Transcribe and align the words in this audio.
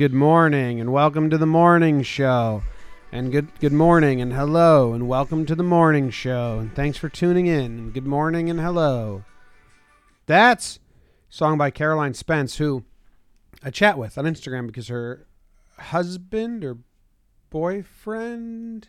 Good 0.00 0.14
morning 0.14 0.80
and 0.80 0.94
welcome 0.94 1.28
to 1.28 1.36
the 1.36 1.44
morning 1.44 2.02
show. 2.02 2.62
And 3.12 3.30
good 3.30 3.48
good 3.60 3.74
morning 3.74 4.22
and 4.22 4.32
hello 4.32 4.94
and 4.94 5.06
welcome 5.06 5.44
to 5.44 5.54
the 5.54 5.62
morning 5.62 6.08
show. 6.08 6.58
And 6.58 6.74
thanks 6.74 6.96
for 6.96 7.10
tuning 7.10 7.46
in. 7.46 7.78
And 7.78 7.92
good 7.92 8.06
morning 8.06 8.48
and 8.48 8.58
hello. 8.58 9.24
That's 10.24 10.78
song 11.28 11.58
by 11.58 11.70
Caroline 11.70 12.14
Spence 12.14 12.56
who 12.56 12.84
I 13.62 13.68
chat 13.68 13.98
with 13.98 14.16
on 14.16 14.24
Instagram 14.24 14.66
because 14.66 14.88
her 14.88 15.26
husband 15.78 16.64
or 16.64 16.78
boyfriend 17.50 18.88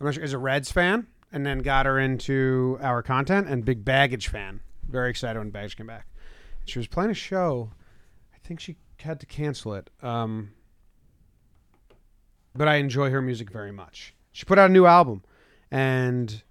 I'm 0.00 0.06
not 0.06 0.14
sure 0.14 0.24
is 0.24 0.32
a 0.32 0.38
Reds 0.38 0.72
fan 0.72 1.06
and 1.30 1.46
then 1.46 1.60
got 1.60 1.86
her 1.86 2.00
into 2.00 2.78
our 2.82 3.04
content 3.04 3.46
and 3.46 3.64
big 3.64 3.84
baggage 3.84 4.26
fan. 4.26 4.58
Very 4.88 5.08
excited 5.08 5.38
when 5.38 5.50
baggage 5.50 5.76
came 5.76 5.86
back. 5.86 6.08
She 6.64 6.80
was 6.80 6.88
playing 6.88 7.12
a 7.12 7.14
show. 7.14 7.70
I 8.34 8.38
think 8.44 8.58
she 8.58 8.76
had 9.00 9.20
to 9.20 9.26
cancel 9.26 9.74
it. 9.74 9.90
Um, 10.02 10.52
but 12.54 12.68
I 12.68 12.76
enjoy 12.76 13.10
her 13.10 13.22
music 13.22 13.50
very 13.50 13.72
much. 13.72 14.14
She 14.32 14.44
put 14.44 14.58
out 14.58 14.70
a 14.70 14.72
new 14.72 14.86
album, 14.86 15.22
and 15.70 16.42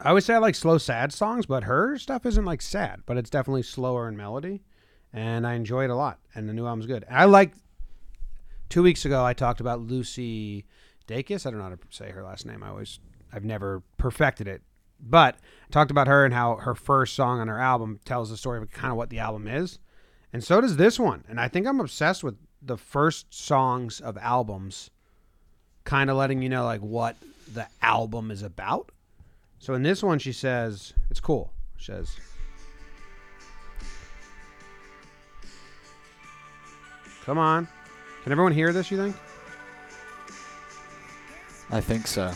I 0.00 0.08
always 0.08 0.24
say 0.24 0.34
I 0.34 0.38
like 0.38 0.54
slow, 0.54 0.78
sad 0.78 1.12
songs, 1.12 1.46
but 1.46 1.64
her 1.64 1.98
stuff 1.98 2.26
isn't 2.26 2.44
like 2.44 2.62
sad, 2.62 3.02
but 3.06 3.16
it's 3.16 3.30
definitely 3.30 3.62
slower 3.62 4.08
in 4.08 4.16
melody, 4.16 4.62
and 5.12 5.46
I 5.46 5.54
enjoy 5.54 5.84
it 5.84 5.90
a 5.90 5.96
lot. 5.96 6.18
And 6.34 6.48
the 6.48 6.52
new 6.52 6.66
album's 6.66 6.86
good. 6.86 7.04
I 7.10 7.24
like. 7.24 7.52
Two 8.70 8.82
weeks 8.82 9.04
ago, 9.04 9.24
I 9.24 9.34
talked 9.34 9.60
about 9.60 9.82
Lucy 9.82 10.64
Dacus. 11.06 11.46
I 11.46 11.50
don't 11.50 11.58
know 11.58 11.64
how 11.64 11.74
to 11.74 11.78
say 11.90 12.10
her 12.10 12.24
last 12.24 12.46
name. 12.46 12.62
I 12.62 12.70
always, 12.70 12.98
I've 13.32 13.44
never 13.44 13.82
perfected 13.98 14.48
it, 14.48 14.62
but 14.98 15.36
I 15.36 15.70
talked 15.70 15.90
about 15.90 16.08
her 16.08 16.24
and 16.24 16.34
how 16.34 16.56
her 16.56 16.74
first 16.74 17.14
song 17.14 17.40
on 17.40 17.46
her 17.46 17.60
album 17.60 18.00
tells 18.04 18.30
the 18.30 18.36
story 18.36 18.60
of 18.60 18.70
kind 18.70 18.90
of 18.90 18.96
what 18.96 19.10
the 19.10 19.18
album 19.18 19.46
is, 19.46 19.78
and 20.34 20.42
so 20.42 20.60
does 20.60 20.76
this 20.76 20.98
one. 20.98 21.24
And 21.28 21.40
I 21.40 21.46
think 21.46 21.64
I'm 21.64 21.78
obsessed 21.78 22.24
with 22.24 22.34
the 22.60 22.76
first 22.76 23.32
songs 23.32 24.00
of 24.00 24.18
albums, 24.18 24.90
kind 25.84 26.10
of 26.10 26.16
letting 26.16 26.42
you 26.42 26.48
know 26.48 26.64
like 26.64 26.80
what 26.80 27.16
the 27.52 27.68
album 27.80 28.32
is 28.32 28.42
about. 28.42 28.90
So 29.60 29.74
in 29.74 29.84
this 29.84 30.02
one, 30.02 30.18
she 30.18 30.32
says 30.32 30.92
it's 31.08 31.20
cool. 31.20 31.52
She 31.76 31.84
says. 31.84 32.16
Come 37.24 37.38
on. 37.38 37.68
Can 38.24 38.32
everyone 38.32 38.52
hear 38.52 38.72
this, 38.72 38.90
you 38.90 38.96
think? 38.96 39.16
I 41.70 41.80
think 41.80 42.08
so. 42.08 42.32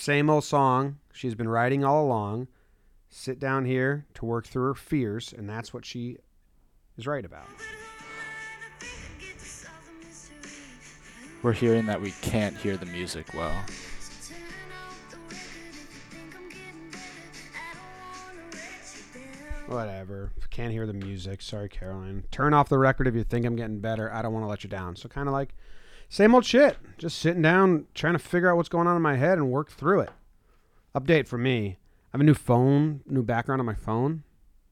Same 0.00 0.30
old 0.30 0.44
song 0.44 0.96
she's 1.12 1.34
been 1.34 1.50
writing 1.50 1.84
all 1.84 2.06
along. 2.06 2.48
Sit 3.10 3.38
down 3.38 3.66
here 3.66 4.06
to 4.14 4.24
work 4.24 4.46
through 4.46 4.68
her 4.68 4.74
fears, 4.74 5.34
and 5.36 5.46
that's 5.46 5.74
what 5.74 5.84
she 5.84 6.16
is 6.96 7.06
right 7.06 7.22
about. 7.22 7.44
We're 11.42 11.52
hearing 11.52 11.84
that 11.84 12.00
we 12.00 12.12
can't 12.22 12.56
hear 12.56 12.78
the 12.78 12.86
music 12.86 13.26
well. 13.34 13.54
Whatever. 19.66 20.32
Can't 20.48 20.72
hear 20.72 20.86
the 20.86 20.94
music. 20.94 21.42
Sorry, 21.42 21.68
Caroline. 21.68 22.24
Turn 22.30 22.54
off 22.54 22.70
the 22.70 22.78
record 22.78 23.06
if 23.06 23.14
you 23.14 23.22
think 23.22 23.44
I'm 23.44 23.54
getting 23.54 23.80
better. 23.80 24.10
I 24.10 24.22
don't 24.22 24.32
want 24.32 24.44
to 24.44 24.48
let 24.48 24.64
you 24.64 24.70
down. 24.70 24.96
So 24.96 25.10
kind 25.10 25.28
of 25.28 25.34
like 25.34 25.54
same 26.10 26.34
old 26.34 26.44
shit. 26.44 26.76
Just 26.98 27.18
sitting 27.18 27.40
down, 27.40 27.86
trying 27.94 28.12
to 28.12 28.18
figure 28.18 28.50
out 28.50 28.56
what's 28.56 28.68
going 28.68 28.86
on 28.86 28.96
in 28.96 29.00
my 29.00 29.16
head 29.16 29.38
and 29.38 29.50
work 29.50 29.70
through 29.70 30.00
it. 30.00 30.10
Update 30.94 31.28
for 31.28 31.38
me. 31.38 31.78
I 31.78 32.08
have 32.12 32.20
a 32.20 32.24
new 32.24 32.34
phone, 32.34 33.00
new 33.06 33.22
background 33.22 33.60
on 33.60 33.66
my 33.66 33.74
phone, 33.74 34.24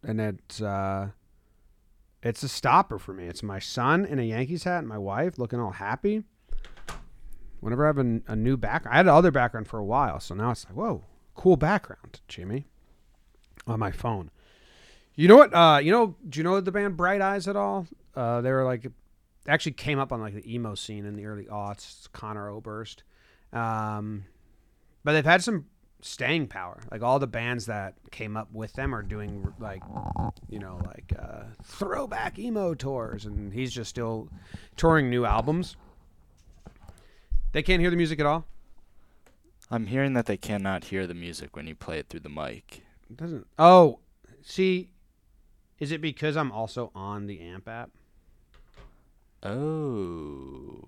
and 0.02 0.20
it's 0.20 0.60
uh, 0.60 1.10
it's 2.22 2.42
a 2.42 2.48
stopper 2.48 2.98
for 2.98 3.14
me. 3.14 3.28
It's 3.28 3.44
my 3.44 3.60
son 3.60 4.04
in 4.04 4.18
a 4.18 4.24
Yankees 4.24 4.64
hat 4.64 4.80
and 4.80 4.88
my 4.88 4.98
wife 4.98 5.38
looking 5.38 5.60
all 5.60 5.70
happy. 5.70 6.24
Whenever 7.60 7.84
I 7.84 7.88
have 7.88 7.98
a, 7.98 8.20
a 8.26 8.36
new 8.36 8.56
background, 8.56 8.94
I 8.94 8.96
had 8.98 9.06
other 9.06 9.30
background 9.30 9.68
for 9.68 9.78
a 9.78 9.84
while, 9.84 10.18
so 10.18 10.34
now 10.34 10.50
it's 10.50 10.64
like, 10.64 10.74
whoa, 10.74 11.04
cool 11.34 11.56
background, 11.56 12.20
Jimmy, 12.26 12.66
on 13.66 13.78
my 13.78 13.92
phone. 13.92 14.30
You 15.14 15.28
know 15.28 15.36
what? 15.36 15.54
Uh, 15.54 15.78
you 15.80 15.92
know, 15.92 16.16
do 16.28 16.40
you 16.40 16.44
know 16.44 16.60
the 16.60 16.72
band 16.72 16.96
Bright 16.96 17.20
Eyes 17.20 17.46
at 17.46 17.54
all? 17.54 17.86
Uh, 18.16 18.40
they 18.40 18.50
were 18.50 18.64
like, 18.64 18.90
actually 19.48 19.72
came 19.72 19.98
up 19.98 20.12
on 20.12 20.20
like 20.20 20.34
the 20.34 20.52
emo 20.54 20.74
scene 20.74 21.04
in 21.04 21.16
the 21.16 21.26
early 21.26 21.44
aughts. 21.44 22.10
Conor 22.12 22.48
Oberst, 22.48 23.02
um, 23.52 24.24
but 25.04 25.12
they've 25.12 25.24
had 25.24 25.42
some 25.42 25.66
staying 26.00 26.46
power. 26.46 26.80
Like 26.90 27.02
all 27.02 27.18
the 27.18 27.26
bands 27.26 27.66
that 27.66 27.94
came 28.10 28.36
up 28.36 28.52
with 28.52 28.72
them 28.74 28.94
are 28.94 29.02
doing 29.02 29.52
like, 29.58 29.82
you 30.48 30.58
know, 30.58 30.80
like 30.86 31.12
uh, 31.18 31.44
throwback 31.64 32.38
emo 32.38 32.74
tours, 32.74 33.26
and 33.26 33.52
he's 33.52 33.72
just 33.72 33.90
still 33.90 34.28
touring 34.76 35.10
new 35.10 35.24
albums. 35.24 35.76
They 37.52 37.62
can't 37.62 37.80
hear 37.80 37.90
the 37.90 37.96
music 37.96 38.20
at 38.20 38.26
all. 38.26 38.46
I'm 39.70 39.86
hearing 39.86 40.14
that 40.14 40.26
they 40.26 40.36
cannot 40.36 40.84
hear 40.84 41.06
the 41.06 41.14
music 41.14 41.54
when 41.56 41.66
you 41.66 41.74
play 41.74 41.98
it 41.98 42.08
through 42.08 42.20
the 42.20 42.28
mic. 42.28 42.82
It 43.10 43.16
doesn't. 43.16 43.46
Oh, 43.58 44.00
see, 44.42 44.90
is 45.78 45.92
it 45.92 46.00
because 46.00 46.36
I'm 46.36 46.52
also 46.52 46.90
on 46.94 47.26
the 47.26 47.40
amp 47.40 47.68
app? 47.68 47.90
Oh. 49.42 50.82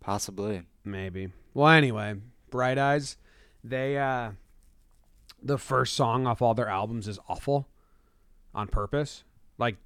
Possibly. 0.00 0.62
Maybe. 0.84 1.30
Well, 1.52 1.68
anyway, 1.68 2.14
Bright 2.50 2.78
Eyes, 2.78 3.16
they 3.64 3.98
uh 3.98 4.32
the 5.42 5.58
first 5.58 5.94
song 5.94 6.26
off 6.26 6.42
all 6.42 6.54
their 6.54 6.68
albums 6.68 7.08
is 7.08 7.18
awful 7.28 7.68
on 8.54 8.68
purpose. 8.68 9.24
Like 9.58 9.76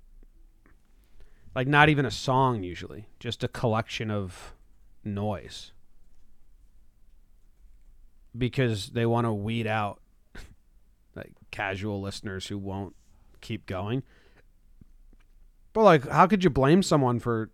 like 1.54 1.66
not 1.66 1.88
even 1.88 2.04
a 2.04 2.10
song 2.10 2.62
usually, 2.62 3.06
just 3.18 3.42
a 3.42 3.48
collection 3.48 4.10
of 4.10 4.54
noise. 5.04 5.72
Because 8.36 8.90
they 8.90 9.06
want 9.06 9.26
to 9.26 9.32
weed 9.32 9.66
out 9.66 10.00
like 11.16 11.32
casual 11.50 12.00
listeners 12.00 12.46
who 12.46 12.58
won't 12.58 12.94
keep 13.40 13.66
going. 13.66 14.02
But 15.72 15.82
like 15.82 16.08
how 16.08 16.26
could 16.26 16.44
you 16.44 16.50
blame 16.50 16.82
someone 16.82 17.20
for 17.20 17.50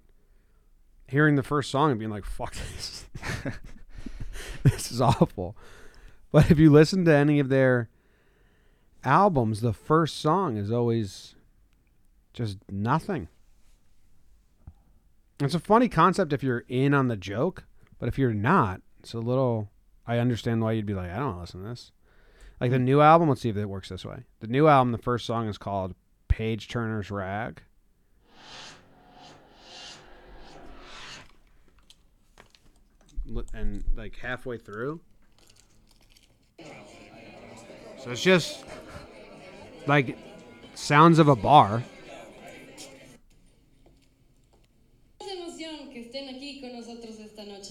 hearing 1.09 1.37
the 1.37 1.43
first 1.43 1.71
song 1.71 1.91
and 1.91 1.99
being 1.99 2.11
like, 2.11 2.25
fuck 2.25 2.55
this. 2.55 3.07
this 4.63 4.91
is 4.91 5.01
awful. 5.01 5.57
But 6.33 6.51
if 6.51 6.59
you 6.59 6.71
listen 6.71 7.05
to 7.05 7.15
any 7.15 7.39
of 7.39 7.49
their 7.49 7.89
albums, 9.05 9.61
the 9.61 9.73
first 9.73 10.21
song 10.21 10.57
is 10.57 10.71
always 10.71 11.35
just 12.33 12.59
nothing. 12.71 13.29
It's 15.41 15.55
a 15.55 15.61
funny 15.61 15.89
concept 15.89 16.33
if 16.33 16.43
you're 16.43 16.65
in 16.69 16.95
on 16.95 17.09
the 17.09 17.17
joke, 17.17 17.65
but 17.99 18.09
if 18.09 18.19
you're 18.19 18.35
not, 18.35 18.81
it's 19.01 19.15
a 19.15 19.19
little. 19.19 19.71
I 20.07 20.19
understand 20.19 20.63
why 20.63 20.73
you'd 20.73 20.87
be 20.87 20.95
like, 20.95 21.11
I 21.11 21.19
don't 21.19 21.39
listen 21.39 21.63
to 21.63 21.69
this. 21.69 21.93
Like 22.61 22.71
the 22.71 22.79
new 22.79 23.01
album, 23.01 23.29
let's 23.29 23.43
see 23.43 23.51
if 23.51 23.57
it 23.57 23.67
works 23.67 23.91
this 23.91 24.05
way. 24.05 24.25
The 24.41 24.47
new 24.47 24.67
album, 24.67 24.93
the 24.93 24.99
first 24.99 25.27
song 25.27 25.49
is 25.49 25.59
called 25.59 25.95
Page 26.29 26.69
Turner's 26.69 27.11
Rag. 27.11 27.63
And 33.53 33.85
like 33.97 34.17
halfway 34.17 34.59
through. 34.59 35.01
So 37.99 38.11
it's 38.11 38.23
just 38.23 38.65
like 39.87 40.17
sounds 40.75 41.19
of 41.19 41.29
a 41.29 41.37
bar. 41.37 41.83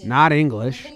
Not 0.03 0.31
English. 0.31 0.94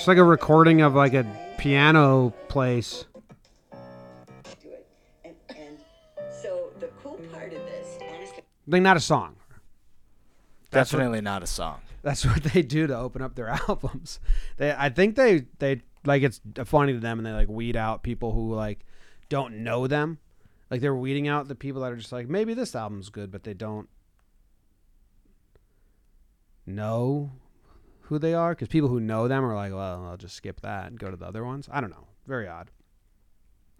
It's 0.00 0.08
like 0.08 0.16
a 0.16 0.24
recording 0.24 0.80
of 0.80 0.94
like 0.94 1.12
a 1.12 1.26
piano 1.58 2.32
place. 2.48 3.04
do 4.62 4.70
it. 4.70 4.86
And, 5.26 5.34
and 5.50 5.76
so 6.42 6.70
the 6.80 6.86
cool 7.02 7.20
part 7.30 7.52
of 7.52 7.58
this, 7.66 7.98
honestly, 8.00 8.42
Like 8.66 8.80
not 8.80 8.96
a 8.96 9.00
song. 9.00 9.36
That's 10.70 10.90
what- 10.94 11.00
Definitely 11.00 11.20
not 11.20 11.42
a 11.42 11.46
song. 11.46 11.82
That's 12.00 12.24
what 12.24 12.42
they 12.44 12.62
do 12.62 12.86
to 12.86 12.96
open 12.96 13.20
up 13.20 13.34
their 13.34 13.48
albums. 13.68 14.20
They, 14.56 14.72
I 14.72 14.88
think 14.88 15.16
they, 15.16 15.44
they 15.58 15.82
like 16.06 16.22
it's 16.22 16.40
funny 16.64 16.94
to 16.94 16.98
them, 16.98 17.18
and 17.18 17.26
they 17.26 17.32
like 17.32 17.48
weed 17.50 17.76
out 17.76 18.02
people 18.02 18.32
who 18.32 18.54
like 18.54 18.86
don't 19.28 19.58
know 19.58 19.86
them. 19.86 20.16
Like 20.70 20.80
they're 20.80 20.94
weeding 20.94 21.28
out 21.28 21.46
the 21.46 21.54
people 21.54 21.82
that 21.82 21.92
are 21.92 21.96
just 21.96 22.10
like 22.10 22.26
maybe 22.26 22.54
this 22.54 22.74
album's 22.74 23.10
good, 23.10 23.30
but 23.30 23.44
they 23.44 23.52
don't 23.52 23.86
know 26.64 27.32
who 28.10 28.18
they 28.18 28.34
are 28.34 28.50
because 28.50 28.68
people 28.68 28.88
who 28.88 29.00
know 29.00 29.28
them 29.28 29.44
are 29.44 29.54
like, 29.54 29.72
well, 29.72 30.04
I'll 30.04 30.16
just 30.16 30.34
skip 30.34 30.60
that 30.60 30.88
and 30.88 30.98
go 30.98 31.10
to 31.10 31.16
the 31.16 31.26
other 31.26 31.44
ones. 31.44 31.68
I 31.72 31.80
don't 31.80 31.90
know. 31.90 32.08
Very 32.26 32.46
odd. 32.46 32.70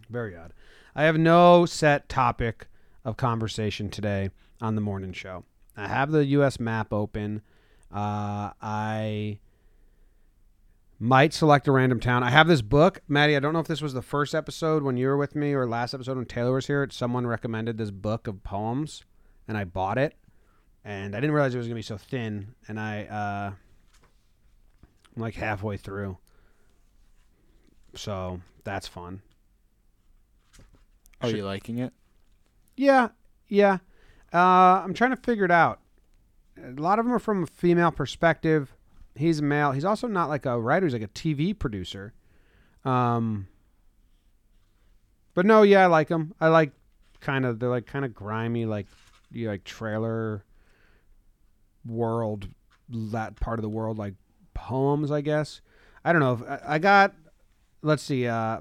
Very 0.08 0.36
odd. 0.36 0.54
I 0.94 1.02
have 1.02 1.18
no 1.18 1.66
set 1.66 2.08
topic 2.08 2.68
of 3.04 3.16
conversation 3.16 3.90
today 3.90 4.30
on 4.60 4.76
the 4.76 4.80
morning 4.80 5.12
show. 5.12 5.44
I 5.76 5.88
have 5.88 6.10
the 6.12 6.24
U.S. 6.26 6.60
map 6.60 6.92
open. 6.92 7.42
Uh, 7.92 8.50
I 8.62 9.40
might 11.00 11.32
select 11.32 11.66
a 11.66 11.72
random 11.72 11.98
town. 11.98 12.22
I 12.22 12.30
have 12.30 12.46
this 12.46 12.62
book, 12.62 13.00
Maddie. 13.08 13.36
I 13.36 13.40
don't 13.40 13.52
know 13.52 13.60
if 13.60 13.66
this 13.66 13.82
was 13.82 13.94
the 13.94 14.02
first 14.02 14.34
episode 14.34 14.82
when 14.84 14.96
you 14.96 15.08
were 15.08 15.16
with 15.16 15.34
me 15.34 15.54
or 15.54 15.66
last 15.66 15.92
episode 15.92 16.16
when 16.16 16.26
Taylor 16.26 16.52
was 16.52 16.68
here. 16.68 16.86
Someone 16.90 17.26
recommended 17.26 17.78
this 17.78 17.90
book 17.90 18.26
of 18.28 18.44
poems, 18.44 19.04
and 19.48 19.56
I 19.56 19.64
bought 19.64 19.98
it. 19.98 20.14
And 20.84 21.16
I 21.16 21.20
didn't 21.20 21.34
realize 21.34 21.54
it 21.54 21.58
was 21.58 21.66
gonna 21.66 21.74
be 21.74 21.82
so 21.82 21.98
thin. 21.98 22.54
And 22.68 22.78
I, 22.78 23.04
uh, 23.04 23.52
like 25.20 25.34
halfway 25.34 25.76
through, 25.76 26.18
so 27.94 28.40
that's 28.64 28.86
fun. 28.86 29.22
Are 31.20 31.28
Should- 31.28 31.36
you 31.38 31.44
liking 31.44 31.78
it? 31.78 31.92
Yeah, 32.76 33.08
yeah. 33.48 33.78
Uh, 34.32 34.38
I'm 34.82 34.94
trying 34.94 35.10
to 35.10 35.16
figure 35.16 35.44
it 35.44 35.50
out. 35.50 35.80
A 36.62 36.80
lot 36.80 36.98
of 36.98 37.04
them 37.04 37.14
are 37.14 37.18
from 37.18 37.42
a 37.42 37.46
female 37.46 37.90
perspective. 37.90 38.74
He's 39.14 39.40
a 39.40 39.42
male. 39.42 39.72
He's 39.72 39.84
also 39.84 40.06
not 40.06 40.28
like 40.28 40.46
a 40.46 40.58
writer. 40.58 40.86
He's 40.86 40.92
like 40.92 41.02
a 41.02 41.08
TV 41.08 41.58
producer. 41.58 42.12
Um, 42.84 43.48
but 45.34 45.44
no, 45.46 45.62
yeah, 45.62 45.82
I 45.82 45.86
like 45.86 46.08
them. 46.08 46.34
I 46.40 46.48
like 46.48 46.72
kind 47.20 47.44
of 47.44 47.58
they're 47.58 47.68
like 47.68 47.86
kind 47.86 48.04
of 48.04 48.14
grimy, 48.14 48.64
like 48.66 48.86
you 49.30 49.48
like 49.48 49.64
trailer 49.64 50.44
world 51.86 52.48
that 52.88 53.36
part 53.36 53.58
of 53.58 53.62
the 53.62 53.68
world 53.68 53.96
like 53.98 54.14
poems. 54.54 55.10
I 55.10 55.20
guess 55.20 55.60
I 56.04 56.12
don't 56.12 56.20
know. 56.20 56.32
If, 56.34 56.42
I, 56.42 56.74
I 56.74 56.78
got. 56.78 57.14
Let's 57.82 58.02
see. 58.02 58.26
Uh, 58.26 58.60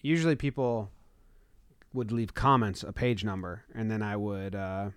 usually 0.00 0.36
people 0.36 0.90
would 1.92 2.12
leave 2.12 2.34
comments, 2.34 2.82
a 2.82 2.92
page 2.92 3.24
number, 3.24 3.64
and 3.74 3.90
then 3.90 4.02
I 4.02 4.16
would 4.16 4.54
uh, 4.54 4.90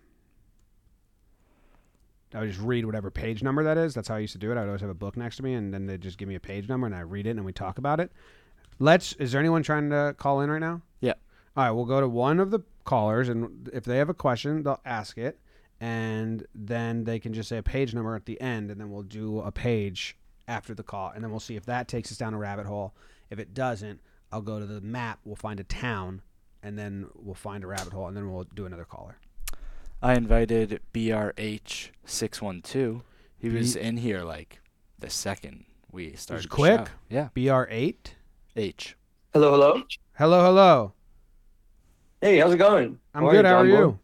I 2.33 2.39
would 2.39 2.49
just 2.49 2.61
read 2.61 2.85
whatever 2.85 3.11
page 3.11 3.43
number 3.43 3.63
that 3.63 3.77
is. 3.77 3.93
That's 3.93 4.07
how 4.07 4.15
I 4.15 4.19
used 4.19 4.33
to 4.33 4.39
do 4.39 4.51
it. 4.51 4.57
I 4.57 4.61
would 4.61 4.67
always 4.67 4.81
have 4.81 4.89
a 4.89 4.95
book 4.95 5.17
next 5.17 5.37
to 5.37 5.43
me, 5.43 5.53
and 5.53 5.73
then 5.73 5.85
they'd 5.85 6.01
just 6.01 6.17
give 6.17 6.27
me 6.27 6.35
a 6.35 6.39
page 6.39 6.67
number, 6.67 6.87
and 6.87 6.95
I 6.95 7.01
read 7.01 7.27
it, 7.27 7.31
and 7.31 7.45
we 7.45 7.53
talk 7.53 7.77
about 7.77 7.99
it. 7.99 8.11
Let's. 8.79 9.13
Is 9.13 9.31
there 9.31 9.39
anyone 9.39 9.63
trying 9.63 9.89
to 9.89 10.15
call 10.17 10.41
in 10.41 10.49
right 10.49 10.59
now? 10.59 10.81
Yeah. 11.01 11.13
All 11.55 11.63
right, 11.63 11.71
we'll 11.71 11.85
go 11.85 12.01
to 12.01 12.07
one 12.07 12.39
of 12.39 12.51
the 12.51 12.59
callers, 12.83 13.29
and 13.29 13.69
if 13.73 13.85
they 13.85 13.97
have 13.97 14.09
a 14.09 14.13
question, 14.13 14.63
they'll 14.63 14.81
ask 14.85 15.17
it, 15.17 15.39
and 15.79 16.45
then 16.53 17.05
they 17.05 17.19
can 17.19 17.33
just 17.33 17.47
say 17.47 17.57
a 17.57 17.63
page 17.63 17.93
number 17.93 18.15
at 18.15 18.25
the 18.25 18.39
end, 18.41 18.69
and 18.71 18.79
then 18.79 18.91
we'll 18.91 19.03
do 19.03 19.39
a 19.39 19.51
page 19.51 20.17
after 20.47 20.73
the 20.73 20.83
call, 20.83 21.11
and 21.13 21.23
then 21.23 21.31
we'll 21.31 21.39
see 21.39 21.55
if 21.55 21.65
that 21.65 21.87
takes 21.87 22.11
us 22.11 22.17
down 22.17 22.33
a 22.33 22.37
rabbit 22.37 22.65
hole. 22.65 22.93
If 23.29 23.39
it 23.39 23.53
doesn't, 23.53 23.99
I'll 24.31 24.41
go 24.41 24.59
to 24.59 24.65
the 24.65 24.81
map. 24.81 25.19
We'll 25.25 25.35
find 25.35 25.59
a 25.59 25.63
town, 25.63 26.21
and 26.61 26.77
then 26.77 27.07
we'll 27.15 27.35
find 27.35 27.63
a 27.63 27.67
rabbit 27.67 27.93
hole, 27.93 28.07
and 28.07 28.15
then 28.15 28.31
we'll 28.31 28.45
do 28.55 28.65
another 28.65 28.85
caller. 28.85 29.17
I 30.01 30.13
invited 30.15 30.81
BRH612. 30.93 33.01
He 33.37 33.49
was 33.49 33.75
in 33.75 33.97
here 33.97 34.23
like 34.23 34.61
the 34.99 35.09
second 35.09 35.65
we 35.91 36.13
started. 36.15 36.45
the 36.45 36.49
quick? 36.49 36.87
show. 36.87 36.93
Yeah. 37.09 37.29
Br 37.33 37.65
eight. 37.69 38.15
H. 38.55 38.95
Hello, 39.33 39.51
hello. 39.51 39.83
Hello, 40.13 40.43
hello. 40.45 40.93
Hey, 42.21 42.37
how's 42.39 42.53
it 42.53 42.57
going? 42.57 42.99
I'm 43.13 43.23
How 43.23 43.31
good. 43.31 43.45
How 43.45 43.57
are 43.57 43.65
Jomboy? 43.65 43.69
you? 43.69 43.99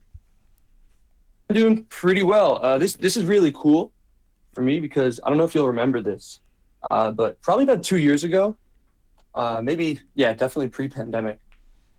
I'm 1.49 1.55
doing 1.55 1.83
pretty 1.85 2.23
well. 2.23 2.63
Uh, 2.63 2.77
this 2.77 2.93
this 2.93 3.17
is 3.17 3.25
really 3.25 3.51
cool 3.51 3.91
for 4.53 4.61
me 4.61 4.79
because 4.79 5.19
I 5.23 5.29
don't 5.29 5.37
know 5.37 5.43
if 5.43 5.55
you'll 5.55 5.67
remember 5.67 6.01
this, 6.01 6.39
uh, 6.89 7.11
but 7.11 7.41
probably 7.41 7.63
about 7.63 7.83
two 7.83 7.97
years 7.97 8.23
ago, 8.23 8.55
uh, 9.35 9.61
maybe 9.63 9.99
yeah, 10.15 10.33
definitely 10.33 10.69
pre-pandemic, 10.69 11.39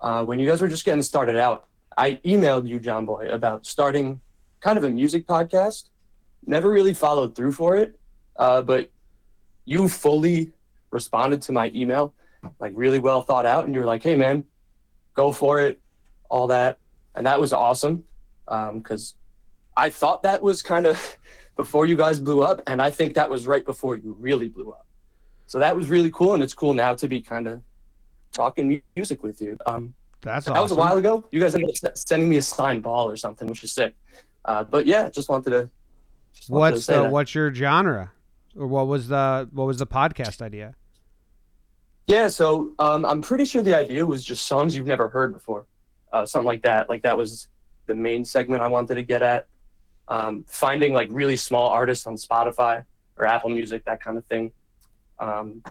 uh, 0.00 0.24
when 0.24 0.38
you 0.38 0.48
guys 0.48 0.60
were 0.60 0.68
just 0.68 0.84
getting 0.84 1.02
started 1.02 1.36
out, 1.36 1.66
I 1.96 2.20
emailed 2.24 2.66
you, 2.66 2.80
Jomboy, 2.80 3.32
about 3.32 3.66
starting 3.66 4.20
kind 4.60 4.76
of 4.76 4.84
a 4.84 4.90
music 4.90 5.26
podcast. 5.26 5.88
Never 6.46 6.70
really 6.70 6.94
followed 6.94 7.34
through 7.36 7.52
for 7.52 7.76
it, 7.76 7.98
uh, 8.36 8.62
but 8.62 8.90
you 9.64 9.88
fully 9.88 10.52
responded 10.90 11.40
to 11.42 11.52
my 11.52 11.70
email, 11.74 12.14
like 12.58 12.72
really 12.74 12.98
well 12.98 13.22
thought 13.22 13.46
out, 13.46 13.64
and 13.64 13.74
you 13.74 13.80
were 13.80 13.86
like, 13.86 14.02
"Hey, 14.02 14.16
man, 14.16 14.44
go 15.14 15.30
for 15.30 15.60
it," 15.60 15.80
all 16.28 16.48
that, 16.48 16.78
and 17.14 17.26
that 17.26 17.40
was 17.40 17.52
awesome 17.52 18.04
because 18.46 19.14
I 19.76 19.90
thought 19.90 20.24
that 20.24 20.42
was 20.42 20.62
kind 20.62 20.86
of 20.86 21.18
before 21.56 21.86
you 21.86 21.96
guys 21.96 22.18
blew 22.20 22.42
up, 22.42 22.62
and 22.66 22.80
I 22.80 22.90
think 22.90 23.14
that 23.14 23.28
was 23.28 23.46
right 23.46 23.64
before 23.64 23.96
you 23.96 24.16
really 24.18 24.48
blew 24.48 24.70
up. 24.70 24.86
So 25.46 25.58
that 25.58 25.76
was 25.76 25.88
really 25.88 26.10
cool, 26.10 26.34
and 26.34 26.42
it's 26.42 26.54
cool 26.54 26.74
now 26.74 26.94
to 26.94 27.08
be 27.08 27.20
kind 27.20 27.46
of 27.46 27.60
talking 28.32 28.80
music 28.96 29.22
with 29.22 29.40
you. 29.40 29.58
Um, 29.66 29.94
That's 30.22 30.46
that 30.46 30.60
was 30.62 30.72
a 30.72 30.74
while 30.76 30.96
ago. 30.96 31.24
You 31.30 31.40
guys 31.40 31.54
ended 31.54 31.76
up 31.84 31.96
sending 31.98 32.28
me 32.28 32.38
a 32.38 32.42
signed 32.42 32.82
ball 32.82 33.10
or 33.10 33.16
something, 33.16 33.48
which 33.48 33.62
is 33.62 33.72
sick. 33.72 33.94
Uh, 34.44 34.64
but 34.64 34.86
yeah, 34.86 35.08
just 35.10 35.28
wanted 35.28 35.50
to. 35.50 35.70
Just 36.34 36.48
wanted 36.48 36.70
to 36.70 36.74
What's 36.76 36.86
say 36.86 36.96
the 36.96 37.02
that. 37.02 37.12
what's 37.12 37.34
your 37.34 37.52
genre, 37.54 38.12
or 38.56 38.66
what 38.66 38.86
was 38.86 39.08
the 39.08 39.48
what 39.52 39.66
was 39.66 39.78
the 39.78 39.86
podcast 39.86 40.40
idea? 40.40 40.74
Yeah, 42.06 42.28
so 42.28 42.72
um, 42.78 43.04
I'm 43.04 43.22
pretty 43.22 43.44
sure 43.44 43.62
the 43.62 43.76
idea 43.76 44.04
was 44.04 44.24
just 44.24 44.46
songs 44.46 44.74
you've 44.76 44.86
never 44.86 45.08
heard 45.08 45.32
before, 45.32 45.66
uh, 46.12 46.26
something 46.26 46.46
like 46.46 46.62
that. 46.62 46.88
Like 46.88 47.02
that 47.02 47.16
was 47.16 47.48
the 47.86 47.94
main 47.94 48.24
segment 48.24 48.62
I 48.62 48.68
wanted 48.68 48.94
to 48.96 49.02
get 49.02 49.22
at. 49.22 49.46
Um, 50.08 50.44
finding 50.48 50.92
like 50.92 51.08
really 51.10 51.36
small 51.36 51.68
artists 51.68 52.06
on 52.06 52.16
Spotify 52.16 52.84
or 53.16 53.26
Apple 53.26 53.50
Music, 53.50 53.84
that 53.84 54.02
kind 54.02 54.18
of 54.18 54.24
thing. 54.26 54.52
Um, 55.18 55.62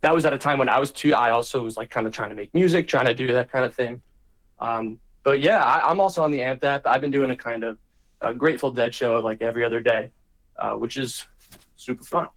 that 0.00 0.14
was 0.14 0.24
at 0.24 0.32
a 0.32 0.38
time 0.38 0.58
when 0.58 0.68
I 0.68 0.78
was 0.78 0.90
too. 0.90 1.12
I 1.14 1.30
also 1.30 1.62
was 1.62 1.76
like 1.76 1.90
kind 1.90 2.06
of 2.06 2.12
trying 2.12 2.30
to 2.30 2.36
make 2.36 2.54
music, 2.54 2.88
trying 2.88 3.06
to 3.06 3.14
do 3.14 3.26
that 3.32 3.50
kind 3.50 3.64
of 3.64 3.74
thing. 3.74 4.00
Um, 4.58 4.98
but 5.22 5.40
yeah, 5.40 5.62
I, 5.62 5.90
I'm 5.90 6.00
also 6.00 6.22
on 6.22 6.30
the 6.30 6.42
Amp 6.42 6.64
app. 6.64 6.86
I've 6.86 7.00
been 7.00 7.10
doing 7.10 7.30
a 7.30 7.36
kind 7.36 7.64
of 7.64 7.78
a 8.20 8.32
Grateful 8.32 8.70
Dead 8.70 8.94
show 8.94 9.18
like 9.20 9.42
every 9.42 9.64
other 9.64 9.80
day, 9.80 10.10
uh, 10.58 10.72
which 10.72 10.96
is 10.96 11.26
super 11.76 12.04
fun. 12.04 12.28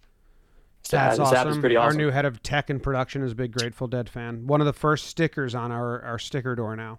That's 0.90 1.18
awesome. 1.18 1.64
Our 1.76 1.94
new 1.94 2.10
head 2.10 2.26
of 2.26 2.42
tech 2.42 2.68
and 2.68 2.82
production 2.82 3.22
is 3.22 3.32
a 3.32 3.34
big 3.34 3.52
Grateful 3.52 3.86
Dead 3.86 4.08
fan. 4.08 4.46
One 4.46 4.60
of 4.60 4.66
the 4.66 4.72
first 4.74 5.06
stickers 5.06 5.54
on 5.54 5.72
our 5.72 6.02
our 6.02 6.18
sticker 6.18 6.54
door 6.54 6.76
now. 6.76 6.98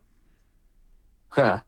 Huh. 1.30 1.60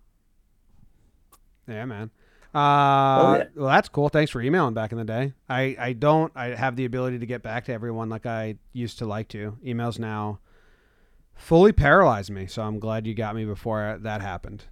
Yeah, 1.68 1.86
man. 1.86 2.10
Uh, 2.58 3.22
Oh, 3.22 3.36
yeah. 3.38 3.44
Well, 3.56 3.68
that's 3.70 3.90
cool. 3.90 4.10
Thanks 4.10 4.32
for 4.32 4.42
emailing 4.42 4.74
back 4.74 4.92
in 4.92 4.98
the 4.98 5.04
day. 5.06 5.34
I, 5.50 5.76
I 5.80 5.94
don't 5.94 6.32
I 6.36 6.56
have 6.56 6.76
the 6.76 6.86
ability 6.86 7.20
to 7.20 7.26
get 7.26 7.44
back 7.44 7.66
to 7.66 7.74
everyone 7.74 8.10
like 8.10 8.26
I 8.26 8.56
used 8.74 8.98
to 9.00 9.06
like 9.06 9.28
to. 9.30 9.58
Emails 9.66 10.00
now 10.00 10.40
fully 11.36 11.72
paralyze 11.72 12.32
me, 12.32 12.48
so 12.48 12.64
I'm 12.64 12.80
glad 12.80 13.06
you 13.06 13.14
got 13.14 13.36
me 13.36 13.46
before 13.46 14.00
that 14.02 14.22
happened. 14.22 14.66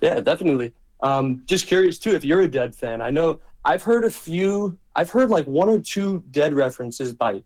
Yeah, 0.00 0.20
definitely. 0.20 0.72
Um, 1.02 1.42
just 1.46 1.66
curious 1.66 1.98
too, 1.98 2.14
if 2.14 2.24
you're 2.24 2.40
a 2.40 2.48
Dead 2.48 2.74
fan. 2.74 3.02
I 3.02 3.10
know 3.10 3.40
I've 3.64 3.82
heard 3.82 4.04
a 4.04 4.10
few. 4.10 4.78
I've 4.96 5.10
heard 5.10 5.28
like 5.28 5.46
one 5.46 5.68
or 5.68 5.78
two 5.80 6.24
Dead 6.30 6.54
references 6.54 7.12
by 7.12 7.42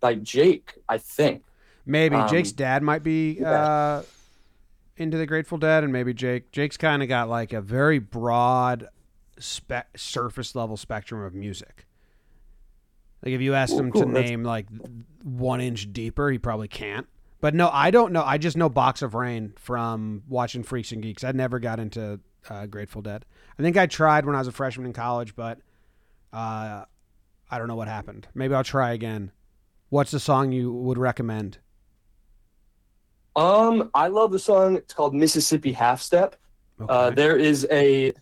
by 0.00 0.14
Jake. 0.16 0.72
I 0.88 0.98
think. 0.98 1.42
Maybe 1.86 2.16
Um, 2.16 2.28
Jake's 2.28 2.52
dad 2.52 2.82
might 2.82 3.02
be 3.02 3.38
yeah. 3.40 3.50
uh, 3.50 4.02
into 4.96 5.16
the 5.18 5.26
Grateful 5.26 5.58
Dead, 5.58 5.82
and 5.84 5.92
maybe 5.92 6.14
Jake. 6.14 6.52
Jake's 6.52 6.76
kind 6.76 7.02
of 7.02 7.08
got 7.08 7.28
like 7.28 7.52
a 7.52 7.60
very 7.60 7.98
broad, 7.98 8.88
spec 9.38 9.96
surface 9.98 10.54
level 10.54 10.76
spectrum 10.76 11.22
of 11.22 11.34
music. 11.34 11.86
Like 13.24 13.34
if 13.34 13.40
you 13.40 13.54
asked 13.54 13.72
Cool, 13.72 13.80
him 13.80 13.90
cool. 13.92 14.02
to 14.02 14.08
That's- 14.08 14.30
name 14.30 14.44
like 14.44 14.66
one 15.22 15.60
inch 15.60 15.92
deeper, 15.92 16.30
he 16.30 16.38
probably 16.38 16.68
can't. 16.68 17.06
But 17.40 17.54
no, 17.54 17.68
I 17.72 17.90
don't 17.90 18.12
know. 18.12 18.22
I 18.22 18.38
just 18.38 18.56
know 18.56 18.68
Box 18.70 19.02
of 19.02 19.14
Rain 19.14 19.52
from 19.58 20.22
watching 20.28 20.62
Freaks 20.62 20.92
and 20.92 21.02
Geeks. 21.02 21.24
I 21.24 21.32
never 21.32 21.58
got 21.58 21.78
into 21.78 22.20
uh, 22.48 22.66
Grateful 22.66 23.02
Dead. 23.02 23.24
I 23.58 23.62
think 23.62 23.76
I 23.76 23.86
tried 23.86 24.24
when 24.24 24.34
I 24.34 24.38
was 24.38 24.48
a 24.48 24.52
freshman 24.52 24.86
in 24.86 24.92
college, 24.94 25.36
but 25.36 25.58
uh, 26.32 26.84
I 27.50 27.58
don't 27.58 27.68
know 27.68 27.76
what 27.76 27.88
happened. 27.88 28.28
Maybe 28.34 28.54
I'll 28.54 28.64
try 28.64 28.92
again. 28.92 29.30
What's 29.90 30.10
the 30.10 30.20
song 30.20 30.52
you 30.52 30.72
would 30.72 30.96
recommend? 30.98 31.58
Um, 33.36 33.90
I 33.94 34.08
love 34.08 34.30
the 34.32 34.38
song. 34.38 34.76
It's 34.76 34.94
called 34.94 35.14
Mississippi 35.14 35.72
Half 35.72 36.00
Step. 36.00 36.36
Uh, 36.88 37.10
there 37.10 37.36
is 37.36 37.66
a 37.70 38.12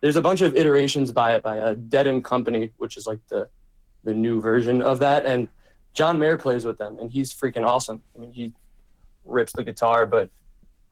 there's 0.00 0.16
a 0.16 0.22
bunch 0.22 0.40
of 0.40 0.56
iterations 0.56 1.12
by 1.12 1.34
it 1.34 1.42
by 1.42 1.58
uh, 1.58 1.74
Dead 1.88 2.06
and 2.06 2.24
Company, 2.24 2.70
which 2.78 2.96
is 2.96 3.06
like 3.06 3.20
the 3.28 3.48
the 4.04 4.12
new 4.14 4.40
version 4.40 4.82
of 4.82 4.98
that, 4.98 5.24
and 5.26 5.48
John 5.94 6.18
Mayer 6.18 6.36
plays 6.36 6.64
with 6.64 6.78
them, 6.78 6.98
and 7.00 7.10
he's 7.10 7.32
freaking 7.32 7.66
awesome. 7.66 8.02
I 8.16 8.20
mean, 8.20 8.32
he 8.32 8.52
rips 9.24 9.52
the 9.52 9.62
guitar, 9.62 10.06
but 10.06 10.28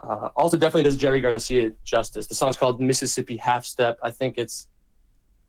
uh, 0.01 0.29
also 0.37 0.57
definitely 0.57 0.85
does 0.85 0.97
Jerry 0.97 1.21
Garcia 1.21 1.73
justice. 1.85 2.27
The 2.27 2.35
song's 2.35 2.57
called 2.57 2.81
Mississippi 2.81 3.37
Half 3.37 3.65
Step. 3.65 3.99
I 4.03 4.11
think 4.11 4.39
it's 4.39 4.69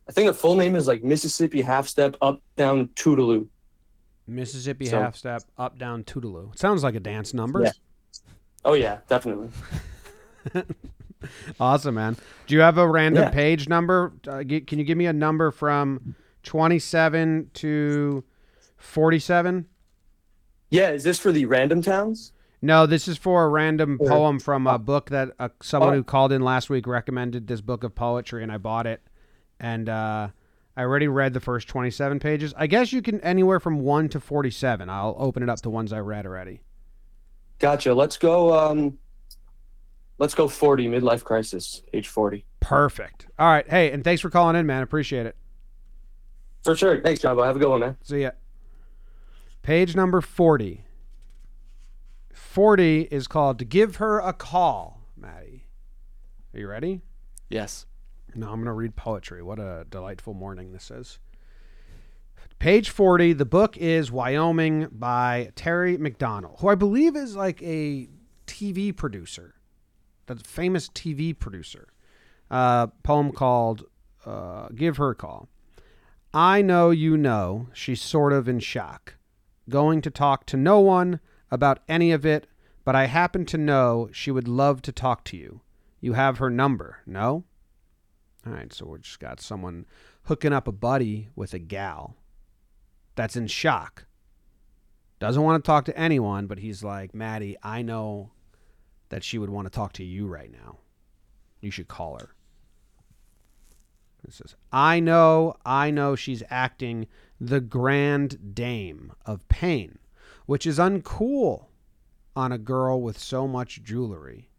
I 0.09 0.11
think 0.11 0.27
the 0.27 0.33
full 0.33 0.55
name 0.55 0.75
is 0.75 0.88
like 0.88 1.03
Mississippi 1.03 1.61
Half 1.61 1.88
Step 1.88 2.15
Up 2.21 2.41
Down 2.57 2.88
Toodaloo. 2.95 3.47
Mississippi 4.27 4.85
So- 4.85 5.00
half 5.00 5.15
step, 5.15 5.43
up 5.57 5.77
down 5.77 6.03
Toodaloo. 6.03 6.53
It 6.53 6.59
sounds 6.59 6.83
like 6.83 6.95
a 6.95 7.00
dance 7.00 7.33
number. 7.33 7.63
Yeah. 7.63 7.71
Oh 8.63 8.73
yeah, 8.73 8.99
definitely. 9.07 9.49
Awesome, 11.59 11.93
man. 11.95 12.17
Do 12.47 12.55
you 12.55 12.61
have 12.61 12.79
a 12.79 12.87
random 12.87 13.23
Yeah. 13.25 13.29
page 13.29 13.69
number? 13.69 14.11
Uh, 14.27 14.43
gi- 14.43 14.61
can 14.61 14.79
you 14.79 14.85
give 14.85 14.97
me 14.97 15.05
a 15.05 15.13
number 15.13 15.51
from 15.51 16.15
27 16.43 17.51
to 17.53 18.23
47. 18.77 19.67
Yeah, 20.71 20.89
is 20.89 21.03
this 21.03 21.19
for 21.19 21.31
the 21.31 21.45
random 21.45 21.83
towns? 21.83 22.33
No, 22.63 22.87
this 22.87 23.07
is 23.07 23.17
for 23.19 23.43
a 23.45 23.49
random 23.49 23.97
Or- 24.01 24.09
poem 24.09 24.39
from 24.39 24.65
a 24.65 24.79
book 24.79 25.11
that 25.11 25.29
uh, 25.37 25.49
someone 25.61 25.93
Oh. 25.93 25.97
who 25.97 26.03
called 26.03 26.31
in 26.31 26.41
last 26.41 26.71
week 26.71 26.87
recommended 26.87 27.45
this 27.45 27.61
book 27.61 27.83
of 27.83 27.93
poetry, 27.93 28.41
and 28.41 28.51
I 28.51 28.57
bought 28.57 28.87
it. 28.87 29.01
And 29.59 29.89
uh, 29.89 30.29
I 30.75 30.81
already 30.81 31.07
read 31.07 31.33
the 31.33 31.39
first 31.39 31.67
27 31.67 32.19
pages. 32.19 32.51
I 32.57 32.65
guess 32.65 32.91
you 32.91 33.03
can 33.03 33.21
anywhere 33.21 33.59
from 33.59 33.79
1 33.81 34.09
to 34.09 34.19
47. 34.19 34.89
I'll 34.89 35.15
open 35.19 35.43
it 35.43 35.49
up 35.49 35.61
to 35.61 35.69
ones 35.69 35.93
I 35.93 35.99
read 35.99 36.25
already. 36.25 36.61
Gotcha. 37.61 37.93
Let's 37.93 38.17
go. 38.17 38.57
Um, 38.57 38.97
let's 40.17 40.33
go 40.33 40.47
40 40.47 40.87
midlife 40.87 41.23
crisis, 41.23 41.83
age 41.93 42.07
40. 42.07 42.43
Perfect. 42.59 43.27
All 43.37 43.47
right. 43.47 43.69
Hey, 43.69 43.91
and 43.91 44.03
thanks 44.03 44.19
for 44.19 44.31
calling 44.31 44.55
in, 44.55 44.65
man. 44.65 44.81
Appreciate 44.81 45.27
it. 45.27 45.35
For 46.63 46.75
sure. 46.75 46.99
Thanks, 47.01 47.21
Jabo. 47.21 47.45
Have 47.45 47.55
a 47.55 47.59
good 47.59 47.69
one, 47.69 47.79
man. 47.79 47.97
See 48.01 48.23
ya. 48.23 48.31
Page 49.61 49.95
number 49.95 50.21
40. 50.21 50.83
40 52.33 53.01
is 53.11 53.27
called 53.27 53.59
To 53.59 53.65
Give 53.65 53.97
Her 53.97 54.19
a 54.19 54.33
Call, 54.33 55.01
Maddie. 55.15 55.67
Are 56.55 56.59
you 56.59 56.67
ready? 56.67 57.01
Yes. 57.47 57.85
No, 58.33 58.47
I'm 58.47 58.55
going 58.55 58.65
to 58.65 58.73
read 58.73 58.95
poetry. 58.95 59.43
What 59.43 59.59
a 59.59 59.85
delightful 59.87 60.33
morning 60.33 60.71
this 60.71 60.89
is. 60.89 61.19
Page 62.61 62.91
40, 62.91 63.33
the 63.33 63.43
book 63.43 63.75
is 63.75 64.11
Wyoming 64.11 64.87
by 64.91 65.51
Terry 65.55 65.97
McDonell, 65.97 66.59
who 66.59 66.67
I 66.67 66.75
believe 66.75 67.15
is 67.15 67.35
like 67.35 67.59
a 67.63 68.07
TV 68.45 68.95
producer, 68.95 69.55
the 70.27 70.35
famous 70.35 70.87
TV 70.87 71.35
producer. 71.35 71.87
Uh, 72.51 72.85
poem 73.01 73.31
called 73.31 73.85
uh, 74.27 74.67
Give 74.75 74.97
Her 74.97 75.09
a 75.09 75.15
Call. 75.15 75.49
I 76.35 76.61
know 76.61 76.91
you 76.91 77.17
know 77.17 77.69
she's 77.73 77.99
sort 77.99 78.31
of 78.31 78.47
in 78.47 78.59
shock, 78.59 79.15
going 79.67 80.03
to 80.03 80.11
talk 80.11 80.45
to 80.45 80.55
no 80.55 80.79
one 80.79 81.19
about 81.49 81.79
any 81.89 82.11
of 82.11 82.27
it, 82.27 82.45
but 82.85 82.95
I 82.95 83.07
happen 83.07 83.43
to 83.47 83.57
know 83.57 84.09
she 84.11 84.29
would 84.29 84.47
love 84.47 84.83
to 84.83 84.91
talk 84.91 85.23
to 85.25 85.35
you. 85.35 85.61
You 85.99 86.13
have 86.13 86.37
her 86.37 86.51
number, 86.51 86.99
no? 87.07 87.43
All 88.45 88.53
right, 88.53 88.71
so 88.71 88.85
we 88.85 88.99
just 88.99 89.19
got 89.19 89.41
someone 89.41 89.87
hooking 90.25 90.53
up 90.53 90.67
a 90.67 90.71
buddy 90.71 91.29
with 91.35 91.55
a 91.55 91.59
gal 91.59 92.17
that's 93.15 93.35
in 93.35 93.47
shock. 93.47 94.05
Doesn't 95.19 95.43
want 95.43 95.63
to 95.63 95.67
talk 95.67 95.85
to 95.85 95.97
anyone, 95.97 96.47
but 96.47 96.59
he's 96.59 96.83
like, 96.83 97.13
Maddie, 97.13 97.55
I 97.61 97.81
know 97.81 98.31
that 99.09 99.23
she 99.23 99.37
would 99.37 99.49
want 99.49 99.67
to 99.67 99.71
talk 99.71 99.93
to 99.93 100.03
you 100.03 100.25
right 100.25 100.51
now. 100.51 100.79
You 101.59 101.69
should 101.69 101.87
call 101.87 102.17
her. 102.17 102.29
It 104.23 104.33
says, 104.33 104.55
I 104.71 104.99
know, 104.99 105.55
I 105.65 105.91
know 105.91 106.15
she's 106.15 106.43
acting 106.49 107.07
the 107.39 107.59
grand 107.59 108.55
dame 108.55 109.13
of 109.25 109.47
pain, 109.47 109.97
which 110.45 110.65
is 110.65 110.79
uncool 110.79 111.65
on 112.35 112.51
a 112.51 112.57
girl 112.57 113.01
with 113.01 113.17
so 113.17 113.47
much 113.47 113.83
jewelry. 113.83 114.49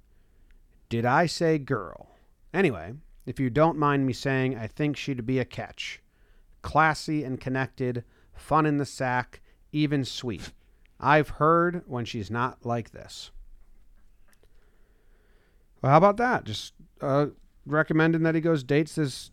Did 0.89 1.05
I 1.05 1.27
say 1.27 1.59
girl? 1.59 2.17
Anyway, 2.53 2.95
if 3.25 3.41
you 3.41 3.51
don't 3.51 3.79
mind 3.79 4.07
me 4.07 4.13
saying, 4.13 4.57
I 4.57 4.67
think 4.67 4.97
she'd 4.97 5.25
be 5.25 5.39
a 5.39 5.45
catch. 5.45 6.03
Classy 6.61 7.25
and 7.25 7.41
connected, 7.41 8.05
fun 8.43 8.67
in 8.67 8.77
the 8.79 8.85
sack, 8.85 9.41
even 9.73 10.05
sweet. 10.05 10.53
I've 11.01 11.31
heard 11.31 11.83
when 11.87 12.05
she's 12.05 12.31
not 12.31 12.65
like 12.65 12.91
this. 12.91 13.31
Well, 15.81 15.91
how 15.91 15.99
about 15.99 16.17
that? 16.19 16.45
Just 16.45 16.75
uh, 17.01 17.27
recommending 17.67 18.23
that 18.23 18.35
he 18.35 18.41
goes 18.41 18.63
dates 18.63 18.95
this 18.95 19.31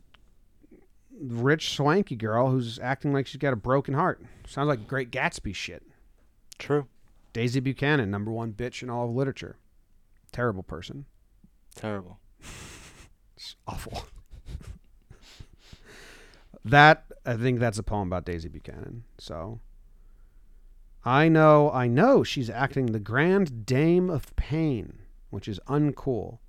rich 1.22 1.75
swanky 1.75 2.16
girl 2.16 2.50
who's 2.50 2.80
acting 2.80 3.13
like 3.13 3.28
she's 3.28 3.38
got 3.39 3.54
a 3.54 3.58
broken 3.58 3.94
heart. 3.94 4.22
Sounds 4.48 4.68
like 4.68 4.88
great 4.88 5.12
Gatsby 5.12 5.54
shit. 5.54 5.84
True. 6.58 6.88
Daisy 7.34 7.60
Buchanan, 7.60 8.10
number 8.10 8.32
one 8.32 8.54
bitch 8.54 8.82
in 8.82 8.89
all 8.89 9.08
of 9.08 9.16
literature. 9.16 9.58
Terrible 10.32 10.63
person. 10.63 11.06
Terrible. 11.75 12.20
It's 13.36 13.56
awful. 13.68 14.06
that 16.66 17.06
I 17.29 17.38
think 17.38 17.59
that's 17.59 17.77
a 17.77 17.83
poem 17.83 18.07
about 18.07 18.25
Daisy 18.25 18.50
Buchanan. 18.50 19.03
So 19.19 19.59
I 21.05 21.29
know, 21.29 21.69
I 21.71 21.86
know 21.86 22.24
she's 22.24 22.50
acting 22.50 22.88
the 22.88 23.00
grand 23.00 23.67
dame 23.67 24.09
of 24.09 24.36
pain, 24.36 25.03
which 25.29 25.48
is 25.48 25.59
uncool. 25.67 26.39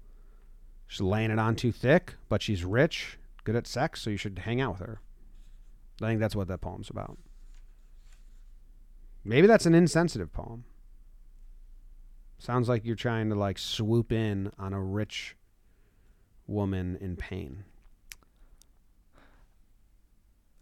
She's 0.87 1.03
laying 1.03 1.31
it 1.31 1.39
on 1.39 1.55
too 1.55 1.71
thick, 1.71 2.15
but 2.31 2.41
she's 2.41 2.65
rich, 2.65 3.19
good 3.45 3.57
at 3.57 3.67
sex, 3.67 4.01
so 4.01 4.09
you 4.09 4.17
should 4.17 4.39
hang 4.39 4.63
out 4.63 4.79
with 4.79 4.89
her. 4.89 5.01
I 6.01 6.07
think 6.07 6.19
that's 6.19 6.35
what 6.35 6.49
that 6.49 6.63
poem's 6.63 6.89
about. 6.89 7.19
Maybe 9.23 9.47
that's 9.47 9.67
an 9.67 9.75
insensitive 9.75 10.33
poem. 10.33 10.65
Sounds 12.39 12.71
like 12.71 12.87
you're 12.87 12.97
trying 12.97 13.29
to 13.29 13.35
like 13.35 13.59
swoop 13.59 14.13
in 14.13 14.51
on 14.59 14.73
a 14.73 14.81
rich 14.83 15.37
woman 16.47 16.97
in 17.03 17.17
pain. 17.17 17.65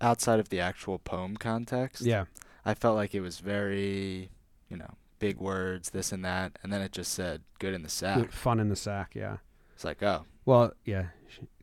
Outside 0.01 0.39
of 0.39 0.49
the 0.49 0.61
actual 0.61 0.99
poem 0.99 1.37
context, 1.37 2.03
Yeah. 2.03 2.27
I 2.65 2.75
felt 2.75 2.97
like 2.97 3.15
it 3.15 3.21
was 3.21 3.41
very, 3.41 4.31
you 4.69 4.77
know, 4.77 4.95
big 5.19 5.39
words, 5.39 5.91
this 5.91 6.13
and 6.13 6.25
that, 6.25 6.59
and 6.63 6.73
then 6.73 6.81
it 6.83 6.93
just 6.93 7.13
said 7.13 7.43
"good 7.59 7.75
in 7.75 7.83
the 7.83 7.89
sack." 7.89 8.31
Fun 8.31 8.61
in 8.61 8.69
the 8.69 8.77
sack, 8.77 9.15
yeah. 9.15 9.39
It's 9.75 9.85
like, 9.85 10.03
oh, 10.03 10.25
Well, 10.45 10.73
yeah. 10.85 11.07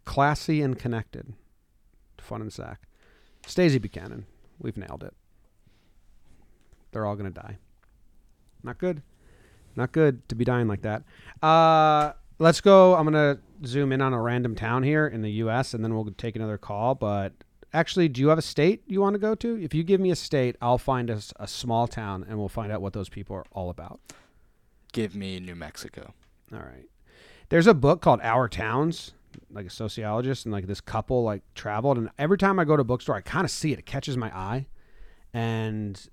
Classy 0.04 0.62
and 0.62 0.78
connected. 0.78 1.34
Fun 2.20 2.42
in 2.42 2.48
the 2.48 2.52
sack. 2.52 2.82
Stacey 3.46 3.78
Buchanan. 3.80 4.26
We've 4.60 4.78
nailed 4.78 5.04
it. 5.04 5.14
They're 6.92 7.06
all 7.06 7.16
going 7.16 7.32
to 7.32 7.42
die. 7.42 7.58
Not 8.64 8.78
good. 8.78 9.02
Not 9.76 9.92
good 9.92 10.28
to 10.30 10.36
be 10.36 10.46
dying 10.46 10.68
like 10.68 10.82
that. 10.84 11.04
Uh, 11.44 12.14
let's 12.40 12.62
go. 12.62 12.96
I'm 12.96 13.10
going 13.10 13.14
to 13.36 13.68
zoom 13.68 13.92
in 13.92 14.02
on 14.02 14.14
a 14.14 14.22
random 14.22 14.56
town 14.56 14.84
here 14.84 15.06
in 15.08 15.22
the 15.22 15.32
U.S., 15.32 15.74
and 15.74 15.84
then 15.84 15.94
we'll 15.94 16.06
take 16.18 16.36
another 16.36 16.58
call. 16.58 16.96
But 16.96 17.34
actually, 17.74 18.08
do 18.10 18.22
you 18.22 18.30
have 18.30 18.38
a 18.38 18.44
state 18.44 18.84
you 18.88 19.02
want 19.02 19.14
to 19.16 19.20
go 19.20 19.36
to? 19.36 19.62
If 19.62 19.74
you 19.74 19.84
give 19.84 20.00
me 20.00 20.12
a 20.12 20.16
state, 20.16 20.56
I'll 20.62 20.78
find 20.78 21.10
us 21.12 21.34
a 21.38 21.48
small 21.48 21.88
town, 21.88 22.26
and 22.28 22.38
we'll 22.38 22.50
find 22.50 22.72
out 22.72 22.82
what 22.82 22.94
those 22.94 23.10
people 23.10 23.36
are 23.36 23.46
all 23.52 23.70
about. 23.70 24.00
give 24.94 25.16
me 25.16 25.40
New 25.40 25.56
Mexico. 25.56 26.14
All 26.54 26.60
right. 26.60 26.86
There's 27.50 27.68
a 27.68 27.74
book 27.74 28.02
called 28.02 28.22
Our 28.22 28.48
Towns, 28.48 29.14
like 29.52 29.66
a 29.66 29.70
sociologist, 29.70 30.46
and 30.46 30.54
like 30.54 30.68
this 30.68 30.82
couple 30.82 31.24
like 31.24 31.44
traveled, 31.54 31.98
and 31.98 32.10
every 32.18 32.38
time 32.38 32.60
I 32.60 32.64
go 32.64 32.76
to 32.78 32.82
a 32.82 32.86
bookstore, 32.86 33.16
I 33.16 33.22
kind 33.22 33.46
of 33.46 33.52
see 33.52 33.74
it. 33.74 33.80
It 33.80 33.86
catches 33.86 34.16
my 34.16 34.36
eye, 34.36 34.68
and 35.34 36.10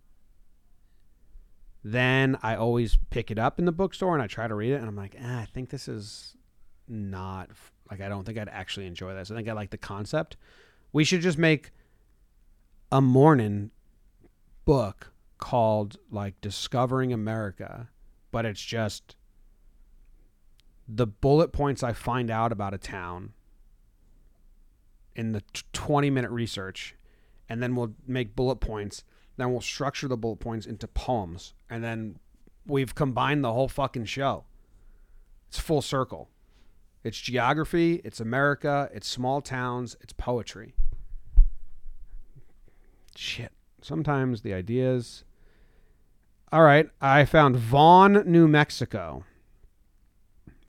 then 1.84 2.38
I 2.42 2.56
always 2.56 2.98
pick 3.10 3.30
it 3.30 3.38
up 3.38 3.58
in 3.58 3.64
the 3.64 3.72
bookstore 3.72 4.14
and 4.14 4.22
I 4.22 4.26
try 4.26 4.46
to 4.46 4.54
read 4.54 4.72
it, 4.72 4.76
and 4.76 4.86
I'm 4.86 4.96
like, 4.96 5.14
eh, 5.16 5.38
I 5.40 5.46
think 5.46 5.70
this 5.70 5.88
is 5.88 6.36
not 6.88 7.50
like 7.90 8.00
I 8.00 8.08
don't 8.08 8.24
think 8.24 8.38
I'd 8.38 8.48
actually 8.48 8.86
enjoy 8.86 9.14
this. 9.14 9.30
I 9.30 9.34
think 9.34 9.48
I 9.48 9.52
like 9.52 9.70
the 9.70 9.78
concept. 9.78 10.36
We 10.92 11.04
should 11.04 11.22
just 11.22 11.38
make 11.38 11.70
a 12.90 13.00
morning 13.00 13.70
book 14.64 15.12
called 15.38 15.96
like 16.10 16.40
Discovering 16.40 17.12
America, 17.12 17.88
but 18.30 18.44
it's 18.44 18.62
just 18.62 19.16
the 20.86 21.06
bullet 21.06 21.52
points 21.52 21.82
I 21.82 21.92
find 21.92 22.30
out 22.30 22.52
about 22.52 22.74
a 22.74 22.78
town 22.78 23.32
in 25.16 25.32
the 25.32 25.42
20 25.72 26.10
minute 26.10 26.30
research, 26.30 26.94
and 27.48 27.62
then 27.62 27.74
we'll 27.74 27.94
make 28.06 28.36
bullet 28.36 28.56
points. 28.56 29.04
Then 29.38 29.50
we'll 29.50 29.62
structure 29.62 30.08
the 30.08 30.16
bullet 30.16 30.40
points 30.40 30.66
into 30.66 30.86
poems, 30.86 31.54
and 31.70 31.82
then 31.82 32.18
we've 32.66 32.94
combined 32.94 33.42
the 33.42 33.52
whole 33.52 33.68
fucking 33.68 34.04
show. 34.04 34.44
It's 35.48 35.58
full 35.58 35.82
circle. 35.82 36.28
It's 37.04 37.18
geography, 37.18 38.00
it's 38.04 38.20
America, 38.20 38.88
it's 38.94 39.08
small 39.08 39.40
towns, 39.40 39.96
it's 40.00 40.12
poetry. 40.12 40.74
Shit. 43.16 43.52
Sometimes 43.80 44.42
the 44.42 44.54
ideas. 44.54 45.24
All 46.52 46.62
right, 46.62 46.88
I 47.00 47.24
found 47.24 47.56
Vaughn, 47.56 48.24
New 48.26 48.46
Mexico. 48.46 49.24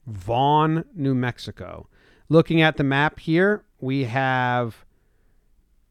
Vaughn, 0.06 0.84
New 0.94 1.14
Mexico. 1.14 1.88
Looking 2.28 2.62
at 2.62 2.76
the 2.76 2.84
map 2.84 3.20
here, 3.20 3.64
we 3.80 4.04
have 4.04 4.84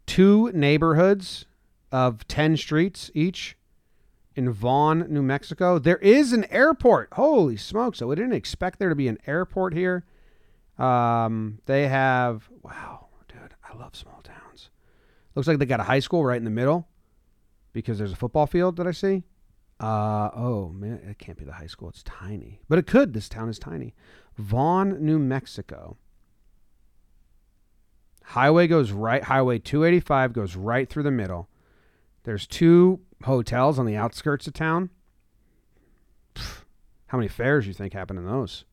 two 0.05 0.51
neighborhoods 0.51 1.45
of 1.91 2.27
10 2.27 2.57
streets 2.57 3.11
each 3.13 3.55
in 4.35 4.51
Vaughn, 4.51 5.05
New 5.09 5.21
Mexico. 5.21 5.77
There 5.77 5.97
is 5.97 6.33
an 6.33 6.45
airport. 6.45 7.09
Holy 7.13 7.55
smokes. 7.55 7.99
So 7.99 8.07
we 8.07 8.15
didn't 8.15 8.33
expect 8.33 8.79
there 8.79 8.89
to 8.89 8.95
be 8.95 9.07
an 9.07 9.19
airport 9.27 9.73
here. 9.73 10.05
Um, 10.77 11.59
they 11.67 11.87
have, 11.87 12.49
wow, 12.63 13.07
dude, 13.27 13.53
I 13.63 13.77
love 13.77 13.95
small 13.95 14.21
towns. 14.23 14.69
Looks 15.35 15.47
like 15.47 15.57
they 15.59 15.65
got 15.65 15.79
a 15.79 15.83
high 15.83 15.99
school 15.99 16.23
right 16.23 16.37
in 16.37 16.43
the 16.43 16.49
middle 16.49 16.87
because 17.73 17.97
there's 17.97 18.11
a 18.11 18.15
football 18.15 18.45
field 18.45 18.77
that 18.77 18.87
I 18.87 18.91
see. 18.91 19.23
Uh, 19.79 20.29
oh, 20.35 20.69
man, 20.69 21.01
it 21.09 21.17
can't 21.17 21.37
be 21.37 21.45
the 21.45 21.53
high 21.53 21.67
school. 21.67 21.89
It's 21.89 22.03
tiny. 22.03 22.61
But 22.69 22.79
it 22.79 22.87
could. 22.87 23.13
This 23.13 23.27
town 23.27 23.49
is 23.49 23.59
tiny. 23.59 23.95
Vaughn, 24.37 25.03
New 25.03 25.19
Mexico. 25.19 25.97
Highway 28.23 28.67
goes 28.67 28.91
right. 28.91 29.23
Highway 29.23 29.59
285 29.59 30.33
goes 30.33 30.55
right 30.55 30.89
through 30.89 31.03
the 31.03 31.11
middle. 31.11 31.49
There's 32.23 32.47
two 32.47 33.01
hotels 33.23 33.77
on 33.77 33.85
the 33.85 33.97
outskirts 33.97 34.47
of 34.47 34.53
town. 34.53 34.89
Pff, 36.35 36.63
How 37.07 37.17
many 37.17 37.27
fairs 37.27 37.67
you 37.67 37.73
think 37.73 37.93
happen 37.93 38.17
in 38.17 38.25
those? 38.25 38.63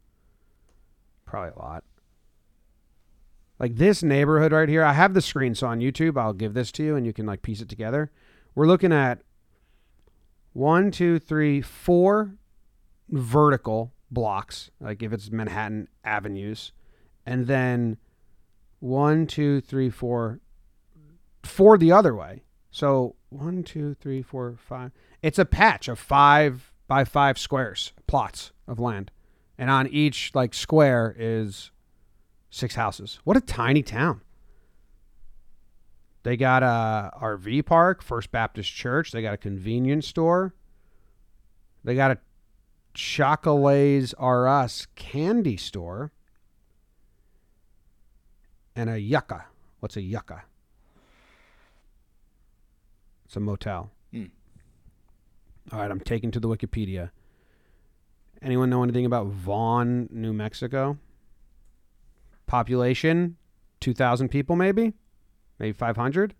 Probably 1.24 1.50
a 1.56 1.58
lot. 1.58 1.84
Like 3.60 3.76
this 3.76 4.02
neighborhood 4.02 4.52
right 4.52 4.68
here, 4.68 4.82
I 4.82 4.94
have 4.94 5.12
the 5.12 5.20
screen, 5.20 5.54
so 5.54 5.66
on 5.66 5.80
YouTube, 5.80 6.18
I'll 6.18 6.32
give 6.32 6.54
this 6.54 6.72
to 6.72 6.82
you 6.82 6.96
and 6.96 7.04
you 7.04 7.12
can 7.12 7.26
like 7.26 7.42
piece 7.42 7.60
it 7.60 7.68
together. 7.68 8.10
We're 8.54 8.66
looking 8.66 8.92
at 8.92 9.20
one, 10.54 10.90
two, 10.90 11.18
three, 11.18 11.60
four 11.60 12.36
vertical 13.10 13.92
blocks, 14.10 14.70
like 14.80 15.02
if 15.02 15.12
it's 15.12 15.30
Manhattan 15.30 15.88
avenues, 16.04 16.72
and 17.26 17.46
then 17.46 17.98
one, 18.78 19.26
two, 19.26 19.60
three, 19.60 19.90
four, 19.90 20.40
four 21.42 21.76
the 21.76 21.92
other 21.92 22.14
way. 22.14 22.42
So 22.70 23.14
one, 23.28 23.62
two, 23.62 23.92
three, 23.92 24.22
four, 24.22 24.56
five. 24.58 24.90
It's 25.22 25.38
a 25.38 25.44
patch 25.44 25.86
of 25.86 25.98
five 25.98 26.72
by 26.88 27.04
five 27.04 27.38
squares, 27.38 27.92
plots 28.06 28.52
of 28.66 28.80
land, 28.80 29.10
and 29.58 29.68
on 29.68 29.86
each 29.86 30.32
like 30.34 30.54
square 30.54 31.14
is 31.18 31.70
six 32.50 32.74
houses. 32.74 33.20
What 33.24 33.36
a 33.36 33.40
tiny 33.40 33.82
town. 33.82 34.20
They 36.22 36.36
got 36.36 36.62
a 36.62 37.10
RV 37.18 37.64
park, 37.64 38.02
First 38.02 38.30
Baptist 38.30 38.70
Church. 38.72 39.12
They 39.12 39.22
got 39.22 39.32
a 39.32 39.38
convenience 39.38 40.06
store. 40.06 40.54
They 41.82 41.94
got 41.94 42.10
a 42.10 42.18
Chocolates 42.92 44.12
R 44.18 44.46
Us 44.46 44.86
candy 44.96 45.56
store. 45.56 46.12
And 48.76 48.90
a 48.90 49.00
yucca. 49.00 49.46
What's 49.80 49.96
a 49.96 50.02
yucca? 50.02 50.44
It's 53.24 53.36
a 53.36 53.40
motel. 53.40 53.90
Hmm. 54.12 54.24
All 55.72 55.80
right, 55.80 55.90
I'm 55.90 56.00
taking 56.00 56.30
to 56.32 56.40
the 56.40 56.48
Wikipedia. 56.48 57.10
Anyone 58.42 58.70
know 58.70 58.82
anything 58.82 59.06
about 59.06 59.26
Vaughn, 59.28 60.08
New 60.10 60.32
Mexico? 60.32 60.98
Population 62.50 63.36
2,000 63.78 64.28
people, 64.28 64.56
maybe? 64.56 64.92
Maybe 65.60 65.72
500? 65.72 66.34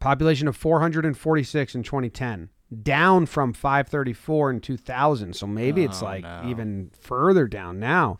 Population 0.00 0.48
of 0.48 0.56
446 0.56 1.74
in 1.76 1.84
2010, 1.84 2.48
down 2.82 3.26
from 3.26 3.52
534 3.52 4.50
in 4.50 4.60
2000. 4.60 5.36
So 5.36 5.46
maybe 5.46 5.84
it's 5.84 6.02
Oh, 6.02 6.06
like 6.06 6.24
no. 6.24 6.42
even 6.48 6.90
further 6.98 7.46
down 7.46 7.78
now. 7.78 8.18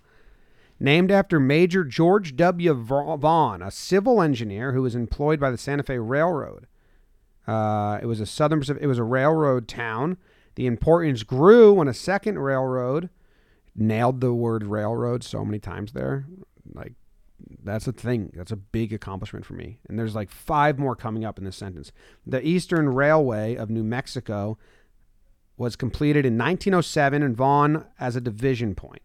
Named 0.79 1.11
after 1.11 1.41
Major 1.41 1.83
George 1.83 2.37
W. 2.37 2.73
Vaughn, 2.75 3.61
a 3.61 3.73
civil 3.73 4.23
engineer 4.23 4.73
who 4.73 4.83
was 4.83 4.95
employed 4.95 5.41
by 5.41 5.51
the 5.51 5.59
Santa 5.59 5.83
Fe 5.83 5.99
Railroad. 5.99 6.69
Uh, 7.49 7.99
it 8.01 8.07
was 8.07 8.21
a 8.21 8.27
southern 8.27 8.61
Pacific, 8.61 8.81
it 8.81 8.87
was 8.87 8.99
a 8.99 9.05
railroad 9.05 9.67
town. 9.67 10.17
The 10.55 10.67
importance 10.67 11.25
grew 11.25 11.73
when 11.73 11.89
a 11.89 11.95
second 11.95 12.39
railroad 12.39 13.11
nailed 13.75 14.21
the 14.21 14.33
word 14.33 14.65
railroad 14.65 15.25
so 15.25 15.45
many 15.45 15.59
times 15.59 15.93
there. 15.93 16.27
Like 16.73 16.95
that's 17.63 17.87
a 17.87 17.93
thing. 17.93 18.33
That's 18.35 18.53
a 18.53 18.57
big 18.57 18.93
accomplishment 18.93 19.45
for 19.45 19.55
me. 19.55 19.79
And 19.89 19.99
there's 19.99 20.15
like 20.15 20.31
five 20.31 20.79
more 20.79 20.97
coming 20.97 21.25
up 21.25 21.39
in 21.39 21.45
this 21.45 21.57
sentence. 21.57 21.93
The 22.27 22.47
Eastern 22.47 22.89
Railway 22.89 23.55
of 23.55 23.71
New 23.71 23.83
Mexico 23.85 24.59
was 25.57 25.77
completed 25.77 26.25
in 26.25 26.39
1907 26.39 27.23
and 27.23 27.37
Vaughn 27.37 27.85
as 28.01 28.17
a 28.17 28.21
division 28.21 28.75
point. 28.75 29.03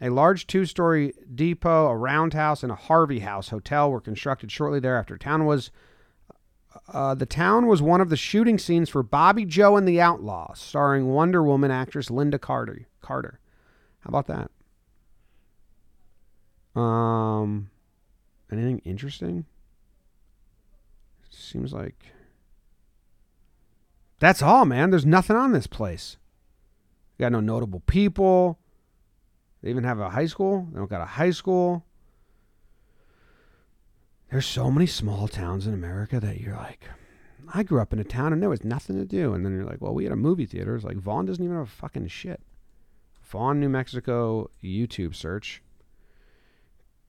A 0.00 0.10
large 0.10 0.46
two 0.46 0.66
story 0.66 1.14
depot, 1.34 1.86
a 1.86 1.96
roundhouse, 1.96 2.62
and 2.62 2.72
a 2.72 2.76
Harvey 2.76 3.20
House 3.20 3.48
hotel 3.48 3.90
were 3.90 4.00
constructed 4.00 4.50
shortly 4.50 4.80
thereafter. 4.80 5.16
Town 5.16 5.46
was 5.46 5.70
uh, 6.88 7.14
the 7.14 7.26
town 7.26 7.66
was 7.66 7.80
one 7.80 8.00
of 8.00 8.10
the 8.10 8.16
shooting 8.16 8.58
scenes 8.58 8.90
for 8.90 9.02
Bobbie 9.02 9.44
Jo 9.44 9.76
and 9.76 9.86
the 9.86 10.00
Outlaws, 10.00 10.60
starring 10.60 11.06
Wonder 11.06 11.42
Woman 11.42 11.70
actress 11.70 12.08
Lynda 12.08 12.40
Carter. 12.40 12.86
Carter. 13.00 13.38
How 14.04 14.08
about 14.08 14.26
that? 14.26 14.50
Um, 16.78 17.70
anything 18.52 18.80
interesting? 18.84 19.46
Seems 21.30 21.72
like 21.72 22.12
that's 24.18 24.42
all, 24.42 24.64
man. 24.64 24.90
There's 24.90 25.06
nothing 25.06 25.36
on 25.36 25.52
this 25.52 25.66
place. 25.66 26.16
got 27.18 27.32
no 27.32 27.40
notable 27.40 27.80
people. 27.80 28.58
They 29.62 29.70
even 29.70 29.84
have 29.84 29.98
a 29.98 30.10
high 30.10 30.26
school. 30.26 30.68
They 30.70 30.78
don't 30.78 30.90
got 30.90 31.00
a 31.00 31.06
high 31.06 31.30
school. 31.30 31.84
There's 34.30 34.46
so 34.46 34.70
many 34.70 34.86
small 34.86 35.28
towns 35.28 35.66
in 35.66 35.74
America 35.74 36.20
that 36.20 36.40
you're 36.40 36.56
like, 36.56 36.84
I 37.52 37.62
grew 37.62 37.80
up 37.80 37.92
in 37.92 37.98
a 37.98 38.04
town 38.04 38.32
and 38.32 38.42
there 38.42 38.50
was 38.50 38.64
nothing 38.64 38.96
to 38.96 39.04
do. 39.04 39.32
And 39.32 39.44
then 39.44 39.54
you're 39.54 39.64
like, 39.64 39.80
well, 39.80 39.94
we 39.94 40.04
had 40.04 40.12
a 40.12 40.16
movie 40.16 40.46
theater. 40.46 40.74
It's 40.74 40.84
like 40.84 40.96
Vaughn 40.96 41.26
doesn't 41.26 41.42
even 41.42 41.56
have 41.56 41.66
a 41.66 41.70
fucking 41.70 42.08
shit. 42.08 42.40
Vaughn, 43.34 43.58
New 43.58 43.68
Mexico 43.68 44.48
YouTube 44.62 45.12
search. 45.12 45.60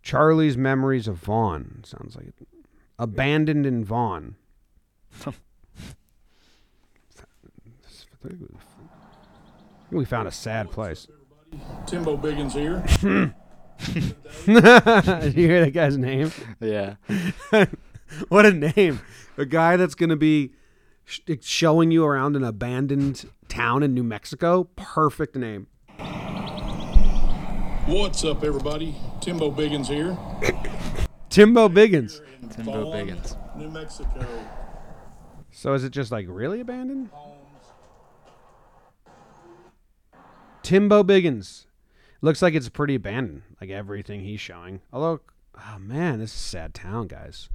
Charlie's 0.02 0.58
Memories 0.58 1.08
of 1.08 1.18
Vaughn. 1.18 1.84
Sounds 1.86 2.16
like 2.16 2.30
it. 2.30 2.48
Abandoned 2.98 3.68
in 3.68 3.86
Vaughn. 3.86 4.36
we 9.92 10.04
found 10.04 10.28
a 10.28 10.32
sad 10.32 10.72
place. 10.72 11.06
Timbo 11.86 12.18
Biggins 12.18 12.54
here. 12.54 12.84
Did 13.86 14.16
you 15.38 15.48
hear 15.48 15.64
that 15.64 15.74
guy's 15.76 15.96
name? 15.96 16.32
Yeah. 16.60 16.96
what 18.30 18.48
a 18.48 18.52
name. 18.52 19.00
A 19.38 19.46
guy 19.46 19.78
that's 19.78 19.94
going 19.94 20.10
to 20.10 20.16
be 20.16 20.54
sh- 21.04 21.20
showing 21.42 21.92
you 21.92 22.04
around 22.04 22.36
an 22.36 22.44
abandoned 22.44 23.30
town 23.48 23.84
in 23.84 23.94
New 23.94 24.02
Mexico. 24.02 24.64
Perfect 24.76 25.36
name. 25.36 25.68
What's 27.88 28.24
up, 28.24 28.44
everybody? 28.44 28.96
Timbo 29.22 29.52
Biggins 29.52 29.86
here. 29.86 30.18
Timbo 31.30 31.70
Biggins. 31.70 32.20
in 32.42 32.50
Timbo 32.50 32.86
Vaughn, 32.86 33.08
Biggins. 33.08 33.56
New 33.56 33.70
Mexico. 33.70 34.28
So 35.52 35.74
is 35.74 35.84
it 35.84 35.92
just 35.92 36.12
like 36.12 36.26
really 36.28 36.62
abandoned? 36.62 37.12
Timbo 40.64 41.04
Biggins. 41.04 41.68
Looks 42.22 42.42
like 42.42 42.56
it's 42.56 42.70
pretty 42.70 42.96
abandoned, 42.96 43.44
like 43.62 43.70
everything 43.70 44.22
he's 44.22 44.42
showing. 44.42 44.82
Although, 44.92 45.22
oh 45.56 45.78
man, 45.78 46.18
this 46.18 46.32
is 46.32 46.38
a 46.38 46.44
sad 46.44 46.74
town, 46.74 47.06
guys. 47.06 47.50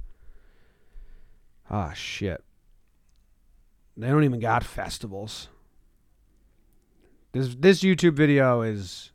Ah, 1.69 1.91
shit. 1.91 2.41
They 3.97 4.07
don't 4.07 4.23
even 4.23 4.39
got 4.39 4.63
festivals. 4.63 5.49
This 7.33 7.53
this 7.53 7.81
YouTube 7.81 8.13
video 8.13 8.61
is 8.61 9.10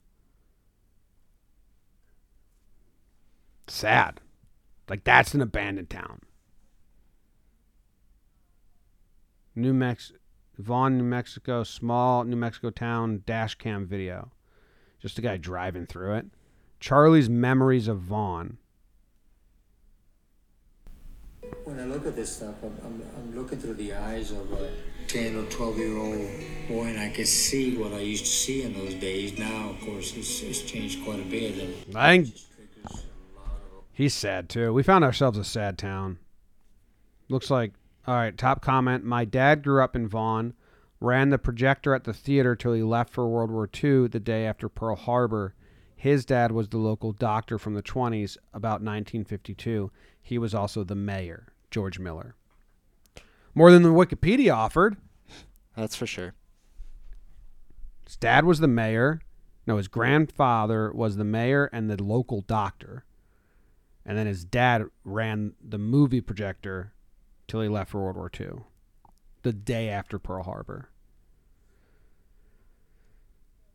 sad. 3.69 4.21
Like 4.89 5.05
that's 5.05 5.35
an 5.35 5.41
abandoned 5.41 5.91
town. 5.91 6.21
New 9.55 9.73
Mex 9.73 10.13
Vaughn, 10.59 10.97
New 10.97 11.05
Mexico, 11.05 11.65
small 11.65 12.25
New 12.25 12.37
Mexico 12.37 12.71
town 12.71 13.23
dash 13.27 13.57
cam 13.57 13.87
video. 13.87 14.31
Just 15.01 15.19
a 15.19 15.23
guy 15.23 15.37
driving 15.37 15.87
through 15.87 16.15
it. 16.15 16.27
Charlie's 16.81 17.29
memories 17.29 17.89
of 17.89 18.01
Vaughn. 18.01 18.59
When 21.65 21.79
I 21.79 21.85
look 21.85 22.07
at 22.07 22.17
this 22.17 22.37
stuff, 22.37 22.55
I'm, 22.63 22.77
I'm, 22.85 23.03
I'm 23.17 23.37
looking 23.37 23.59
through 23.59 23.75
the 23.75 23.93
eyes 23.95 24.31
of 24.31 24.51
a 24.53 24.71
10 25.09 25.37
or 25.37 25.45
12 25.45 25.79
year 25.79 25.97
old 25.97 26.29
boy, 26.69 26.87
and 26.87 26.99
I 26.99 27.11
can 27.11 27.27
see 27.27 27.77
what 27.77 27.93
I 27.93 28.01
used 28.01 28.25
to 28.25 28.31
see 28.31 28.63
in 28.63 28.73
those 28.73 28.95
days. 28.95 29.39
Now, 29.39 29.71
of 29.71 29.81
course, 29.81 30.17
it's, 30.17 30.43
it's 30.43 30.63
changed 30.63 31.05
quite 31.05 31.21
a 31.21 31.25
bit. 31.25 31.55
And 31.55 31.97
I 31.97 32.17
think 32.17 32.29
it 32.29 32.35
just 32.35 32.55
triggers 32.55 33.05
a 33.05 33.39
lot 33.39 33.61
of 33.79 33.86
he's 33.97 34.15
sad 34.15 34.49
too. 34.49 34.73
We 34.73 34.83
found 34.83 35.03
ourselves 35.03 35.39
a 35.39 35.45
sad 35.45 35.79
town. 35.79 36.19
Looks 37.29 37.51
like 37.51 37.73
all 38.07 38.15
right. 38.15 38.37
Top 38.37 38.63
comment: 38.63 39.05
My 39.05 39.25
dad 39.25 39.65
grew 39.65 39.83
up 39.83 39.97
in 39.97 40.07
Vaughn, 40.07 40.55
ran 41.01 41.31
the 41.31 41.39
projector 41.39 41.95
at 41.95 42.05
the 42.05 42.13
theater 42.13 42.55
till 42.55 42.75
he 42.75 42.83
left 42.83 43.13
for 43.13 43.27
World 43.27 43.51
War 43.51 43.69
II 43.73 44.07
the 44.09 44.21
day 44.21 44.47
after 44.47 44.69
Pearl 44.69 44.95
Harbor. 44.95 45.55
His 45.97 46.27
dad 46.27 46.53
was 46.53 46.69
the 46.69 46.79
local 46.79 47.13
doctor 47.13 47.59
from 47.59 47.75
the 47.75 47.83
20s, 47.83 48.37
about 48.53 48.83
1952. 48.83 49.91
He 50.23 50.37
was 50.37 50.55
also 50.55 50.85
the 50.85 50.95
mayor, 50.95 51.55
George 51.71 51.99
Miller. 51.99 52.37
More 53.55 53.73
than 53.73 53.83
the 53.83 53.89
Wikipedia 53.89 54.55
offered. 54.55 54.99
That's 55.75 55.97
for 55.97 56.07
sure. 56.07 56.35
His 58.05 58.17
dad 58.17 58.45
was 58.45 58.61
the 58.61 58.69
mayor. 58.69 59.23
No, 59.67 59.79
his 59.79 59.89
grandfather 59.89 60.93
was 60.93 61.17
the 61.17 61.25
mayor 61.25 61.71
and 61.73 61.91
the 61.91 62.01
local 62.01 62.43
doctor. 62.43 63.06
And 64.07 64.17
then 64.17 64.27
his 64.29 64.45
dad 64.45 64.85
ran 65.05 65.55
the 65.61 65.79
movie 65.79 66.21
projector 66.21 66.93
till 67.49 67.61
he 67.61 67.69
left 67.69 67.91
for 67.91 68.01
World 68.03 68.17
War 68.17 68.31
II, 68.39 68.61
the 69.43 69.53
day 69.53 69.89
after 69.89 70.19
Pearl 70.19 70.45
Harbor. 70.45 70.91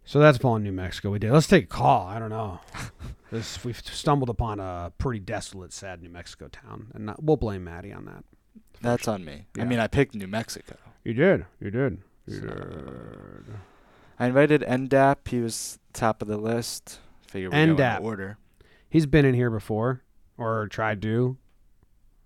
So 0.05 0.19
that's 0.19 0.37
Vaughn, 0.37 0.63
New 0.63 0.71
Mexico. 0.71 1.11
We 1.11 1.19
did. 1.19 1.31
Let's 1.31 1.47
take 1.47 1.65
a 1.65 1.67
call. 1.67 2.07
I 2.07 2.19
don't 2.19 2.29
know. 2.29 2.59
This, 3.31 3.63
we've 3.63 3.79
stumbled 3.79 4.29
upon 4.29 4.59
a 4.59 4.91
pretty 4.97 5.21
desolate, 5.21 5.71
sad 5.71 6.01
New 6.01 6.09
Mexico 6.09 6.49
town, 6.49 6.87
and 6.93 7.05
not, 7.05 7.23
we'll 7.23 7.37
blame 7.37 7.63
Maddie 7.63 7.93
on 7.93 8.03
that. 8.03 8.25
That's 8.81 9.07
on 9.07 9.23
me. 9.23 9.45
Yeah. 9.55 9.63
I 9.63 9.65
mean, 9.67 9.79
I 9.79 9.87
picked 9.87 10.13
New 10.15 10.27
Mexico. 10.27 10.75
You 11.05 11.13
did. 11.13 11.45
You 11.61 11.71
did. 11.71 11.99
You 12.27 12.33
So- 12.41 12.45
did. 12.47 13.55
I 14.19 14.25
invited 14.27 14.63
NDAP. 14.63 15.29
He 15.29 15.39
was 15.39 15.79
top 15.93 16.21
of 16.21 16.27
the 16.27 16.35
list. 16.35 16.99
Figured 17.25 17.53
we 17.53 17.57
NDAP. 17.57 17.99
in 17.99 18.05
order. 18.05 18.37
He's 18.89 19.05
been 19.05 19.23
in 19.23 19.33
here 19.33 19.49
before, 19.49 20.01
or 20.41 20.67
tried 20.67 21.01
to. 21.03 21.37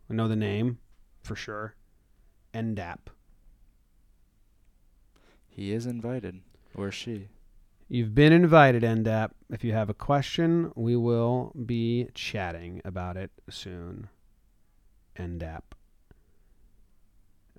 I 0.10 0.14
know 0.14 0.28
the 0.28 0.36
name 0.36 0.80
for 1.22 1.36
sure. 1.36 1.76
NDAP. 2.54 3.00
He 5.50 5.72
is 5.72 5.86
invited, 5.86 6.42
or 6.76 6.92
she. 6.92 7.28
You've 7.88 8.16
been 8.16 8.34
invited, 8.34 8.84
NDAP. 8.84 9.32
If 9.50 9.64
you 9.64 9.74
have 9.74 9.90
a 9.90 9.94
question, 9.94 10.72
we 10.76 10.96
will 10.96 11.54
be 11.66 12.10
chatting 12.14 12.82
about 12.84 13.16
it 13.16 13.32
soon. 13.50 14.10
NDAP. 15.18 15.62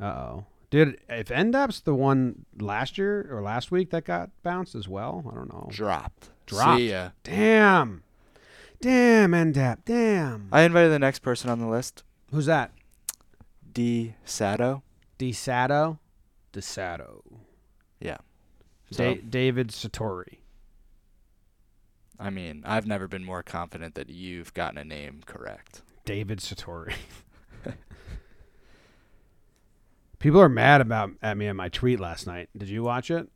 Uh 0.00 0.04
oh. 0.04 0.46
Dude, 0.68 0.98
if 1.08 1.28
NDAP's 1.28 1.80
the 1.80 1.94
one 1.94 2.44
last 2.58 2.98
year 2.98 3.28
or 3.30 3.40
last 3.40 3.70
week 3.70 3.90
that 3.90 4.04
got 4.04 4.30
bounced 4.42 4.74
as 4.74 4.88
well, 4.88 5.24
I 5.30 5.34
don't 5.34 5.52
know. 5.52 5.68
Dropped. 5.70 6.30
Dropped. 6.44 6.78
See 6.78 6.90
ya. 6.90 7.10
Damn. 7.22 8.02
Damn, 8.80 9.32
NDAP. 9.32 9.78
Damn. 9.84 10.48
I 10.52 10.62
invited 10.62 10.90
the 10.90 10.98
next 10.98 11.20
person 11.20 11.50
on 11.50 11.58
the 11.60 11.66
list, 11.66 12.02
Who's 12.32 12.46
that? 12.46 12.72
D. 13.72 14.14
Sato. 14.24 14.82
DeSato? 15.18 15.98
DeSato. 16.52 17.22
Yeah. 18.00 18.18
So, 18.90 19.14
Da- 19.14 19.20
David 19.22 19.68
Satori. 19.68 20.38
I 22.18 22.30
mean, 22.30 22.62
I've 22.64 22.86
never 22.86 23.06
been 23.08 23.24
more 23.24 23.42
confident 23.42 23.94
that 23.94 24.08
you've 24.08 24.54
gotten 24.54 24.78
a 24.78 24.84
name 24.84 25.20
correct. 25.26 25.82
David 26.04 26.38
Satori. 26.40 26.94
People 30.18 30.40
are 30.40 30.48
mad 30.48 30.80
about 30.80 31.10
at 31.22 31.36
me 31.36 31.46
and 31.46 31.56
my 31.56 31.68
tweet 31.68 32.00
last 32.00 32.26
night. 32.26 32.48
Did 32.56 32.68
you 32.68 32.82
watch 32.82 33.10
it? 33.10 33.28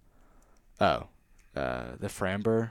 Oh, 0.81 1.09
uh, 1.55 1.93
the 1.99 2.09
Framber. 2.09 2.71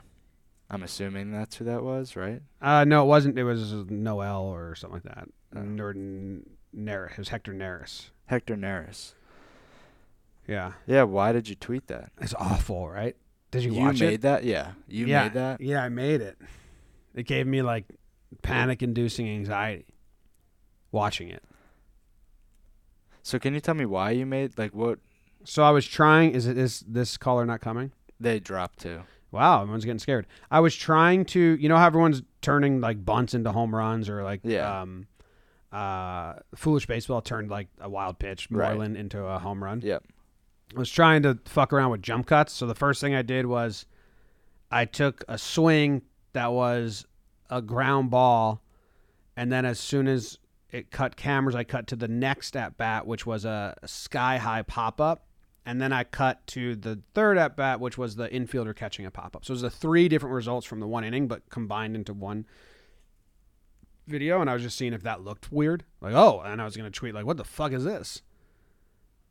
I'm 0.70 0.82
assuming 0.84 1.32
that's 1.32 1.56
who 1.56 1.64
that 1.64 1.82
was, 1.82 2.14
right? 2.14 2.42
Uh, 2.62 2.84
no, 2.84 3.02
it 3.02 3.06
wasn't. 3.06 3.38
It 3.38 3.44
was 3.44 3.72
Noel 3.72 4.44
or 4.44 4.74
something 4.76 5.00
like 5.04 5.14
that. 5.16 5.28
Oh. 5.56 5.82
Or 5.82 5.90
N- 5.90 6.46
Neris. 6.76 7.12
It 7.12 7.18
was 7.18 7.28
Hector 7.30 7.52
Neris. 7.52 8.10
Hector 8.26 8.56
Neris. 8.56 9.14
Yeah, 10.46 10.72
Yeah, 10.86 11.04
why 11.04 11.32
did 11.32 11.48
you 11.48 11.54
tweet 11.54 11.86
that? 11.88 12.10
it's 12.20 12.34
awful, 12.34 12.88
right? 12.88 13.16
Did 13.52 13.62
you, 13.64 13.72
You, 13.72 13.80
watch 13.80 14.00
made 14.00 14.14
it? 14.14 14.20
that? 14.22 14.44
Yeah. 14.44 14.72
You 14.88 15.06
yeah, 15.06 15.24
made 15.24 15.34
that? 15.34 15.60
Yeah, 15.60 15.82
I 15.82 15.88
made 15.88 16.20
it. 16.20 16.38
It 17.14 17.24
gave 17.24 17.46
me 17.46 17.62
like 17.62 17.84
panic-inducing 18.42 19.28
anxiety 19.28 19.86
watching 20.92 21.28
it. 21.28 21.42
So 23.22 23.38
can 23.38 23.54
you 23.54 23.60
tell 23.60 23.74
me 23.74 23.86
why 23.86 24.10
you 24.12 24.26
made 24.26 24.56
like 24.58 24.72
what 24.74 24.98
So 25.44 25.62
I 25.62 25.70
was 25.70 25.86
trying. 25.86 26.32
Is 26.32 26.46
it 26.46 26.56
is 26.58 26.80
this 26.86 27.16
caller 27.16 27.44
not 27.44 27.60
coming? 27.60 27.92
they 28.18 28.38
dropped 28.38 28.80
to? 28.80 29.02
Wow, 29.32 29.60
everyone's 29.62 29.84
getting 29.84 29.98
scared. 30.00 30.26
I 30.50 30.60
was 30.60 30.74
trying 30.74 31.24
to, 31.26 31.40
you 31.60 31.68
know, 31.68 31.76
how 31.76 31.86
everyone's 31.86 32.22
turning 32.42 32.80
like 32.80 33.04
bunts 33.04 33.34
into 33.34 33.52
home 33.52 33.74
runs, 33.74 34.08
or 34.08 34.24
like, 34.24 34.40
Yeah. 34.42 34.80
um, 34.82 35.06
uh, 35.72 36.34
foolish 36.56 36.86
baseball 36.86 37.22
turned 37.22 37.50
like 37.50 37.68
a 37.80 37.88
wild 37.88 38.18
pitch, 38.18 38.48
Right. 38.50 38.76
Into 38.80 39.24
a 39.24 39.38
home 39.38 39.62
run. 39.62 39.80
Yep. 39.82 40.04
I 40.74 40.78
was 40.78 40.90
trying 40.90 41.22
to 41.22 41.38
fuck 41.44 41.72
around 41.72 41.90
with 41.90 42.02
jump 42.02 42.26
cuts. 42.26 42.52
So 42.52 42.66
the 42.66 42.74
first 42.74 43.00
thing 43.00 43.14
I 43.14 43.22
did 43.22 43.46
was 43.46 43.86
I 44.70 44.84
took 44.84 45.24
a 45.28 45.38
swing 45.38 46.02
that 46.32 46.52
was 46.52 47.06
a 47.48 47.60
ground 47.62 48.10
ball, 48.10 48.62
and 49.36 49.50
then 49.52 49.64
as 49.64 49.78
soon 49.80 50.06
as 50.08 50.38
it 50.70 50.90
cut 50.92 51.16
cameras, 51.16 51.54
I 51.56 51.64
cut 51.64 51.86
to 51.88 51.96
the 51.96 52.06
next 52.08 52.56
at 52.56 52.76
bat, 52.76 53.06
which 53.06 53.26
was 53.26 53.44
a 53.44 53.76
sky 53.86 54.38
high 54.38 54.62
pop 54.62 55.00
up. 55.00 55.26
And 55.70 55.80
then 55.80 55.92
I 55.92 56.02
cut 56.04 56.44
to 56.48 56.74
the 56.74 57.00
third 57.14 57.38
at 57.38 57.56
bat, 57.56 57.78
which 57.78 57.96
was 57.96 58.16
the 58.16 58.28
infielder 58.28 58.74
catching 58.74 59.06
a 59.06 59.10
pop 59.10 59.36
up. 59.36 59.44
So 59.44 59.52
it 59.52 59.54
was 59.54 59.62
the 59.62 59.70
three 59.70 60.08
different 60.08 60.34
results 60.34 60.66
from 60.66 60.80
the 60.80 60.86
one 60.88 61.04
inning, 61.04 61.28
but 61.28 61.48
combined 61.48 61.94
into 61.94 62.12
one 62.12 62.44
video. 64.06 64.40
And 64.40 64.50
I 64.50 64.54
was 64.54 64.62
just 64.62 64.76
seeing 64.76 64.92
if 64.92 65.02
that 65.02 65.22
looked 65.22 65.52
weird. 65.52 65.84
Like, 66.00 66.14
oh, 66.14 66.40
and 66.44 66.60
I 66.60 66.64
was 66.64 66.76
going 66.76 66.90
to 66.90 66.96
tweet, 66.98 67.14
like, 67.14 67.24
what 67.24 67.36
the 67.36 67.44
fuck 67.44 67.72
is 67.72 67.84
this? 67.84 68.22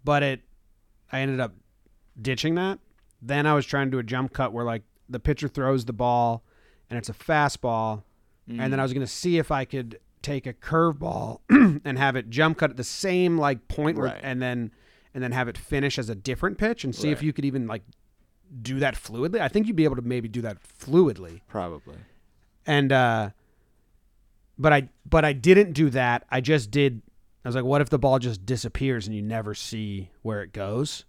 But 0.04 0.24
it, 0.24 0.42
I 1.12 1.20
ended 1.20 1.40
up 1.40 1.54
ditching 2.22 2.56
that. 2.56 2.80
Then 3.22 3.46
I 3.46 3.54
was 3.54 3.66
trying 3.66 3.88
to 3.88 3.92
do 3.92 4.00
a 4.00 4.04
jump 4.04 4.32
cut 4.34 4.54
where, 4.54 4.64
like, 4.66 4.84
the 5.10 5.20
pitcher 5.20 5.48
throws 5.48 5.86
the 5.86 5.94
ball 5.94 6.44
and 6.90 6.98
it's 6.98 7.10
a 7.10 7.14
fastball. 7.14 8.04
And 8.48 8.60
Mm. 8.60 8.70
then 8.72 8.80
I 8.80 8.84
was 8.84 8.94
going 8.94 9.06
to 9.06 9.12
see 9.12 9.38
if 9.38 9.52
I 9.52 9.66
could 9.66 10.00
take 10.22 10.48
a 10.48 10.54
curveball 10.54 11.42
and 11.86 11.98
have 11.98 12.16
it 12.16 12.30
jump 12.30 12.58
cut 12.60 12.70
at 12.72 12.78
the 12.78 12.84
same 12.84 13.38
like 13.38 13.68
point 13.68 13.98
where, 13.98 14.08
and 14.24 14.42
then 14.42 14.72
and 15.14 15.24
then 15.24 15.32
have 15.32 15.48
it 15.48 15.58
finish 15.58 15.98
as 15.98 16.10
a 16.10 16.16
different 16.16 16.58
pitch 16.58 16.84
and 16.84 16.96
see 16.96 17.10
if 17.10 17.24
you 17.24 17.34
could 17.34 17.46
even 17.46 17.68
like 17.68 17.84
do 18.62 18.80
that 18.80 18.96
fluidly. 18.96 19.40
I 19.40 19.48
think 19.48 19.68
you'd 19.68 19.76
be 19.76 19.84
able 19.84 19.96
to 19.96 20.02
maybe 20.02 20.28
do 20.28 20.42
that 20.42 20.58
fluidly. 20.64 21.42
Probably. 21.48 21.98
And 22.66 22.92
uh 22.92 23.30
but 24.58 24.74
I 24.74 24.90
but 25.08 25.26
I 25.26 25.34
didn't 25.34 25.74
do 25.74 25.90
that. 25.92 26.26
I 26.30 26.42
just 26.42 26.72
did 26.72 27.02
I 27.44 27.50
was 27.50 27.56
like 27.56 27.66
what 27.66 27.82
if 27.82 27.90
the 27.90 28.00
ball 28.00 28.20
just 28.20 28.46
disappears 28.46 29.08
and 29.08 29.16
you 29.16 29.22
never 29.22 29.54
see 29.54 30.10
where 30.22 30.42
it 30.42 30.54
goes? 30.54 31.06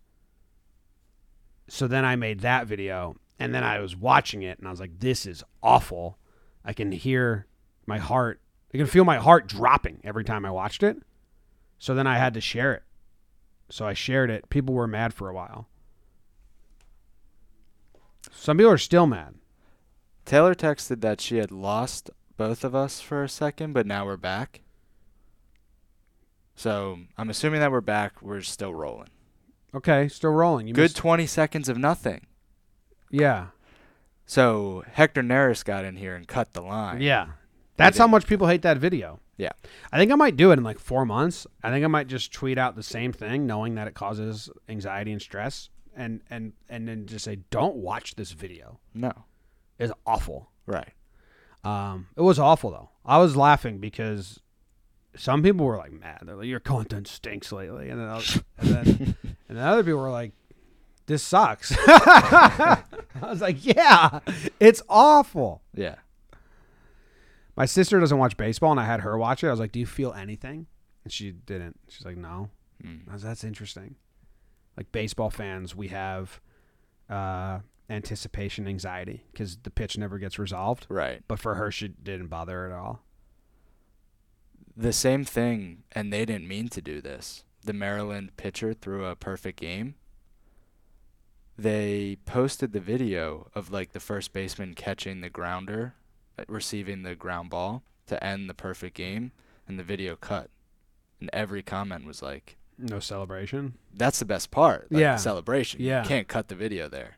So 1.68 1.86
then 1.86 2.04
I 2.04 2.16
made 2.16 2.40
that 2.40 2.66
video 2.66 3.16
and 3.38 3.54
then 3.54 3.64
I 3.64 3.80
was 3.80 3.96
watching 3.96 4.42
it 4.42 4.58
and 4.58 4.66
I 4.66 4.70
was 4.70 4.80
like 4.80 4.98
this 4.98 5.26
is 5.26 5.44
awful. 5.62 6.18
I 6.64 6.72
can 6.72 6.92
hear 6.92 7.46
my 7.86 7.98
heart. 7.98 8.40
I 8.72 8.78
can 8.78 8.86
feel 8.86 9.04
my 9.04 9.16
heart 9.16 9.46
dropping 9.46 10.00
every 10.04 10.24
time 10.24 10.44
I 10.44 10.50
watched 10.50 10.82
it. 10.82 10.96
So 11.78 11.94
then 11.94 12.06
I 12.06 12.18
had 12.18 12.34
to 12.34 12.40
share 12.40 12.74
it. 12.74 12.82
So 13.70 13.86
I 13.86 13.94
shared 13.94 14.30
it. 14.30 14.50
People 14.50 14.74
were 14.74 14.86
mad 14.86 15.14
for 15.14 15.28
a 15.28 15.34
while. 15.34 15.68
Some 18.32 18.58
people 18.58 18.72
are 18.72 18.78
still 18.78 19.06
mad. 19.06 19.34
Taylor 20.24 20.54
texted 20.54 21.00
that 21.00 21.20
she 21.20 21.36
had 21.36 21.50
lost 21.50 22.10
both 22.36 22.64
of 22.64 22.74
us 22.74 23.00
for 23.00 23.22
a 23.24 23.28
second, 23.28 23.72
but 23.72 23.86
now 23.86 24.04
we're 24.04 24.16
back. 24.16 24.60
So 26.54 26.98
I'm 27.16 27.30
assuming 27.30 27.60
that 27.60 27.72
we're 27.72 27.80
back. 27.80 28.20
We're 28.22 28.42
still 28.42 28.74
rolling. 28.74 29.08
Okay, 29.74 30.08
still 30.08 30.30
rolling. 30.30 30.66
You 30.66 30.74
Good 30.74 30.82
missed- 30.82 30.96
20 30.96 31.26
seconds 31.26 31.68
of 31.68 31.78
nothing. 31.78 32.26
yeah. 33.10 33.48
So 34.26 34.84
Hector 34.92 35.22
Neris 35.22 35.64
got 35.64 35.84
in 35.84 35.96
here 35.96 36.14
and 36.14 36.28
cut 36.28 36.52
the 36.52 36.60
line. 36.62 37.00
Yeah. 37.00 37.30
That's 37.80 37.98
how 37.98 38.06
much 38.06 38.26
people 38.26 38.46
hate 38.46 38.62
that 38.62 38.78
video. 38.78 39.20
Yeah. 39.36 39.52
I 39.90 39.98
think 39.98 40.12
I 40.12 40.14
might 40.14 40.36
do 40.36 40.50
it 40.50 40.58
in 40.58 40.64
like 40.64 40.78
four 40.78 41.04
months. 41.04 41.46
I 41.62 41.70
think 41.70 41.84
I 41.84 41.88
might 41.88 42.06
just 42.06 42.32
tweet 42.32 42.58
out 42.58 42.76
the 42.76 42.82
same 42.82 43.12
thing, 43.12 43.46
knowing 43.46 43.74
that 43.76 43.88
it 43.88 43.94
causes 43.94 44.50
anxiety 44.68 45.12
and 45.12 45.20
stress, 45.22 45.70
and 45.96 46.20
and 46.30 46.52
and 46.68 46.86
then 46.86 47.06
just 47.06 47.24
say, 47.24 47.38
"Don't 47.50 47.76
watch 47.76 48.14
this 48.16 48.32
video. 48.32 48.78
No. 48.94 49.12
It's 49.78 49.92
awful." 50.06 50.50
Right. 50.66 50.92
Um, 51.64 52.06
it 52.16 52.22
was 52.22 52.38
awful 52.38 52.70
though. 52.70 52.90
I 53.04 53.18
was 53.18 53.36
laughing 53.36 53.78
because 53.78 54.40
some 55.16 55.42
people 55.42 55.64
were 55.66 55.76
like 55.78 55.92
mad. 55.92 56.20
They're 56.24 56.36
like, 56.36 56.46
"Your 56.46 56.60
content 56.60 57.08
stinks 57.08 57.50
lately," 57.50 57.88
and 57.88 57.98
then 58.00 58.08
I 58.08 58.14
was- 58.16 58.42
and 58.58 58.68
then 58.68 59.16
and 59.48 59.58
then 59.58 59.64
other 59.66 59.82
people 59.82 60.00
were 60.00 60.10
like, 60.10 60.32
"This 61.06 61.22
sucks." 61.22 61.74
I 61.86 62.82
was 63.22 63.40
like, 63.40 63.64
"Yeah, 63.64 64.20
it's 64.60 64.82
awful." 64.88 65.62
Yeah. 65.74 65.96
My 67.56 67.66
sister 67.66 68.00
doesn't 68.00 68.18
watch 68.18 68.36
baseball, 68.36 68.70
and 68.70 68.80
I 68.80 68.86
had 68.86 69.00
her 69.00 69.18
watch 69.18 69.44
it. 69.44 69.48
I 69.48 69.50
was 69.50 69.60
like, 69.60 69.72
"Do 69.72 69.80
you 69.80 69.86
feel 69.86 70.12
anything?" 70.12 70.66
And 71.04 71.12
she 71.12 71.32
didn't. 71.32 71.78
She's 71.88 72.04
like, 72.04 72.16
"No." 72.16 72.50
Mm. 72.84 73.08
I 73.08 73.14
was, 73.14 73.22
That's 73.22 73.44
interesting. 73.44 73.96
Like 74.76 74.92
baseball 74.92 75.30
fans, 75.30 75.74
we 75.74 75.88
have 75.88 76.40
uh, 77.08 77.60
anticipation 77.88 78.66
anxiety 78.66 79.24
because 79.32 79.58
the 79.58 79.70
pitch 79.70 79.98
never 79.98 80.18
gets 80.18 80.38
resolved. 80.38 80.86
Right. 80.88 81.22
But 81.28 81.38
for 81.38 81.56
her, 81.56 81.70
she 81.70 81.88
didn't 81.88 82.28
bother 82.28 82.66
at 82.66 82.72
all. 82.72 83.02
The 84.76 84.92
same 84.92 85.24
thing, 85.24 85.82
and 85.92 86.12
they 86.12 86.24
didn't 86.24 86.48
mean 86.48 86.68
to 86.68 86.80
do 86.80 87.00
this. 87.00 87.44
The 87.64 87.72
Maryland 87.72 88.36
pitcher 88.36 88.72
threw 88.72 89.04
a 89.04 89.16
perfect 89.16 89.60
game. 89.60 89.96
They 91.58 92.16
posted 92.24 92.72
the 92.72 92.80
video 92.80 93.50
of 93.54 93.70
like 93.70 93.92
the 93.92 94.00
first 94.00 94.32
baseman 94.32 94.72
catching 94.74 95.20
the 95.20 95.28
grounder, 95.28 95.94
receiving 96.48 97.02
the 97.02 97.14
ground 97.14 97.50
ball 97.50 97.82
to 98.06 98.22
end 98.22 98.48
the 98.50 98.54
perfect 98.54 98.96
game, 98.96 99.32
and 99.68 99.78
the 99.78 99.84
video 99.84 100.16
cut. 100.16 100.50
And 101.20 101.30
every 101.32 101.62
comment 101.62 102.04
was 102.06 102.22
like, 102.22 102.56
No 102.78 102.98
celebration. 102.98 103.76
"That's 103.92 104.18
the 104.18 104.24
best 104.24 104.50
part." 104.50 104.90
Like, 104.90 105.00
Yeah. 105.00 105.16
celebration. 105.16 105.80
Yeah. 105.82 106.02
You 106.02 106.08
can't 106.08 106.28
cut 106.28 106.48
the 106.48 106.54
video 106.54 106.88
there. 106.88 107.16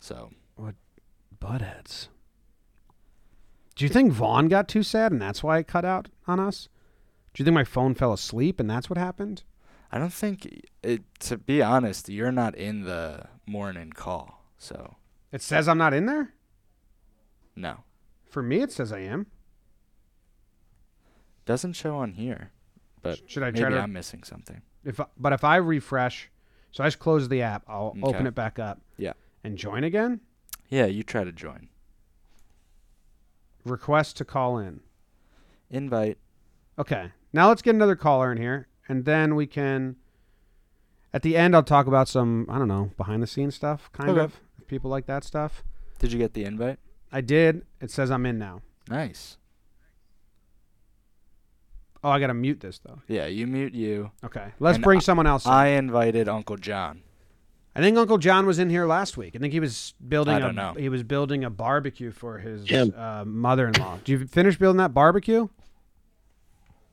So 0.00 0.30
what, 0.54 0.74
Buttheads. 1.38 2.08
Do 3.74 3.84
you 3.84 3.90
think 3.90 4.10
Vaughn 4.12 4.48
got 4.48 4.68
too 4.68 4.82
sad 4.82 5.12
and 5.12 5.20
that's 5.20 5.42
why 5.42 5.58
it 5.58 5.66
cut 5.68 5.84
out 5.84 6.08
on 6.26 6.40
us? 6.40 6.68
Do 7.34 7.42
you 7.42 7.44
think 7.44 7.54
my 7.54 7.64
phone 7.64 7.94
fell 7.94 8.14
asleep 8.14 8.58
and 8.58 8.70
that's 8.70 8.88
what 8.88 8.96
happened? 8.96 9.42
I 9.92 9.98
don't 9.98 10.12
think 10.12 10.64
it. 10.82 11.02
To 11.20 11.36
be 11.36 11.62
honest, 11.62 12.08
you're 12.08 12.32
not 12.32 12.54
in 12.56 12.84
the 12.84 13.26
morning 13.46 13.90
call, 13.92 14.44
so 14.56 14.96
It 15.30 15.42
says 15.42 15.68
I'm 15.68 15.78
not 15.78 15.92
in 15.92 16.06
there? 16.06 16.32
no. 17.54 17.84
For 18.36 18.42
me, 18.42 18.60
it 18.60 18.70
says 18.70 18.92
I 18.92 18.98
am. 18.98 19.28
Doesn't 21.46 21.72
show 21.72 21.96
on 21.96 22.12
here, 22.12 22.50
but 23.00 23.18
Should 23.30 23.42
I 23.42 23.46
maybe 23.46 23.60
try 23.60 23.70
to? 23.70 23.78
I'm 23.80 23.94
missing 23.94 24.24
something. 24.24 24.60
If 24.84 25.00
I, 25.00 25.06
but 25.16 25.32
if 25.32 25.42
I 25.42 25.56
refresh, 25.56 26.30
so 26.70 26.84
I 26.84 26.88
just 26.88 26.98
close 26.98 27.30
the 27.30 27.40
app. 27.40 27.62
I'll 27.66 27.96
open 28.02 28.26
it 28.26 28.34
back 28.34 28.58
up. 28.58 28.82
Yeah. 28.98 29.14
And 29.42 29.56
join 29.56 29.84
again. 29.84 30.20
Yeah, 30.68 30.84
you 30.84 31.02
try 31.02 31.24
to 31.24 31.32
join. 31.32 31.70
Request 33.64 34.18
to 34.18 34.26
call 34.26 34.58
in. 34.58 34.80
Invite. 35.70 36.18
Okay. 36.78 37.12
Now 37.32 37.48
let's 37.48 37.62
get 37.62 37.74
another 37.74 37.96
caller 37.96 38.30
in 38.30 38.36
here, 38.36 38.68
and 38.86 39.06
then 39.06 39.34
we 39.34 39.46
can. 39.46 39.96
At 41.14 41.22
the 41.22 41.38
end, 41.38 41.56
I'll 41.56 41.62
talk 41.62 41.86
about 41.86 42.06
some 42.06 42.44
I 42.50 42.58
don't 42.58 42.68
know 42.68 42.90
behind 42.98 43.22
the 43.22 43.26
scenes 43.26 43.54
stuff, 43.54 43.90
kind 43.94 44.10
Okay. 44.10 44.20
of. 44.20 44.40
If 44.58 44.66
people 44.66 44.90
like 44.90 45.06
that 45.06 45.24
stuff. 45.24 45.64
Did 45.98 46.12
you 46.12 46.18
get 46.18 46.34
the 46.34 46.44
invite? 46.44 46.78
I 47.12 47.20
did. 47.20 47.64
It 47.80 47.90
says 47.90 48.10
I'm 48.10 48.26
in 48.26 48.38
now. 48.38 48.62
Nice. 48.88 49.36
Oh, 52.04 52.10
I 52.10 52.20
gotta 52.20 52.34
mute 52.34 52.60
this 52.60 52.78
though. 52.78 53.00
Yeah, 53.08 53.26
you 53.26 53.46
mute 53.46 53.74
you. 53.74 54.10
Okay. 54.24 54.48
Let's 54.60 54.76
And 54.76 54.84
bring 54.84 55.00
someone 55.00 55.26
else. 55.26 55.44
in. 55.44 55.50
I 55.52 55.68
invited 55.68 56.28
Uncle 56.28 56.56
John. 56.56 57.02
I 57.74 57.80
think 57.80 57.98
Uncle 57.98 58.16
John 58.18 58.46
was 58.46 58.58
in 58.58 58.70
here 58.70 58.86
last 58.86 59.16
week. 59.16 59.34
I 59.34 59.38
think 59.38 59.52
he 59.52 59.60
was 59.60 59.94
building. 60.06 60.34
I 60.34 60.38
a, 60.38 60.40
don't 60.40 60.54
know. 60.54 60.74
He 60.78 60.88
was 60.88 61.02
building 61.02 61.44
a 61.44 61.50
barbecue 61.50 62.10
for 62.10 62.38
his 62.38 62.70
Yeah. 62.70 62.84
uh, 62.96 63.24
mother-in-law. 63.26 63.98
Did 64.04 64.08
you 64.08 64.26
finish 64.26 64.56
building 64.56 64.78
that 64.78 64.94
barbecue? 64.94 65.48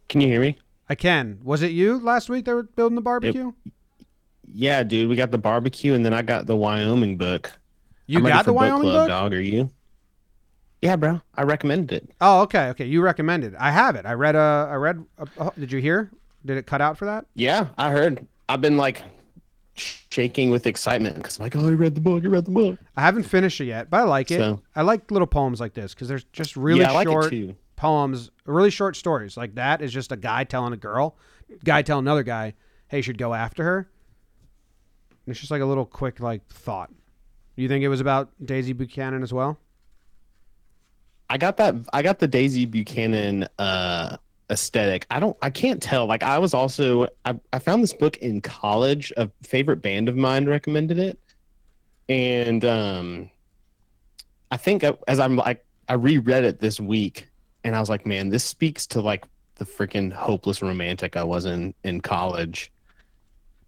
Can 0.09 0.19
you 0.21 0.27
hear 0.27 0.41
me? 0.41 0.57
I 0.89 0.95
can. 0.95 1.39
Was 1.43 1.61
it 1.61 1.71
you 1.71 1.99
last 1.99 2.29
week 2.29 2.45
that 2.45 2.53
were 2.53 2.63
building 2.63 2.95
the 2.95 3.01
barbecue? 3.01 3.53
Yeah, 4.51 4.83
dude. 4.83 5.09
We 5.09 5.15
got 5.15 5.31
the 5.31 5.37
barbecue, 5.37 5.93
and 5.93 6.05
then 6.05 6.13
I 6.13 6.21
got 6.21 6.47
the 6.47 6.55
Wyoming 6.55 7.17
book. 7.17 7.51
you 8.07 8.17
I'm 8.17 8.25
ready 8.25 8.33
got 8.33 8.39
for 8.45 8.49
the 8.49 8.53
Wyoming 8.53 8.81
club, 8.81 9.03
book? 9.03 9.07
dog. 9.07 9.33
Are 9.33 9.41
you? 9.41 9.69
Yeah, 10.83 10.97
bro. 10.97 11.21
I 11.35 11.43
recommended 11.43 11.91
it. 11.93 12.09
Oh, 12.19 12.41
okay, 12.41 12.67
okay. 12.69 12.85
You 12.85 13.01
recommended. 13.01 13.55
I 13.55 13.71
have 13.71 13.95
it. 13.95 14.05
I 14.05 14.13
read. 14.13 14.35
Uh, 14.35 14.67
I 14.69 14.75
read. 14.75 15.03
Uh, 15.17 15.25
oh, 15.37 15.53
did 15.57 15.71
you 15.71 15.79
hear? 15.79 16.11
Did 16.45 16.57
it 16.57 16.67
cut 16.67 16.81
out 16.81 16.97
for 16.97 17.05
that? 17.05 17.25
Yeah, 17.35 17.67
I 17.77 17.89
heard. 17.91 18.27
I've 18.49 18.59
been 18.59 18.75
like 18.75 19.01
shaking 19.75 20.51
with 20.51 20.67
excitement 20.67 21.15
because 21.15 21.39
I'm 21.39 21.43
like, 21.43 21.55
oh, 21.55 21.67
I 21.67 21.71
read 21.71 21.95
the 21.95 22.01
book. 22.01 22.23
I 22.23 22.27
read 22.27 22.45
the 22.45 22.51
book. 22.51 22.79
I 22.97 23.01
haven't 23.01 23.23
finished 23.23 23.61
it 23.61 23.65
yet, 23.65 23.89
but 23.89 24.01
I 24.01 24.03
like 24.03 24.29
it. 24.29 24.37
So- 24.39 24.61
I 24.75 24.81
like 24.81 25.09
little 25.09 25.25
poems 25.27 25.59
like 25.61 25.73
this 25.73 25.93
because 25.93 26.07
they're 26.09 26.21
just 26.33 26.57
really 26.57 26.81
yeah, 26.81 26.91
I 26.91 26.95
like 26.95 27.07
short 27.07 27.31
it 27.33 27.55
poems, 27.77 28.29
really 28.45 28.69
short 28.69 28.95
stories. 28.97 29.37
Like 29.37 29.55
that 29.55 29.81
is 29.81 29.91
just 29.93 30.11
a 30.11 30.17
guy 30.17 30.43
telling 30.43 30.73
a 30.73 30.77
girl, 30.77 31.15
guy 31.63 31.81
telling 31.81 32.03
another 32.03 32.23
guy, 32.23 32.53
"Hey, 32.89 32.97
you 32.97 33.03
should 33.03 33.17
go 33.17 33.33
after 33.33 33.63
her." 33.63 33.89
And 35.25 35.31
it's 35.31 35.39
just 35.39 35.51
like 35.51 35.61
a 35.61 35.65
little 35.65 35.85
quick 35.85 36.19
like 36.19 36.45
thought. 36.49 36.91
You 37.55 37.67
think 37.69 37.83
it 37.83 37.87
was 37.87 38.01
about 38.01 38.31
Daisy 38.43 38.73
Buchanan 38.73 39.23
as 39.23 39.31
well? 39.31 39.57
I 41.33 41.37
got 41.37 41.57
that. 41.57 41.73
I 41.91 42.03
got 42.03 42.19
the 42.19 42.27
Daisy 42.27 42.65
Buchanan 42.65 43.47
uh, 43.57 44.17
aesthetic. 44.51 45.07
I 45.09 45.19
don't. 45.19 45.35
I 45.41 45.49
can't 45.49 45.81
tell. 45.81 46.05
Like 46.05 46.21
I 46.21 46.37
was 46.37 46.53
also. 46.53 47.07
I, 47.25 47.33
I 47.51 47.57
found 47.57 47.81
this 47.81 47.91
book 47.91 48.17
in 48.17 48.39
college. 48.39 49.11
A 49.17 49.27
favorite 49.41 49.77
band 49.81 50.09
of 50.09 50.15
mine 50.15 50.45
recommended 50.45 50.99
it, 50.99 51.17
and 52.07 52.63
um, 52.63 53.31
I 54.51 54.57
think 54.57 54.83
as 55.07 55.19
I'm 55.19 55.35
like 55.35 55.65
I 55.89 55.93
reread 55.95 56.43
it 56.43 56.59
this 56.59 56.79
week, 56.79 57.27
and 57.63 57.75
I 57.75 57.79
was 57.79 57.89
like, 57.89 58.05
man, 58.05 58.29
this 58.29 58.43
speaks 58.43 58.85
to 58.87 59.01
like 59.01 59.25
the 59.55 59.65
freaking 59.65 60.13
hopeless 60.13 60.61
romantic 60.61 61.17
I 61.17 61.23
was 61.23 61.45
in 61.45 61.73
in 61.83 61.99
college. 61.99 62.71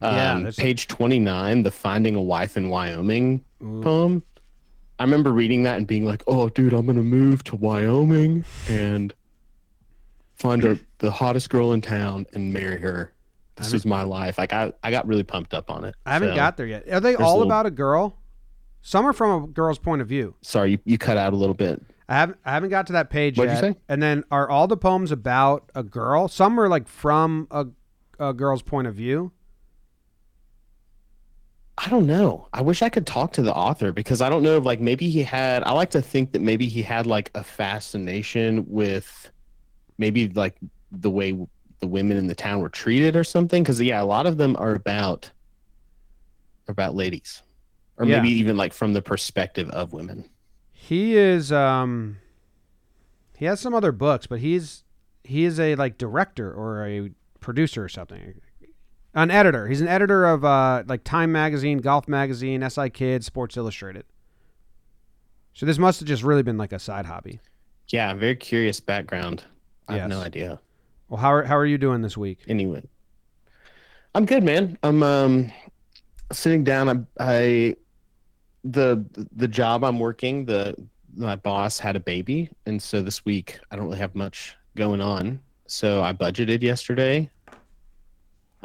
Yeah, 0.03 0.33
Um, 0.33 0.43
there's- 0.43 0.55
page 0.55 0.85
twenty 0.85 1.17
nine, 1.17 1.63
the 1.63 1.71
Finding 1.71 2.15
a 2.15 2.21
Wife 2.21 2.57
in 2.57 2.69
Wyoming 2.69 3.43
Ooh. 3.63 3.81
poem. 3.81 4.23
I 4.99 5.03
remember 5.03 5.31
reading 5.31 5.63
that 5.63 5.77
and 5.77 5.85
being 5.87 6.05
like, 6.05 6.23
"Oh, 6.27 6.49
dude, 6.49 6.73
I'm 6.73 6.85
gonna 6.85 7.03
move 7.03 7.43
to 7.45 7.55
Wyoming 7.55 8.45
and 8.69 9.13
find 10.35 10.63
a, 10.63 10.79
the 10.99 11.11
hottest 11.11 11.49
girl 11.49 11.73
in 11.73 11.81
town 11.81 12.25
and 12.33 12.53
marry 12.53 12.79
her. 12.79 13.11
This 13.55 13.73
is 13.73 13.85
my 13.85 14.03
life." 14.03 14.37
Like, 14.37 14.53
I 14.53 14.73
I 14.83 14.91
got 14.91 15.07
really 15.07 15.23
pumped 15.23 15.53
up 15.53 15.69
on 15.69 15.83
it. 15.85 15.95
I 16.05 16.13
haven't 16.13 16.29
So- 16.29 16.35
got 16.35 16.57
there 16.57 16.67
yet. 16.67 16.87
Are 16.89 16.99
they 16.99 17.15
all 17.15 17.37
little- 17.39 17.43
about 17.47 17.65
a 17.65 17.71
girl? 17.71 18.17
Some 18.81 19.05
are 19.07 19.13
from 19.13 19.43
a 19.43 19.47
girl's 19.47 19.79
point 19.79 20.01
of 20.03 20.07
view. 20.07 20.35
Sorry, 20.41 20.71
you, 20.71 20.79
you 20.85 20.97
cut 20.99 21.17
out 21.17 21.33
a 21.33 21.35
little 21.35 21.55
bit. 21.55 21.81
I 22.07 22.13
haven't 22.15 22.37
I 22.45 22.51
haven't 22.51 22.69
got 22.69 22.85
to 22.87 22.93
that 22.93 23.09
page 23.09 23.37
What'd 23.37 23.51
yet. 23.55 23.63
you 23.63 23.73
say? 23.73 23.79
And 23.89 24.01
then 24.01 24.23
are 24.29 24.47
all 24.47 24.67
the 24.67 24.77
poems 24.77 25.11
about 25.11 25.71
a 25.73 25.81
girl? 25.83 26.27
Some 26.27 26.59
are 26.59 26.69
like 26.69 26.87
from 26.87 27.47
a, 27.49 27.65
a 28.19 28.31
girl's 28.33 28.61
point 28.61 28.87
of 28.87 28.93
view. 28.93 29.31
I 31.77 31.89
don't 31.89 32.07
know. 32.07 32.47
I 32.53 32.61
wish 32.61 32.81
I 32.81 32.89
could 32.89 33.05
talk 33.05 33.33
to 33.33 33.41
the 33.41 33.53
author 33.53 33.91
because 33.91 34.21
I 34.21 34.29
don't 34.29 34.43
know 34.43 34.57
if 34.57 34.63
like 34.63 34.79
maybe 34.79 35.09
he 35.09 35.23
had 35.23 35.63
I 35.63 35.71
like 35.71 35.89
to 35.91 36.01
think 36.01 36.31
that 36.31 36.41
maybe 36.41 36.67
he 36.67 36.81
had 36.81 37.05
like 37.05 37.31
a 37.35 37.43
fascination 37.43 38.65
with 38.67 39.29
maybe 39.97 40.29
like 40.29 40.55
the 40.91 41.09
way 41.09 41.37
the 41.81 41.87
women 41.87 42.15
in 42.15 42.27
the 42.27 42.35
town 42.35 42.59
were 42.61 42.69
treated 42.69 43.15
or 43.17 43.23
something 43.25 43.63
cuz 43.63 43.81
yeah, 43.81 44.01
a 44.01 44.05
lot 44.05 44.25
of 44.25 44.37
them 44.37 44.55
are 44.57 44.73
about 44.73 45.29
about 46.67 46.95
ladies 46.95 47.41
or 47.97 48.05
Yeah. 48.05 48.21
maybe 48.21 48.33
even 48.33 48.55
like 48.57 48.73
from 48.73 48.93
the 48.93 49.01
perspective 49.01 49.69
of 49.71 49.91
women. 49.91 50.29
He 50.71 51.17
is 51.17 51.51
um 51.51 52.17
he 53.37 53.45
has 53.45 53.59
some 53.59 53.73
other 53.73 53.91
books, 53.91 54.27
but 54.27 54.39
he's 54.39 54.83
he 55.25 55.43
is 55.43 55.59
a 55.59 55.75
like 55.75 55.97
director 55.97 56.51
or 56.53 56.87
a 56.87 57.11
producer 57.41 57.83
or 57.83 57.89
something. 57.89 58.35
An 59.15 59.31
editor. 59.31 59.67
He's 59.67 59.79
an 59.79 59.87
editor 59.87 60.25
of 60.25 60.43
uh 60.43 60.83
like 60.87 61.03
Time 61.03 61.31
magazine, 61.31 61.79
Golf 61.79 62.07
magazine, 62.07 62.69
SI 62.69 62.89
Kids, 62.89 63.25
Sports 63.25 63.55
Illustrated. 63.55 64.03
So 65.53 65.65
this 65.65 65.77
must 65.77 66.01
have 66.01 66.07
just 66.07 66.21
really 66.21 66.43
been 66.43 66.57
like 66.57 66.73
a 66.73 66.79
side 66.79 67.05
hobby. 67.05 67.39
Yeah, 67.87 68.13
very 68.13 68.35
curious 68.35 68.81
background. 68.81 69.43
I 69.87 69.97
have 69.97 70.09
no 70.09 70.19
idea. 70.19 70.59
Well, 71.07 71.19
how 71.19 71.33
are 71.33 71.43
how 71.43 71.55
are 71.55 71.65
you 71.65 71.77
doing 71.77 72.01
this 72.01 72.17
week? 72.17 72.39
Anyway, 72.47 72.83
I'm 74.13 74.25
good, 74.25 74.43
man. 74.43 74.77
I'm 74.83 75.01
um 75.01 75.51
sitting 76.33 76.65
down. 76.65 76.89
I, 76.89 77.23
I 77.23 77.75
the 78.65 79.05
the 79.35 79.47
job 79.47 79.85
I'm 79.85 79.99
working. 79.99 80.45
The 80.45 80.75
my 81.15 81.37
boss 81.37 81.79
had 81.79 81.95
a 81.95 82.01
baby, 82.01 82.49
and 82.65 82.81
so 82.81 83.01
this 83.01 83.23
week 83.23 83.59
I 83.71 83.77
don't 83.77 83.85
really 83.85 83.99
have 83.99 84.13
much 84.15 84.57
going 84.75 84.99
on. 84.99 85.39
So 85.67 86.03
I 86.03 86.11
budgeted 86.11 86.61
yesterday. 86.61 87.29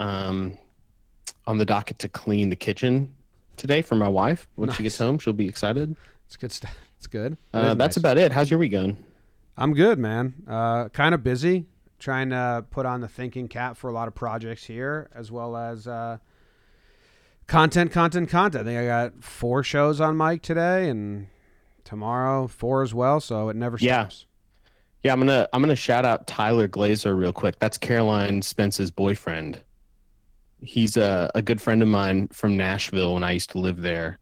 Um, 0.01 0.59
on 1.47 1.59
the 1.59 1.65
docket 1.65 1.99
to 2.01 2.09
clean 2.09 2.49
the 2.51 2.57
kitchen 2.57 3.15
today 3.57 3.83
for 3.83 3.95
my 3.95 4.09
wife. 4.09 4.49
When 4.57 4.71
she 4.73 4.83
gets 4.83 4.97
home, 4.99 5.19
she'll 5.19 5.33
be 5.33 5.49
excited. 5.49 5.95
It's 6.27 6.37
good 6.37 6.53
stuff. 6.53 6.77
It's 6.97 7.07
good. 7.07 7.37
Uh, 7.53 7.75
that's 7.75 7.97
nice. 7.97 7.97
about 7.99 8.19
it. 8.19 8.33
How's 8.33 8.51
your 8.51 8.59
week 8.59 8.73
going? 8.73 8.97
I'm 9.57 9.75
good, 9.75 9.99
man. 9.99 10.35
Uh, 10.49 10.89
kind 10.89 11.15
of 11.15 11.23
busy 11.23 11.67
trying 11.99 12.31
to 12.31 12.65
put 12.71 12.87
on 12.87 13.01
the 13.03 13.09
thinking 13.09 13.47
cap 13.49 13.77
for 13.77 13.89
a 13.91 13.93
lot 13.93 14.09
of 14.09 14.15
projects 14.15 14.65
here, 14.65 15.11
as 15.15 15.31
well 15.31 15.55
as 15.57 15.87
uh, 15.87 16.17
content, 17.47 17.93
content, 17.93 18.29
content. 18.31 18.67
I 18.67 18.71
think 18.71 18.81
I 18.81 18.87
got 18.87 19.23
four 19.23 19.63
shows 19.63 20.01
on 20.01 20.17
mic 20.17 20.43
today, 20.43 20.89
and 20.89 21.27
tomorrow 21.85 22.47
four 22.47 22.83
as 22.83 22.95
well. 22.95 23.21
So 23.21 23.49
it 23.49 23.57
never 23.57 23.77
Yeah. 23.79 24.03
stops. 24.09 24.27
Yeah, 25.03 25.13
I'm 25.13 25.21
gonna 25.21 25.49
I'm 25.53 25.63
gonna 25.63 25.75
shout 25.77 26.05
out 26.05 26.27
Tyler 26.27 26.69
Glazer 26.69 27.19
real 27.19 27.33
quick. 27.33 27.59
That's 27.59 27.79
Caroline 27.79 28.43
Spence's 28.43 28.91
boyfriend. 28.91 29.61
He's 30.63 30.97
a, 30.97 31.31
a 31.35 31.43
good 31.43 31.61
friend 31.61 31.83
of 31.83 31.89
mine 31.89 32.29
from 32.29 32.57
Nashville 32.57 33.15
when 33.15 33.25
I 33.25 33.33
used 33.33 33.51
to 33.51 33.59
live 33.59 33.81
there, 33.81 34.19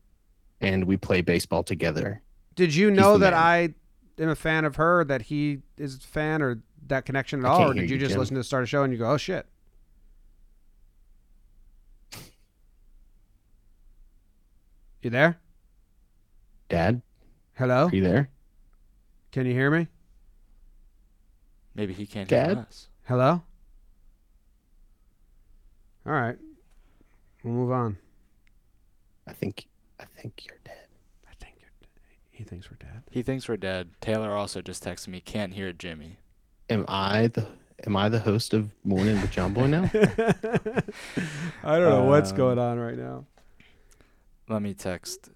and 0.60 0.84
we 0.84 0.96
play 0.96 1.20
baseball 1.20 1.62
together. 1.62 2.22
Did 2.54 2.74
you 2.74 2.90
know 2.90 3.18
that 3.18 3.32
man. 3.32 3.74
I 4.18 4.22
am 4.22 4.28
a 4.28 4.34
fan 4.36 4.64
of 4.64 4.76
her? 4.76 5.04
That 5.04 5.22
he 5.22 5.58
is 5.76 5.96
a 5.96 6.00
fan, 6.00 6.42
or 6.42 6.62
that 6.86 7.04
connection 7.04 7.40
at 7.40 7.46
I 7.46 7.48
all? 7.48 7.70
Or 7.70 7.74
did 7.74 7.90
you 7.90 7.96
you, 7.96 8.00
just 8.00 8.12
Jim. 8.12 8.20
listen 8.20 8.34
to 8.34 8.40
the 8.40 8.44
start 8.44 8.62
of 8.62 8.66
the 8.66 8.70
show 8.70 8.82
and 8.82 8.92
you 8.92 8.98
go, 8.98 9.10
"Oh 9.10 9.16
shit"? 9.16 9.46
You 15.02 15.10
there? 15.10 15.38
Dad, 16.68 17.02
Hello? 17.54 17.86
are 17.86 17.94
you 17.94 18.02
there? 18.02 18.28
Can 19.32 19.46
you 19.46 19.52
hear 19.52 19.70
me? 19.70 19.88
Maybe 21.74 21.92
he 21.94 22.06
can't 22.06 22.28
Dad? 22.28 22.48
hear 22.50 22.58
us. 22.68 22.88
Hello? 23.04 23.42
All 26.08 26.14
right. 26.14 26.36
We'll 27.44 27.52
move 27.54 27.70
on. 27.70 27.98
I 29.26 29.32
think 29.34 29.66
I 30.00 30.04
think 30.20 30.46
you're 30.46 30.56
dead. 30.64 30.86
I 31.30 31.34
think 31.38 31.56
you're 31.60 31.70
dead. 31.82 31.88
he 32.30 32.44
thinks 32.44 32.70
we're 32.70 32.76
dead. 32.78 33.02
He 33.10 33.22
thinks 33.22 33.46
we're 33.48 33.58
dead. 33.58 33.90
Taylor 34.00 34.34
also 34.34 34.62
just 34.62 34.82
texted 34.82 35.08
me, 35.08 35.20
can't 35.20 35.52
hear 35.52 35.70
Jimmy. 35.72 36.16
Am 36.70 36.86
I 36.88 37.26
the 37.26 37.46
am 37.86 37.94
I 37.96 38.08
the 38.08 38.20
host 38.20 38.54
of 38.54 38.70
Morning 38.84 39.20
with 39.20 39.30
Jomboy 39.30 39.68
now? 39.68 39.90
I 41.62 41.78
don't 41.78 41.90
know 41.90 42.04
what's 42.04 42.30
Um, 42.30 42.36
going 42.38 42.58
on 42.58 42.78
right 42.78 42.96
now. 42.96 43.26
Let 44.48 44.62
me 44.62 44.72
text. 44.72 45.28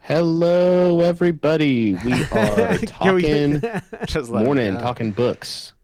Hello, 0.00 1.00
everybody. 1.00 1.94
We 1.94 2.12
are 2.32 2.78
Can 2.78 3.14
we- 3.16 3.22
talking 3.22 3.60
Just 4.06 4.30
let 4.30 4.40
me 4.40 4.46
morning, 4.46 4.74
know. 4.74 4.80
talking 4.80 5.10
books. 5.12 5.74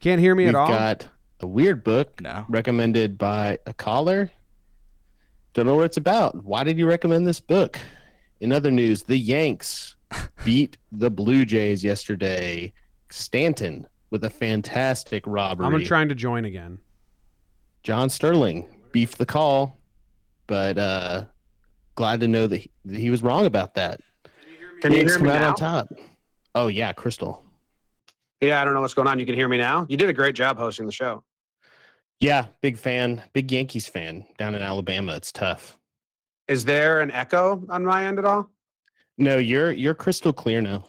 Can't 0.00 0.20
hear 0.20 0.34
me 0.36 0.44
We've 0.44 0.54
at 0.54 0.58
all. 0.60 0.68
got 0.68 1.08
a 1.42 1.46
weird 1.46 1.82
book 1.84 2.20
No. 2.20 2.44
recommended 2.48 3.18
by 3.18 3.58
a 3.66 3.72
caller. 3.74 4.30
Don't 5.54 5.66
know 5.66 5.74
what 5.76 5.84
it's 5.84 5.96
about. 5.96 6.42
Why 6.44 6.64
did 6.64 6.78
you 6.78 6.86
recommend 6.86 7.26
this 7.26 7.40
book? 7.40 7.78
In 8.40 8.52
other 8.52 8.70
news, 8.70 9.02
the 9.02 9.16
Yanks 9.16 9.96
beat 10.44 10.76
the 10.92 11.10
Blue 11.10 11.44
Jays 11.44 11.84
yesterday. 11.84 12.72
Stanton 13.10 13.86
with 14.10 14.24
a 14.24 14.30
fantastic 14.30 15.24
robbery. 15.26 15.66
I'm 15.66 15.84
trying 15.84 16.08
to 16.08 16.14
join 16.14 16.44
again. 16.46 16.78
John 17.82 18.08
Sterling 18.08 18.68
beefed 18.92 19.18
the 19.18 19.26
call, 19.26 19.78
but 20.46 20.78
uh, 20.78 21.24
glad 21.94 22.20
to 22.20 22.28
know 22.28 22.46
that 22.46 22.58
he, 22.58 22.70
that 22.86 22.98
he 22.98 23.10
was 23.10 23.22
wrong 23.22 23.44
about 23.46 23.74
that. 23.74 24.00
Can 24.80 24.92
you 24.92 24.98
hear 24.98 25.18
me 25.18 25.26
come 25.26 25.28
out 25.28 25.40
now? 25.40 25.48
on 25.50 25.54
top. 25.56 25.92
Oh 26.54 26.66
yeah, 26.68 26.92
Crystal. 26.92 27.44
Yeah, 28.40 28.60
I 28.60 28.64
don't 28.64 28.74
know 28.74 28.80
what's 28.80 28.94
going 28.94 29.08
on. 29.08 29.18
You 29.18 29.26
can 29.26 29.34
hear 29.34 29.48
me 29.48 29.56
now. 29.58 29.86
You 29.88 29.96
did 29.96 30.08
a 30.08 30.12
great 30.12 30.34
job 30.34 30.58
hosting 30.58 30.86
the 30.86 30.92
show. 30.92 31.22
Yeah, 32.22 32.46
big 32.60 32.78
fan, 32.78 33.20
big 33.32 33.50
Yankees 33.50 33.88
fan 33.88 34.24
down 34.38 34.54
in 34.54 34.62
Alabama. 34.62 35.16
It's 35.16 35.32
tough. 35.32 35.76
Is 36.46 36.64
there 36.64 37.00
an 37.00 37.10
echo 37.10 37.64
on 37.68 37.84
my 37.84 38.06
end 38.06 38.20
at 38.20 38.24
all? 38.24 38.48
No, 39.18 39.38
you're 39.38 39.72
you're 39.72 39.94
crystal 39.94 40.32
clear 40.32 40.60
now. 40.60 40.86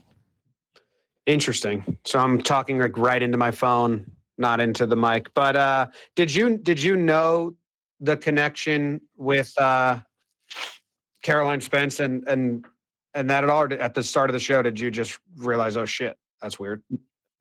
Interesting. 1.25 1.97
So 2.05 2.19
I'm 2.19 2.39
talking 2.39 2.77
like 2.77 2.99
right 2.99 3.19
into 3.19 3.39
my 3.39 3.49
phone, 3.49 4.11
not 4.37 4.59
into 4.59 4.85
the 4.85 4.95
mic. 4.95 5.33
But 5.33 5.55
uh 5.55 5.87
did 6.15 6.31
you 6.33 6.55
did 6.59 6.81
you 6.81 6.97
know 6.97 7.55
the 7.99 8.15
connection 8.15 9.01
with 9.17 9.51
uh 9.57 10.01
Caroline 11.23 11.61
Spence 11.61 11.99
and 11.99 12.27
and 12.27 12.63
and 13.15 13.27
that 13.31 13.43
at 13.43 13.49
all? 13.49 13.63
Or 13.63 13.73
at 13.73 13.95
the 13.95 14.03
start 14.03 14.29
of 14.29 14.35
the 14.35 14.39
show, 14.39 14.61
did 14.61 14.79
you 14.79 14.91
just 14.91 15.17
realize, 15.37 15.77
oh 15.77 15.85
shit, 15.85 16.15
that's 16.43 16.59
weird? 16.59 16.83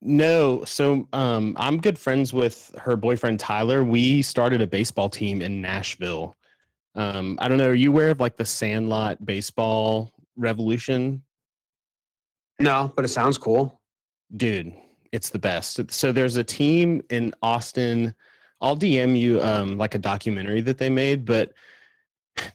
No, 0.04 0.64
so 0.64 1.06
um, 1.12 1.54
I'm 1.56 1.80
good 1.80 1.96
friends 1.96 2.32
with 2.32 2.74
her 2.76 2.96
boyfriend 2.96 3.38
Tyler. 3.38 3.84
We 3.84 4.20
started 4.22 4.60
a 4.60 4.66
baseball 4.66 5.08
team 5.08 5.40
in 5.40 5.60
Nashville. 5.62 6.36
Um, 6.96 7.38
I 7.40 7.46
don't 7.46 7.56
know. 7.56 7.68
Are 7.68 7.74
you 7.74 7.90
aware 7.90 8.10
of 8.10 8.18
like 8.18 8.36
the 8.36 8.44
Sandlot 8.44 9.24
baseball 9.24 10.12
revolution? 10.36 11.22
No, 12.58 12.92
but 12.96 13.04
it 13.04 13.08
sounds 13.08 13.38
cool. 13.38 13.80
dude 14.36 14.72
it's 15.12 15.28
the 15.28 15.38
best 15.38 15.78
so 15.90 16.10
there's 16.10 16.36
a 16.36 16.44
team 16.44 17.02
in 17.10 17.32
austin 17.42 18.14
i'll 18.62 18.76
dm 18.76 19.16
you 19.18 19.40
um 19.42 19.76
like 19.76 19.94
a 19.94 19.98
documentary 19.98 20.60
that 20.62 20.78
they 20.78 20.88
made 20.88 21.24
but 21.24 21.52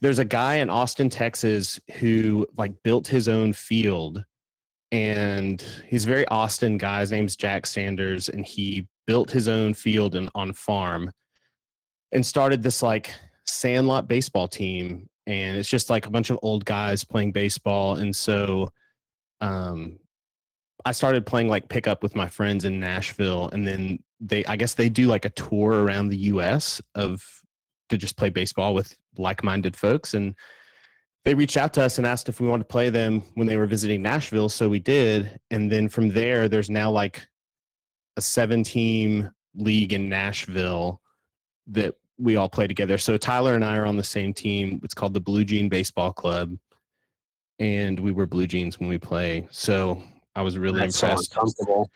there's 0.00 0.18
a 0.18 0.24
guy 0.24 0.56
in 0.56 0.68
austin 0.68 1.08
texas 1.08 1.80
who 1.98 2.46
like 2.56 2.72
built 2.82 3.06
his 3.06 3.28
own 3.28 3.52
field 3.52 4.24
and 4.90 5.62
he's 5.86 6.04
very 6.04 6.26
austin 6.28 6.78
guy. 6.78 7.00
His 7.00 7.12
name's 7.12 7.36
jack 7.36 7.66
sanders 7.66 8.28
and 8.28 8.44
he 8.44 8.86
built 9.06 9.30
his 9.30 9.48
own 9.48 9.74
field 9.74 10.14
and 10.14 10.30
on 10.34 10.52
farm 10.52 11.10
and 12.12 12.24
started 12.24 12.62
this 12.62 12.82
like 12.82 13.12
sandlot 13.46 14.08
baseball 14.08 14.48
team. 14.48 15.08
And 15.26 15.58
it's 15.58 15.68
just 15.68 15.90
like 15.90 16.06
a 16.06 16.10
bunch 16.10 16.30
of 16.30 16.38
old 16.42 16.64
guys 16.64 17.04
playing 17.04 17.32
baseball. 17.32 17.96
And 17.96 18.14
so 18.14 18.70
um 19.40 19.98
I 20.84 20.92
started 20.92 21.26
playing 21.26 21.48
like 21.48 21.68
pickup 21.68 22.02
with 22.02 22.14
my 22.14 22.28
friends 22.28 22.64
in 22.64 22.80
Nashville, 22.80 23.48
and 23.52 23.66
then 23.66 23.98
they, 24.20 24.44
I 24.44 24.56
guess 24.56 24.74
they 24.74 24.88
do 24.88 25.06
like 25.06 25.24
a 25.24 25.30
tour 25.30 25.84
around 25.84 26.08
the 26.08 26.16
U.S. 26.16 26.80
of 26.94 27.22
to 27.88 27.98
just 27.98 28.16
play 28.16 28.30
baseball 28.30 28.74
with 28.74 28.94
like-minded 29.16 29.76
folks, 29.76 30.14
and 30.14 30.34
they 31.28 31.34
reached 31.34 31.58
out 31.58 31.74
to 31.74 31.82
us 31.82 31.98
and 31.98 32.06
asked 32.06 32.30
if 32.30 32.40
we 32.40 32.48
wanted 32.48 32.62
to 32.62 32.68
play 32.68 32.88
them 32.88 33.22
when 33.34 33.46
they 33.46 33.58
were 33.58 33.66
visiting 33.66 34.00
Nashville, 34.00 34.48
so 34.48 34.66
we 34.66 34.78
did, 34.78 35.38
and 35.50 35.70
then 35.70 35.86
from 35.86 36.08
there, 36.08 36.48
there's 36.48 36.70
now 36.70 36.90
like 36.90 37.28
a 38.16 38.22
seven-team 38.22 39.30
league 39.54 39.92
in 39.92 40.08
Nashville 40.08 41.02
that 41.66 41.94
we 42.16 42.36
all 42.36 42.48
play 42.48 42.66
together. 42.66 42.96
So 42.96 43.18
Tyler 43.18 43.54
and 43.56 43.62
I 43.62 43.76
are 43.76 43.84
on 43.84 43.98
the 43.98 44.02
same 44.02 44.32
team. 44.32 44.80
It's 44.82 44.94
called 44.94 45.12
the 45.12 45.20
Blue 45.20 45.44
Jean 45.44 45.68
Baseball 45.68 46.14
Club, 46.14 46.56
and 47.58 48.00
we 48.00 48.10
wear 48.10 48.24
Blue 48.24 48.46
Jeans 48.46 48.80
when 48.80 48.88
we 48.88 48.96
play. 48.96 49.46
So 49.50 50.02
I 50.34 50.40
was 50.40 50.56
really 50.56 50.80
That's 50.80 50.96
so 50.96 51.08
impressed. 51.08 51.34
uncomfortable. 51.34 51.90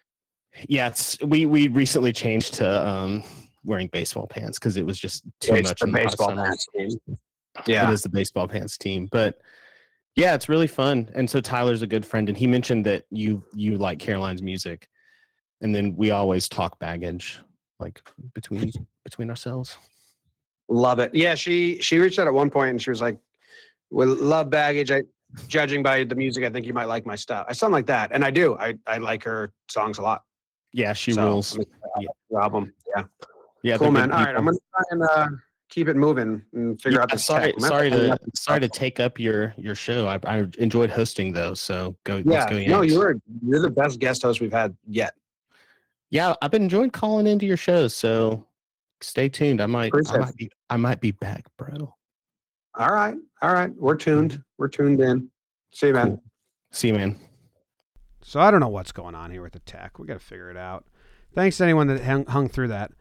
Yeah, 0.69 0.89
it's 0.89 1.19
we 1.23 1.47
we 1.47 1.69
recently 1.69 2.13
changed 2.13 2.53
to 2.57 2.87
um 2.87 3.25
wearing 3.65 3.89
baseball 3.89 4.27
pants 4.27 4.59
because 4.59 4.77
it 4.77 4.85
was 4.85 4.99
just 4.99 5.25
too 5.41 5.55
It's 5.55 5.71
much 5.71 5.81
the 5.81 5.87
baseball 5.87 6.37
pants 6.37 6.67
Yeah. 7.67 7.89
It 7.89 7.93
is 7.93 8.03
the 8.03 8.09
baseball 8.09 8.49
pants 8.49 8.79
team, 8.79 9.09
but 9.11 9.41
yeah, 10.17 10.35
it's 10.35 10.49
really 10.49 10.67
fun. 10.67 11.09
And 11.15 11.29
so 11.29 11.41
Tyler's 11.41 11.83
a 11.83 11.87
good 11.87 12.05
friend, 12.05 12.29
and 12.29 12.37
he 12.37 12.47
mentioned 12.47 12.87
that 12.87 13.05
you 13.11 13.43
you 13.55 13.79
like 13.79 13.99
Caroline's 13.99 14.43
music, 14.43 14.89
and 15.61 15.75
then 15.75 15.97
we 15.97 16.11
always 16.11 16.49
talk 16.49 16.79
baggage 16.79 17.41
like 17.81 18.01
between 18.35 18.73
between 19.05 19.31
ourselves. 19.31 19.77
Love 20.69 20.99
it. 20.99 21.15
Yeah, 21.15 21.35
she 21.35 21.81
she 21.81 21.99
reached 21.99 22.19
out 22.19 22.27
at 22.27 22.35
one 22.35 22.51
point 22.51 22.71
and 22.71 22.83
she 22.83 22.91
was 22.91 23.01
like, 23.01 23.19
"We 23.91 24.07
love 24.07 24.51
baggage. 24.51 24.91
I 24.91 25.03
judging 25.49 25.83
by 25.83 26.05
the 26.05 26.15
music, 26.15 26.45
I 26.45 26.51
think 26.51 26.67
you 26.67 26.75
might 26.75 26.87
like 26.87 27.07
my 27.07 27.17
stuff." 27.17 27.47
I 27.49 27.53
sound 27.53 27.73
like 27.73 27.87
that, 27.87 28.11
and 28.13 28.25
I 28.25 28.31
do. 28.31 28.57
I 28.59 28.75
I 28.87 28.99
like 28.99 29.25
her 29.25 29.53
songs 29.69 29.99
a 29.99 30.03
lot. 30.03 30.23
Yeah, 30.73 30.93
she 30.93 31.13
So, 31.13 31.27
rules. 31.27 31.55
I'm 31.55 31.63
excited 31.63 32.09
album. 32.41 32.73
Yeah, 32.97 33.05
Yeah, 33.63 33.77
cool, 33.79 33.91
man. 33.91 34.11
All 34.13 34.25
right, 34.25 34.35
I'm 34.35 34.45
gonna 34.45 34.59
try 34.75 34.85
and 34.91 35.03
uh, 35.03 35.29
keep 35.73 35.89
it 35.89 35.97
moving 35.97 36.43
and 36.53 36.81
figure 36.81 36.99
Yeah, 36.99 37.03
out 37.05 37.11
this 37.11 37.25
sorry, 37.25 37.47
tech. 37.47 37.57
Gonna 37.57 37.69
sorry 37.69 37.91
to 37.91 38.19
sorry 38.35 38.61
to 38.61 38.69
take 38.69 39.01
up 39.01 39.19
your 39.19 39.55
your 39.57 39.75
show. 39.75 40.07
I, 40.07 40.19
I 40.25 40.47
enjoyed 40.59 40.91
hosting 40.91 41.33
though, 41.33 41.55
so 41.55 41.97
go. 42.05 42.19
Yeah, 42.19 42.23
let's 42.27 42.51
go. 42.51 42.59
no, 42.61 42.83
you 42.83 42.99
were 42.99 43.17
you're 43.43 43.63
the 43.63 43.71
best 43.71 43.99
guest 43.99 44.23
host 44.23 44.41
we've 44.41 44.53
had 44.53 44.77
yet. 44.87 45.15
Yeah, 46.11 46.35
I've 46.43 46.51
been 46.51 46.65
enjoying 46.65 46.91
calling 46.91 47.27
into 47.27 47.47
your 47.47 47.57
shows, 47.57 47.95
so 47.97 48.47
stay 49.01 49.31
tuned. 49.31 49.63
I 49.63 49.67
might, 49.67 49.85
I 49.85 49.87
Appreciate 49.89 50.17
it. 50.17 50.21
might 50.21 50.37
be, 50.37 50.51
I 50.69 50.77
might 50.77 51.01
be 51.01 51.11
back, 51.13 51.47
bro. 51.57 51.95
All 52.79 52.89
right, 52.89 53.15
all 53.41 53.53
right, 53.55 53.71
we're 53.77 53.97
tuned. 53.97 54.33
Mm-hmm. 54.33 54.41
We're 54.59 54.69
tuned 54.69 55.01
in. 55.01 55.31
See 55.73 55.87
you, 55.87 55.95
man. 55.95 56.07
Cool. 56.09 56.23
See 56.71 56.89
you, 56.89 56.95
man. 56.95 57.19
So 58.23 58.41
I 58.41 58.51
don't 58.51 58.61
know 58.61 58.69
what's 58.69 58.93
going 58.93 59.15
on 59.15 59.31
here 59.31 59.43
with 59.43 59.55
the 59.55 59.59
tech. 59.61 59.99
We 59.99 60.07
got 60.07 60.15
to 60.15 60.25
figure 60.25 60.51
it 60.51 60.57
out. 60.57 60.85
Thanks 61.35 61.57
to 61.57 61.65
anyone 61.65 61.87
that 61.89 62.03
hung, 62.03 62.27
hung 62.27 62.49
through 62.49 62.69
that. 62.69 62.93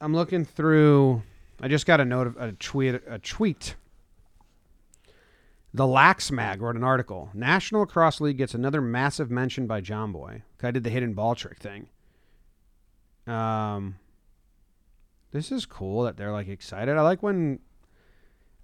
I'm 0.00 0.14
looking 0.14 0.44
through. 0.44 1.22
I 1.60 1.68
just 1.68 1.86
got 1.86 2.00
a 2.00 2.04
note 2.04 2.26
of 2.26 2.36
a 2.38 2.52
tweet. 2.52 3.02
A 3.06 3.18
tweet. 3.18 3.76
The 5.72 5.86
Lax 5.86 6.32
Mag 6.32 6.62
wrote 6.62 6.74
an 6.74 6.82
article. 6.82 7.30
National 7.32 7.82
Lacrosse 7.82 8.20
League 8.20 8.38
gets 8.38 8.54
another 8.54 8.80
massive 8.80 9.30
mention 9.30 9.66
by 9.66 9.80
Jomboy. 9.80 10.42
I 10.62 10.70
did 10.70 10.82
the 10.82 10.90
hidden 10.90 11.14
ball 11.14 11.34
trick 11.34 11.58
thing. 11.58 11.88
Um, 13.26 13.96
this 15.30 15.52
is 15.52 15.66
cool 15.66 16.02
that 16.04 16.16
they're 16.16 16.32
like 16.32 16.48
excited. 16.48 16.96
I 16.96 17.02
like 17.02 17.22
when, 17.22 17.60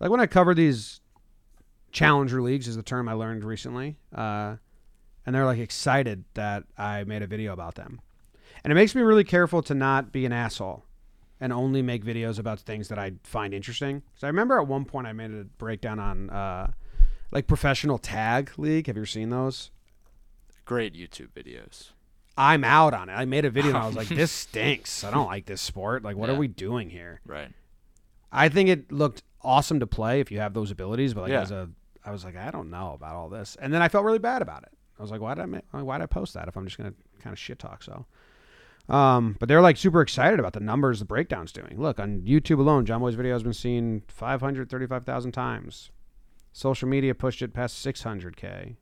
like 0.00 0.10
when 0.10 0.18
I 0.18 0.26
cover 0.26 0.52
these 0.52 1.00
challenger 1.92 2.42
leagues 2.42 2.66
is 2.66 2.76
the 2.76 2.82
term 2.82 3.08
I 3.08 3.12
learned 3.12 3.44
recently. 3.44 3.96
Uh, 4.12 4.56
and 5.24 5.34
they're 5.34 5.44
like 5.44 5.58
excited 5.58 6.24
that 6.34 6.64
I 6.76 7.04
made 7.04 7.22
a 7.22 7.28
video 7.28 7.52
about 7.52 7.76
them. 7.76 8.00
And 8.64 8.72
it 8.72 8.74
makes 8.74 8.96
me 8.96 9.02
really 9.02 9.22
careful 9.22 9.62
to 9.62 9.74
not 9.74 10.10
be 10.10 10.26
an 10.26 10.32
asshole 10.32 10.85
and 11.40 11.52
only 11.52 11.82
make 11.82 12.04
videos 12.04 12.38
about 12.38 12.60
things 12.60 12.88
that 12.88 12.98
I 12.98 13.12
find 13.22 13.52
interesting. 13.52 14.02
So 14.14 14.26
I 14.26 14.30
remember 14.30 14.58
at 14.60 14.66
one 14.66 14.84
point 14.84 15.06
I 15.06 15.12
made 15.12 15.30
a 15.32 15.44
breakdown 15.44 15.98
on 15.98 16.30
uh, 16.30 16.70
like 17.30 17.46
professional 17.46 17.98
tag 17.98 18.52
league. 18.56 18.86
Have 18.86 18.96
you 18.96 19.02
ever 19.02 19.06
seen 19.06 19.30
those? 19.30 19.70
Great 20.64 20.94
YouTube 20.94 21.28
videos. 21.30 21.90
I'm 22.38 22.64
out 22.64 22.92
on 22.94 23.08
it. 23.08 23.12
I 23.14 23.24
made 23.24 23.44
a 23.44 23.50
video 23.50 23.70
and 23.70 23.78
I 23.78 23.86
was 23.86 23.96
like, 23.96 24.08
this 24.22 24.32
stinks. 24.32 25.04
I 25.04 25.10
don't 25.10 25.26
like 25.26 25.46
this 25.46 25.60
sport. 25.62 26.02
Like, 26.02 26.16
what 26.16 26.28
Yeah. 26.28 26.34
are 26.36 26.38
we 26.38 26.48
doing 26.48 26.90
here? 26.90 27.20
Right. 27.26 27.50
I 28.32 28.48
think 28.48 28.68
it 28.68 28.90
looked 28.92 29.22
awesome 29.42 29.80
to 29.80 29.86
play 29.86 30.20
if 30.20 30.30
you 30.30 30.40
have 30.40 30.52
those 30.54 30.70
abilities, 30.70 31.14
but 31.14 31.22
like 31.22 31.30
Yeah. 31.30 31.42
as 31.42 31.50
a, 31.50 31.68
I 32.04 32.10
was 32.10 32.24
like, 32.24 32.36
I 32.36 32.50
don't 32.50 32.70
know 32.70 32.92
about 32.94 33.14
all 33.14 33.28
this, 33.28 33.56
and 33.60 33.72
then 33.72 33.82
I 33.82 33.88
felt 33.88 34.04
really 34.04 34.18
bad 34.18 34.42
about 34.42 34.62
it. 34.64 34.70
I 34.98 35.02
was 35.02 35.10
like, 35.10 35.20
why 35.20 35.34
did 35.34 35.42
I, 35.72 35.80
why 35.82 35.98
did 35.98 36.04
I 36.04 36.06
post 36.06 36.34
that 36.34 36.48
if 36.48 36.56
I'm 36.56 36.64
just 36.64 36.76
gonna 36.78 36.94
kind 37.20 37.32
of 37.32 37.38
shit 37.38 37.58
talk? 37.58 37.82
So, 37.82 38.06
um, 38.88 39.36
but 39.40 39.48
they're 39.48 39.62
like 39.62 39.76
super 39.76 40.00
excited 40.00 40.38
about 40.38 40.52
the 40.52 40.60
numbers 40.60 40.98
the 41.00 41.04
breakdown's 41.04 41.52
doing. 41.52 41.80
Look 41.80 41.98
on 41.98 42.20
YouTube 42.20 42.58
alone, 42.58 42.86
Jomboy's 42.86 43.14
video 43.14 43.32
has 43.32 43.42
been 43.42 43.52
seen 43.52 44.02
535,000 44.08 45.32
times. 45.32 45.90
Social 46.52 46.88
media 46.88 47.14
pushed 47.14 47.42
it 47.42 47.52
past 47.52 47.84
600k. 47.84 48.76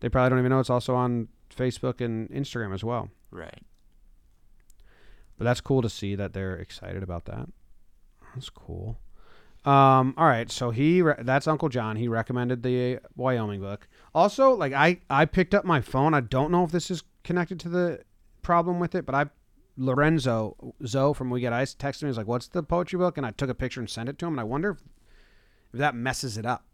They 0.00 0.08
probably 0.08 0.30
don't 0.30 0.38
even 0.38 0.50
know 0.50 0.60
it's 0.60 0.70
also 0.70 0.94
on 0.94 1.28
Facebook 1.54 2.00
and 2.00 2.30
Instagram 2.30 2.72
as 2.72 2.82
well. 2.82 3.10
Right. 3.30 3.60
But 5.36 5.44
that's 5.44 5.60
cool 5.60 5.82
to 5.82 5.88
see 5.88 6.14
that 6.14 6.32
they're 6.32 6.56
excited 6.56 7.02
about 7.02 7.24
that. 7.26 7.48
That's 8.34 8.50
cool. 8.50 8.98
Um, 9.64 10.14
all 10.16 10.26
right, 10.26 10.50
so 10.50 10.70
he 10.70 11.02
re- 11.02 11.16
that's 11.18 11.46
Uncle 11.46 11.68
John. 11.68 11.96
He 11.96 12.08
recommended 12.08 12.62
the 12.62 13.00
Wyoming 13.14 13.60
book. 13.60 13.88
Also, 14.14 14.52
like 14.52 14.72
I 14.72 15.00
I 15.10 15.26
picked 15.26 15.54
up 15.54 15.66
my 15.66 15.82
phone. 15.82 16.14
I 16.14 16.20
don't 16.20 16.50
know 16.50 16.64
if 16.64 16.70
this 16.70 16.90
is 16.90 17.02
connected 17.24 17.60
to 17.60 17.68
the 17.68 18.00
problem 18.42 18.80
with 18.80 18.94
it, 18.94 19.06
but 19.06 19.14
I 19.14 19.26
Lorenzo 19.76 20.74
Zoe 20.86 21.14
from 21.14 21.30
We 21.30 21.40
Get 21.40 21.52
Ice 21.52 21.74
texted 21.74 22.02
me. 22.02 22.08
He's 22.08 22.16
like, 22.16 22.26
"What's 22.26 22.48
the 22.48 22.62
poetry 22.62 22.98
book?" 22.98 23.16
And 23.16 23.26
I 23.26 23.30
took 23.30 23.50
a 23.50 23.54
picture 23.54 23.80
and 23.80 23.88
sent 23.88 24.08
it 24.08 24.18
to 24.18 24.26
him. 24.26 24.34
And 24.34 24.40
I 24.40 24.44
wonder 24.44 24.70
if, 24.70 24.78
if 25.72 25.78
that 25.78 25.94
messes 25.94 26.36
it 26.36 26.44
up. 26.44 26.64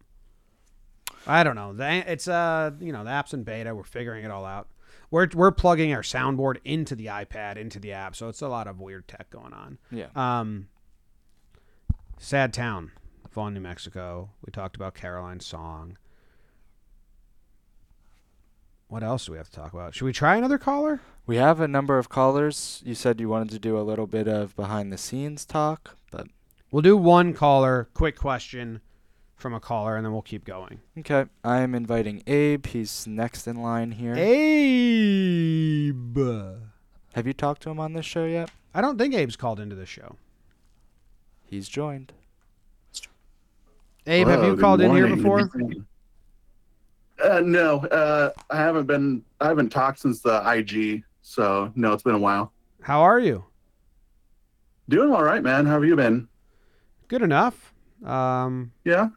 I 1.26 1.42
don't 1.44 1.56
know. 1.56 1.72
The, 1.72 2.10
it's 2.10 2.28
uh 2.28 2.72
you 2.80 2.92
know 2.92 3.04
the 3.04 3.10
app's 3.10 3.34
in 3.34 3.44
beta. 3.44 3.74
We're 3.74 3.84
figuring 3.84 4.24
it 4.24 4.30
all 4.30 4.44
out. 4.44 4.68
We're 5.10 5.28
we're 5.34 5.52
plugging 5.52 5.92
our 5.92 6.02
soundboard 6.02 6.58
into 6.64 6.94
the 6.94 7.06
iPad 7.06 7.56
into 7.56 7.78
the 7.78 7.92
app, 7.92 8.16
so 8.16 8.28
it's 8.28 8.42
a 8.42 8.48
lot 8.48 8.66
of 8.66 8.80
weird 8.80 9.06
tech 9.08 9.30
going 9.30 9.52
on. 9.52 9.78
Yeah. 9.90 10.08
Um, 10.14 10.68
Sad 12.18 12.52
Town, 12.52 12.92
Vaughn, 13.32 13.54
New 13.54 13.60
Mexico. 13.60 14.30
We 14.44 14.50
talked 14.50 14.74
about 14.76 14.94
Caroline's 14.94 15.46
song. 15.46 15.98
What 18.89 19.03
else 19.03 19.26
do 19.26 19.32
we 19.32 19.39
have 19.39 19.51
to 19.51 19.57
talk 19.57 19.72
about? 19.72 19.95
Should 19.95 20.05
we 20.05 20.12
try 20.12 20.37
another 20.37 20.59
caller? 20.59 21.01
We 21.26 21.37
have 21.37 21.61
a 21.61 21.66
number 21.68 21.99
of 21.99 22.09
callers. 22.09 22.82
You 22.84 22.95
said 22.95 23.20
you 23.20 23.28
wanted 23.28 23.51
to 23.51 23.59
do 23.59 23.78
a 23.78 23.82
little 23.82 24.07
bit 24.07 24.28
of 24.28 24.55
behind 24.57 24.93
the 24.93 24.99
scenes 24.99 25.45
talk, 25.45 25.97
but 26.11 26.28
We'll 26.70 26.82
do 26.82 26.97
one 26.97 27.32
caller, 27.32 27.89
quick 27.95 28.16
question 28.18 28.80
from 29.37 29.55
a 29.55 29.61
caller, 29.61 29.97
and 29.97 30.05
then 30.05 30.12
we'll 30.12 30.22
keep 30.22 30.45
going. 30.45 30.80
okay. 30.99 31.26
I 31.45 31.61
am 31.61 31.74
inviting 31.74 32.22
Abe. 32.26 32.66
He's 32.66 33.07
next 33.07 33.47
in 33.47 33.57
line 33.62 33.93
here. 33.93 34.14
Abe. 34.16 35.97
Have 37.14 37.26
you 37.26 37.32
talked 37.32 37.62
to 37.62 37.70
him 37.70 37.78
on 37.80 37.93
this 37.93 38.05
show 38.05 38.24
yet? 38.26 38.51
I 38.74 38.80
don't 38.80 38.99
think 38.99 39.14
Abe's 39.14 39.37
called 39.37 39.61
into 39.61 39.76
the 39.76 39.87
show. 39.87 40.16
He's 41.45 41.68
joined. 41.68 42.12
Abe, 44.07 44.26
have 44.28 44.45
you 44.45 44.51
good 44.55 44.61
called 44.61 44.80
in 44.80 44.95
here 44.95 45.14
before? 45.14 45.49
Uh, 47.27 47.41
no, 47.41 47.79
uh, 47.87 48.31
I 48.51 48.57
haven't 48.57 48.87
been. 48.87 49.22
I 49.41 49.49
haven't 49.49 49.70
talked 49.70 49.99
since 49.99 50.20
the 50.22 50.43
IG, 50.49 51.03
so 51.22 51.72
no, 51.74 51.93
it's 51.93 52.03
been 52.03 52.14
a 52.14 52.18
while. 52.18 52.53
How 52.83 53.01
are 53.03 53.18
you? 53.18 53.45
Doing 54.89 55.12
all 55.12 55.24
right, 55.24 55.43
man. 55.43 55.66
How 55.66 55.72
have 55.74 55.85
you 55.85 55.97
been? 55.97 56.29
Good 57.09 57.22
enough. 57.22 57.72
Um, 58.05 58.72
Yeah, 58.85 59.09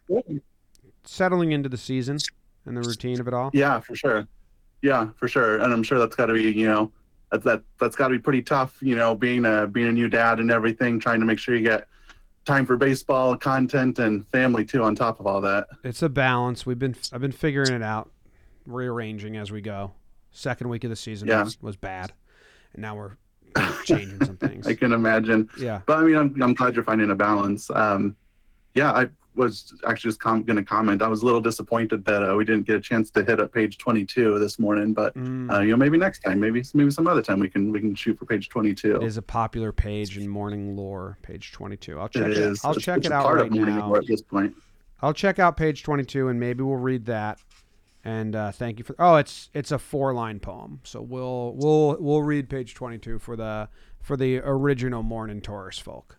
settling 1.04 1.52
into 1.52 1.70
the 1.70 1.78
season 1.78 2.18
and 2.66 2.76
the 2.78 2.82
routine 2.82 3.20
of 3.20 3.28
it 3.28 3.34
all. 3.34 3.52
yeah, 3.54 3.80
for 3.80 3.96
sure. 3.96 4.28
Yeah, 4.82 5.10
for 5.18 5.28
sure. 5.28 5.58
And 5.60 5.72
I'm 5.74 5.84
sure 5.84 6.00
that's 6.00 6.16
got 6.16 6.28
to 6.28 6.34
be, 6.34 6.44
you 6.52 6.66
know, 6.68 6.92
that 7.32 7.44
that 7.44 7.62
that's 7.80 7.96
got 7.96 8.08
to 8.08 8.16
be 8.16 8.20
pretty 8.20 8.42
tough. 8.42 8.78
You 8.82 8.96
know, 8.96 9.14
being 9.14 9.46
a 9.46 9.68
being 9.68 9.88
a 9.90 9.92
new 9.92 10.10
dad 10.10 10.40
and 10.40 10.50
everything, 10.50 11.00
trying 11.00 11.20
to 11.20 11.26
make 11.26 11.38
sure 11.38 11.56
you 11.56 11.62
get 11.64 11.88
time 12.50 12.66
for 12.66 12.76
baseball 12.78 13.38
content 13.38 14.00
and 14.00 14.28
family 14.30 14.66
too 14.66 14.84
on 14.84 14.96
top 14.96 15.20
of 15.20 15.28
all 15.28 15.40
that. 15.42 15.68
It's 15.84 16.02
a 16.02 16.10
balance. 16.10 16.66
We've 16.66 16.80
been 16.80 16.96
I've 17.14 17.22
been 17.22 17.32
figuring 17.32 17.72
it 17.74 17.84
out, 17.84 18.12
rearranging 18.66 19.38
as 19.38 19.52
we 19.52 19.62
go. 19.62 19.92
Second 20.32 20.70
week 20.70 20.84
of 20.84 20.90
the 20.90 20.96
season 20.96 21.28
Yeah. 21.28 21.44
was, 21.44 21.62
was 21.62 21.76
bad, 21.76 22.12
and 22.74 22.82
now 22.82 22.96
we're 22.96 23.18
changing 23.86 24.24
some 24.26 24.38
things. 24.48 24.68
I 24.68 24.74
can 24.74 24.94
imagine. 24.94 25.48
Yeah. 25.60 25.82
But 25.86 26.00
I 26.00 26.04
mean, 26.04 26.16
I'm, 26.16 26.42
I'm 26.42 26.54
glad 26.56 26.76
you're 26.76 26.84
finding 26.84 27.12
a 27.12 27.16
balance. 27.16 27.70
Um, 27.72 28.16
yeah, 28.74 28.92
I 28.92 29.08
was 29.40 29.74
actually 29.88 30.10
just 30.10 30.20
com- 30.20 30.44
going 30.44 30.58
to 30.58 30.64
comment. 30.64 31.02
I 31.02 31.08
was 31.08 31.24
a 31.24 31.26
little 31.26 31.42
disappointed 31.42 32.06
that 32.06 32.30
uh, 32.30 32.36
we 32.36 32.46
didn't 32.46 32.68
get 32.68 32.76
a 32.76 32.82
chance 32.82 33.10
to 33.12 33.24
hit 33.24 33.40
up 33.40 33.52
page 33.54 33.78
22 33.80 34.38
this 34.38 34.60
morning, 34.60 34.94
but 34.94 35.16
Mm. 35.16 35.52
uh, 35.52 35.62
you 35.62 35.72
know, 35.72 35.78
maybe 35.78 35.98
next 35.98 36.20
time, 36.20 36.40
maybe 36.40 36.64
maybe 36.76 36.92
some 36.92 37.08
other 37.08 37.22
time 37.24 37.40
we 37.40 37.50
can 37.50 37.72
we 37.72 37.80
can 37.80 37.96
shoot 37.96 38.20
for 38.20 38.26
page 38.26 38.50
22. 38.50 38.98
It 38.98 39.04
is 39.04 39.18
a 39.18 39.22
popular 39.22 39.72
page 39.72 40.18
in 40.18 40.28
morning 40.28 40.76
lore, 40.76 41.18
page 41.24 41.52
22. 41.54 41.98
I'll 42.00 42.10
check 42.10 42.24
It 42.24 42.32
it. 42.32 42.38
is. 42.38 42.64
I'll 42.64 42.72
It's- 42.72 42.84
check 42.86 42.98
it's 43.00 43.08
it 43.08 43.12
out 43.14 43.34
right 43.34 43.52
now. 43.52 43.88
lore 43.88 43.98
at 43.98 44.06
this 44.08 44.22
point. 44.22 44.54
I'll 45.02 45.14
check 45.14 45.40
out 45.40 45.56
page 45.58 45.82
22 45.84 46.28
and 46.28 46.40
maybe 46.40 46.62
we'll 46.62 46.76
read 46.76 47.06
that. 47.06 47.40
And 48.04 48.36
uh, 48.36 48.52
thank 48.52 48.78
you 48.80 48.84
for. 48.86 48.96
Oh, 49.00 49.16
it's 49.16 49.50
it's 49.54 49.72
a 49.72 49.80
four 49.80 50.14
line 50.14 50.40
poem, 50.40 50.82
so 50.84 51.02
we'll 51.02 51.54
we'll 51.58 51.98
we'll 52.00 52.22
read 52.24 52.50
page 52.50 52.74
22 52.76 53.20
for 53.20 53.36
the 53.36 53.68
for 54.02 54.16
the 54.16 54.38
original 54.40 55.04
morning 55.04 55.42
Taurus 55.42 55.80
folk. 55.80 56.18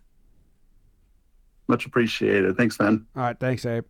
Much 1.71 1.87
appreciated. 1.87 2.57
Thanks, 2.57 2.81
man. 2.81 3.07
All 3.15 3.23
right, 3.23 3.39
thanks, 3.39 3.65
Abe. 3.65 3.85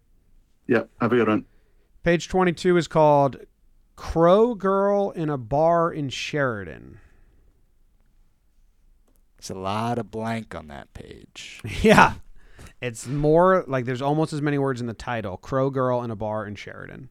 Yep. 0.67 0.91
Have 1.01 1.13
a 1.13 1.17
good 1.17 1.29
one. 1.29 1.47
Page 2.05 2.29
22 2.29 2.77
is 2.77 2.87
called 2.87 3.39
Crow 3.97 4.55
Girl 4.55 5.11
in 5.13 5.31
a 5.31 5.39
Bar 5.39 5.91
in 5.91 6.11
Sheridan. 6.11 7.01
It's 9.39 9.49
a 9.49 9.55
lot 9.55 9.99
of 9.99 10.11
blank 10.11 10.55
on 10.55 10.69
that 10.69 10.93
page. 10.93 11.63
Yeah. 11.83 12.15
It's 12.83 13.07
more 13.07 13.65
like 13.67 13.87
there's 13.87 14.03
almost 14.03 14.33
as 14.35 14.41
many 14.43 14.59
words 14.59 14.81
in 14.83 14.87
the 14.87 14.95
title 14.95 15.39
Crow 15.39 15.71
Girl 15.71 16.03
in 16.03 16.11
a 16.11 16.17
Bar 16.17 16.47
in 16.47 16.55
Sheridan. 16.55 17.09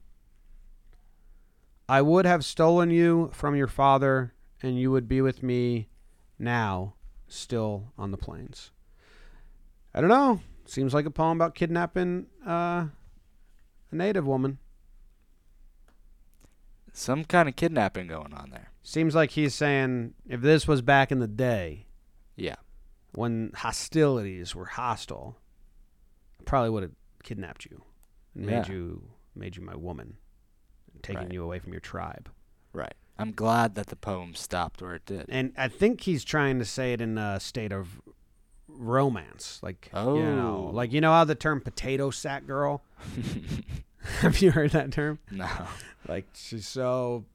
I 1.87 2.03
would 2.03 2.25
have 2.25 2.45
stolen 2.45 2.91
you 2.91 3.31
from 3.33 3.55
your 3.55 3.67
father, 3.67 4.33
and 4.61 4.79
you 4.79 4.91
would 4.91 5.07
be 5.07 5.21
with 5.21 5.41
me 5.41 5.87
now, 6.37 6.93
still 7.27 7.91
on 7.97 8.11
the 8.11 8.17
plains. 8.17 8.69
I 9.93 10.01
don't 10.01 10.09
know. 10.09 10.41
Seems 10.69 10.93
like 10.93 11.07
a 11.07 11.11
poem 11.11 11.37
about 11.37 11.55
kidnapping 11.55 12.27
uh, 12.45 12.85
a 12.91 12.91
native 13.91 14.27
woman. 14.27 14.59
Some 16.93 17.23
kind 17.25 17.49
of 17.49 17.55
kidnapping 17.55 18.05
going 18.07 18.33
on 18.35 18.51
there. 18.51 18.71
Seems 18.83 19.15
like 19.15 19.31
he's 19.31 19.55
saying 19.55 20.13
if 20.27 20.41
this 20.41 20.67
was 20.67 20.81
back 20.83 21.11
in 21.11 21.19
the 21.19 21.27
day, 21.27 21.87
Yeah. 22.35 22.55
when 23.13 23.51
hostilities 23.55 24.53
were 24.53 24.65
hostile, 24.65 25.39
I 26.39 26.43
probably 26.43 26.69
would 26.69 26.83
have 26.83 26.95
kidnapped 27.23 27.65
you 27.65 27.83
and 28.35 28.45
made 28.45 28.67
Yeah. 28.67 28.71
you 28.73 29.09
made 29.35 29.55
you 29.55 29.63
my 29.63 29.75
woman, 29.75 30.17
taking 31.01 31.23
Right. 31.23 31.33
you 31.33 31.43
away 31.43 31.57
from 31.59 31.71
your 31.73 31.79
tribe. 31.79 32.29
Right. 32.73 32.93
I'm 33.17 33.31
glad 33.31 33.73
that 33.75 33.87
the 33.87 33.95
poem 33.95 34.35
stopped 34.35 34.81
where 34.83 34.93
it 34.95 35.05
did. 35.05 35.25
And 35.29 35.51
I 35.57 35.67
think 35.67 36.01
he's 36.01 36.23
trying 36.23 36.59
to 36.59 36.65
say 36.65 36.93
it 36.93 37.01
in 37.01 37.17
a 37.17 37.39
state 37.39 37.71
of 37.71 38.01
romance, 38.77 39.59
like 39.61 39.89
you 39.93 39.99
know, 40.23 40.67
Oh. 40.69 40.71
like 40.73 40.91
you 40.93 41.01
know 41.01 41.11
how 41.11 41.23
the 41.23 41.35
term 41.35 41.61
"potato 41.61 42.09
sack 42.11 42.45
girl." 42.45 42.83
Have 44.21 44.39
you 44.41 44.51
heard 44.51 44.71
that 44.71 44.91
term? 44.91 45.19
no. 45.31 45.47
Like 46.07 46.27
she's 46.33 46.67
so 46.67 47.25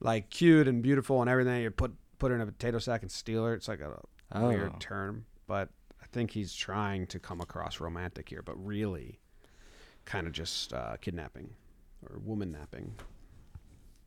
like 0.00 0.30
cute 0.30 0.66
and 0.68 0.82
beautiful 0.82 1.20
and 1.20 1.30
everything. 1.30 1.62
You 1.62 1.70
put 1.70 1.92
put 2.18 2.30
her 2.30 2.34
in 2.36 2.40
a 2.42 2.46
potato 2.46 2.78
sack 2.78 3.02
and 3.02 3.10
steal 3.10 3.44
her. 3.44 3.54
It's 3.54 3.68
like 3.68 3.80
a 3.80 3.98
Oh. 4.34 4.48
weird 4.48 4.80
term, 4.80 5.26
but 5.46 5.68
I 6.02 6.06
think 6.10 6.30
he's 6.32 6.54
trying 6.54 7.06
to 7.08 7.18
come 7.18 7.40
across 7.40 7.80
romantic 7.80 8.28
here, 8.30 8.42
but 8.42 8.54
really 8.64 9.20
kind 10.04 10.26
of 10.26 10.32
just 10.32 10.72
uh, 10.72 10.96
kidnapping 11.00 11.50
or 12.08 12.18
woman 12.18 12.50
napping. 12.50 12.94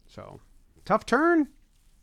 So 0.07 0.39
tough 0.83 1.05
turn. 1.05 1.47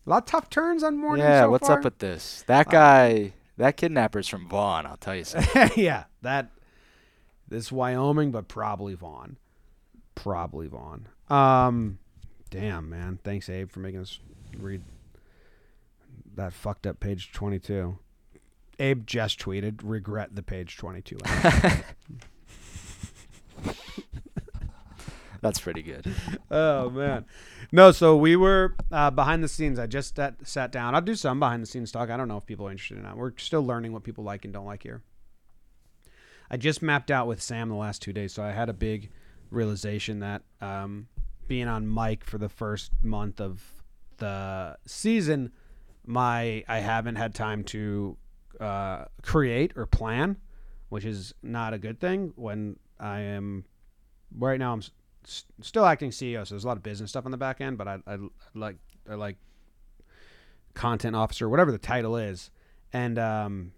A 0.07 0.11
lot 0.11 0.23
of 0.23 0.27
tough 0.27 0.51
turns 0.51 0.83
on 0.83 0.97
morning. 0.99 1.25
Yeah, 1.25 1.43
so 1.43 1.51
what's 1.51 1.69
far. 1.69 1.79
up 1.79 1.85
with 1.85 1.99
this? 1.99 2.43
That 2.47 2.69
guy, 2.71 3.35
that 3.57 3.77
kidnapper's 3.77 4.29
from 4.29 4.49
Vaughn, 4.49 4.87
I'll 4.87 4.97
tell 4.97 5.15
you 5.15 5.25
something. 5.25 5.71
yeah, 5.77 6.05
that 6.23 6.51
this 7.49 7.71
Wyoming, 7.71 8.31
but 8.31 8.49
probably 8.49 8.95
Vaughn. 8.95 9.37
Probably 10.15 10.69
Vaughn. 10.69 11.09
Um, 11.29 11.99
damn 12.51 12.89
man, 12.89 13.19
thanks 13.23 13.49
Abe 13.49 13.71
for 13.71 13.81
making 13.81 14.01
us 14.01 14.19
read 14.59 14.83
that 16.35 16.53
fucked 16.53 16.87
up 16.87 17.01
page 17.01 17.33
twenty 17.33 17.59
two. 17.59 17.99
Abe 18.79 19.07
just 19.07 19.39
tweeted, 19.39 19.81
regret 19.83 20.35
the 20.35 20.43
page 20.43 20.77
twenty 20.77 21.03
two. 21.03 21.19
That's 25.43 25.59
pretty 25.59 25.83
good. 25.83 26.07
oh 26.51 26.89
man, 26.89 27.27
no. 27.73 27.91
So 27.91 28.17
we 28.17 28.37
were 28.37 28.77
uh, 28.93 29.11
behind 29.11 29.43
the 29.43 29.49
scenes. 29.49 29.79
I 29.79 29.89
just 29.89 30.17
sat, 30.17 30.37
sat 30.47 30.71
down. 30.71 30.95
I'll 30.95 31.01
do 31.01 31.17
some 31.17 31.41
behind 31.41 31.63
the 31.63 31.67
scenes 31.67 31.91
talk. 31.91 32.11
I 32.11 32.17
don't 32.17 32.29
know 32.29 32.37
if 32.37 32.47
people 32.47 32.69
are 32.69 32.71
interested 32.71 32.99
or 32.99 33.03
not. 33.03 33.17
We're 33.17 33.33
still 33.37 33.67
learning 33.67 33.93
what 33.93 34.05
people 34.05 34.23
like 34.23 34.45
and 34.45 34.55
don't 34.55 34.65
like 34.65 34.85
here. 34.85 35.03
I 36.49 36.59
just 36.59 36.81
mapped 36.81 37.11
out 37.11 37.27
with 37.27 37.43
Sam 37.43 37.69
the 37.69 37.75
last 37.75 38.01
two 38.03 38.13
days, 38.13 38.33
so 38.33 38.43
I 38.45 38.53
had 38.53 38.69
a 38.69 38.73
big 38.73 39.11
realization 39.51 40.21
that 40.21 40.43
um, 40.61 41.09
being 41.49 41.67
on 41.67 41.93
mic 41.93 42.25
for 42.25 42.39
the 42.39 42.49
first 42.49 42.93
month 43.03 43.41
of 43.41 43.61
the 44.19 44.77
season, 44.87 45.51
my 46.07 46.65
I 46.69 46.79
haven't 46.79 47.17
had 47.17 47.35
time 47.35 47.65
to 47.65 48.17
uh, 48.61 49.07
create 49.23 49.73
or 49.75 49.87
plan, 49.87 50.37
which 50.89 51.05
is 51.05 51.35
not 51.43 51.75
a 51.75 51.79
good 51.79 51.99
thing. 51.99 52.33
When 52.37 52.79
I 53.01 53.21
am 53.21 53.65
right 54.39 54.59
now, 54.61 54.73
I'm 54.73 54.83
still 55.25 55.87
acting 55.87 56.11
CEO, 56.11 56.47
so 56.47 56.55
there's 56.55 56.65
a 56.65 56.69
lot 56.69 56.77
of 56.77 56.83
business 56.83 57.11
stuff 57.11 57.25
on 57.25 57.31
the 57.31 57.37
back 57.37 57.61
end, 57.61 57.79
but 57.79 57.89
I, 57.89 57.99
I, 58.07 58.15
I 58.15 58.19
like 58.55 58.77
I 59.11 59.15
like 59.15 59.37
content 60.75 61.17
officer, 61.17 61.49
whatever 61.49 61.73
the 61.73 61.79
title 61.79 62.17
is, 62.17 62.51
and 62.93 63.19
um, 63.19 63.73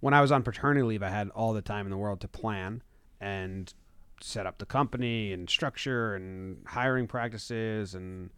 when 0.00 0.14
I 0.14 0.20
was 0.20 0.32
on 0.32 0.42
paternity 0.42 0.82
leave, 0.82 1.02
I 1.02 1.10
had 1.10 1.30
all 1.30 1.52
the 1.52 1.62
time 1.62 1.86
in 1.86 1.90
the 1.90 1.96
world 1.96 2.20
to 2.20 2.28
plan 2.28 2.82
and 3.20 3.72
set 4.20 4.46
up 4.46 4.58
the 4.58 4.66
company 4.66 5.32
and 5.32 5.48
structure 5.48 6.14
and 6.14 6.58
hiring 6.66 7.06
practices 7.06 7.94
and 7.94 8.30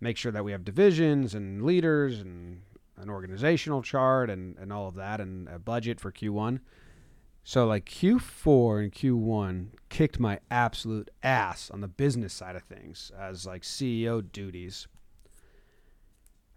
make 0.00 0.16
sure 0.16 0.32
that 0.32 0.44
we 0.44 0.52
have 0.52 0.64
divisions 0.64 1.34
and 1.34 1.64
leaders 1.64 2.20
and 2.20 2.62
an 2.96 3.10
organizational 3.10 3.82
chart 3.82 4.30
and, 4.30 4.56
and 4.58 4.72
all 4.72 4.86
of 4.86 4.94
that 4.94 5.20
and 5.20 5.48
a 5.48 5.58
budget 5.58 6.00
for 6.00 6.12
Q1. 6.12 6.60
So 7.46 7.66
like 7.66 7.84
Q4 7.84 8.82
and 8.82 8.92
Q1 8.92 9.68
kicked 9.90 10.18
my 10.18 10.40
absolute 10.50 11.10
ass 11.22 11.70
on 11.70 11.82
the 11.82 11.88
business 11.88 12.32
side 12.32 12.56
of 12.56 12.62
things 12.62 13.12
as 13.18 13.46
like 13.46 13.62
CEO 13.62 14.24
duties. 14.32 14.88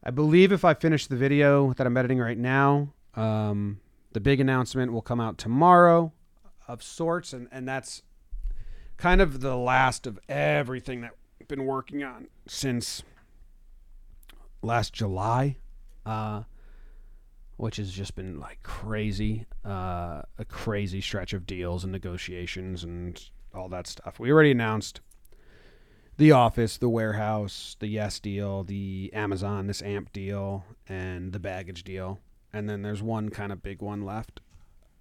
I 0.01 0.11
believe 0.11 0.53
if 0.53 0.63
I 0.63 0.73
finish 0.73 1.05
the 1.05 1.17
video 1.17 1.73
that 1.73 1.85
I'm 1.85 1.97
editing 1.97 2.19
right 2.19 2.37
now, 2.37 2.93
um, 3.15 3.81
the 4.13 4.21
big 4.21 4.39
announcement 4.39 4.93
will 4.93 5.01
come 5.01 5.19
out 5.19 5.37
tomorrow 5.37 6.13
of 6.69 6.81
sorts 6.81 7.33
and, 7.33 7.49
and 7.51 7.67
that's 7.67 8.01
kind 8.95 9.19
of 9.19 9.41
the 9.41 9.57
last 9.57 10.07
of 10.07 10.17
everything 10.29 11.01
that 11.01 11.11
I've 11.41 11.49
been 11.49 11.65
working 11.65 12.01
on 12.01 12.27
since 12.47 13.03
last 14.61 14.93
July. 14.93 15.57
Uh, 16.05 16.43
which 17.57 17.77
has 17.77 17.91
just 17.91 18.15
been 18.15 18.39
like 18.39 18.61
crazy, 18.63 19.45
uh, 19.65 20.21
a 20.37 20.45
crazy 20.47 21.01
stretch 21.01 21.33
of 21.33 21.45
deals 21.45 21.83
and 21.83 21.91
negotiations 21.91 22.83
and 22.83 23.29
all 23.53 23.67
that 23.69 23.87
stuff. 23.87 24.19
We 24.19 24.31
already 24.31 24.51
announced 24.51 25.01
the 26.17 26.31
office, 26.31 26.77
the 26.77 26.89
warehouse, 26.89 27.75
the 27.79 27.87
Yes 27.87 28.19
deal, 28.19 28.63
the 28.63 29.11
Amazon, 29.13 29.67
this 29.67 29.81
AMP 29.81 30.11
deal, 30.13 30.65
and 30.87 31.33
the 31.33 31.39
baggage 31.39 31.83
deal. 31.83 32.19
And 32.53 32.69
then 32.69 32.81
there's 32.81 33.01
one 33.01 33.29
kind 33.29 33.51
of 33.51 33.61
big 33.61 33.81
one 33.81 34.03
left, 34.03 34.39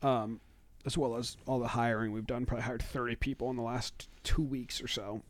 um, 0.03 0.41
as 0.85 0.99
well 0.99 1.17
as 1.17 1.37
all 1.47 1.59
the 1.59 1.69
hiring 1.69 2.13
we've 2.13 2.27
done. 2.27 2.47
Probably 2.47 2.65
hired 2.65 2.83
30 2.83 3.17
people 3.17 3.51
in 3.51 3.57
the 3.57 3.63
last 3.63 4.09
two 4.25 4.43
weeks 4.43 4.83
or 4.83 4.89
so. 4.89 5.23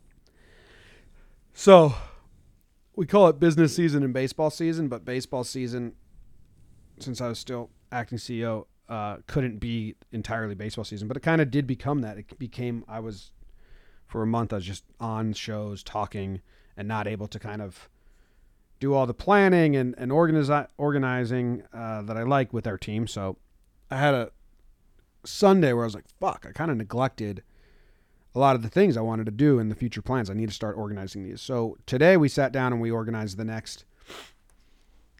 So 1.53 1.95
we 2.95 3.05
call 3.05 3.27
it 3.27 3.39
business 3.39 3.75
season 3.75 4.03
and 4.03 4.13
baseball 4.13 4.49
season, 4.49 4.87
but 4.87 5.05
baseball 5.05 5.43
season, 5.43 5.93
since 6.99 7.21
I 7.21 7.27
was 7.27 7.39
still 7.39 7.69
acting 7.91 8.17
CEO, 8.17 8.65
uh, 8.89 9.17
couldn't 9.27 9.59
be 9.59 9.95
entirely 10.11 10.55
baseball 10.55 10.85
season, 10.85 11.07
but 11.07 11.17
it 11.17 11.21
kind 11.21 11.41
of 11.41 11.51
did 11.51 11.67
become 11.67 12.01
that. 12.01 12.17
It 12.17 12.39
became 12.39 12.83
I 12.87 12.99
was 12.99 13.31
for 14.05 14.23
a 14.23 14.27
month 14.27 14.53
I 14.53 14.57
was 14.57 14.65
just 14.65 14.85
on 14.99 15.33
shows 15.33 15.83
talking 15.83 16.41
and 16.77 16.87
not 16.87 17.07
able 17.07 17.27
to 17.27 17.39
kind 17.39 17.61
of 17.61 17.89
do 18.79 18.93
all 18.93 19.05
the 19.05 19.13
planning 19.13 19.75
and 19.75 19.95
and 19.97 20.11
organize, 20.11 20.67
organizing 20.77 21.63
uh, 21.73 22.01
that 22.03 22.15
I 22.17 22.23
like 22.23 22.53
with 22.53 22.67
our 22.67 22.77
team. 22.77 23.07
So 23.07 23.37
I 23.91 23.97
had 23.97 24.13
a 24.13 24.31
Sunday 25.25 25.73
where 25.73 25.83
I 25.83 25.87
was 25.87 25.95
like, 25.95 26.07
"Fuck!" 26.19 26.45
I 26.47 26.51
kind 26.51 26.71
of 26.71 26.77
neglected 26.77 27.43
a 28.35 28.39
lot 28.39 28.55
of 28.55 28.61
the 28.61 28.69
things 28.69 28.95
I 28.95 29.01
wanted 29.01 29.25
to 29.25 29.31
do 29.31 29.59
in 29.59 29.69
the 29.69 29.75
future 29.75 30.01
plans. 30.01 30.29
I 30.29 30.33
need 30.33 30.49
to 30.49 30.55
start 30.55 30.77
organizing 30.77 31.23
these. 31.23 31.41
So 31.41 31.77
today 31.85 32.17
we 32.17 32.29
sat 32.29 32.51
down 32.51 32.71
and 32.71 32.81
we 32.81 32.91
organized 32.91 33.37
the 33.37 33.43
next 33.43 33.85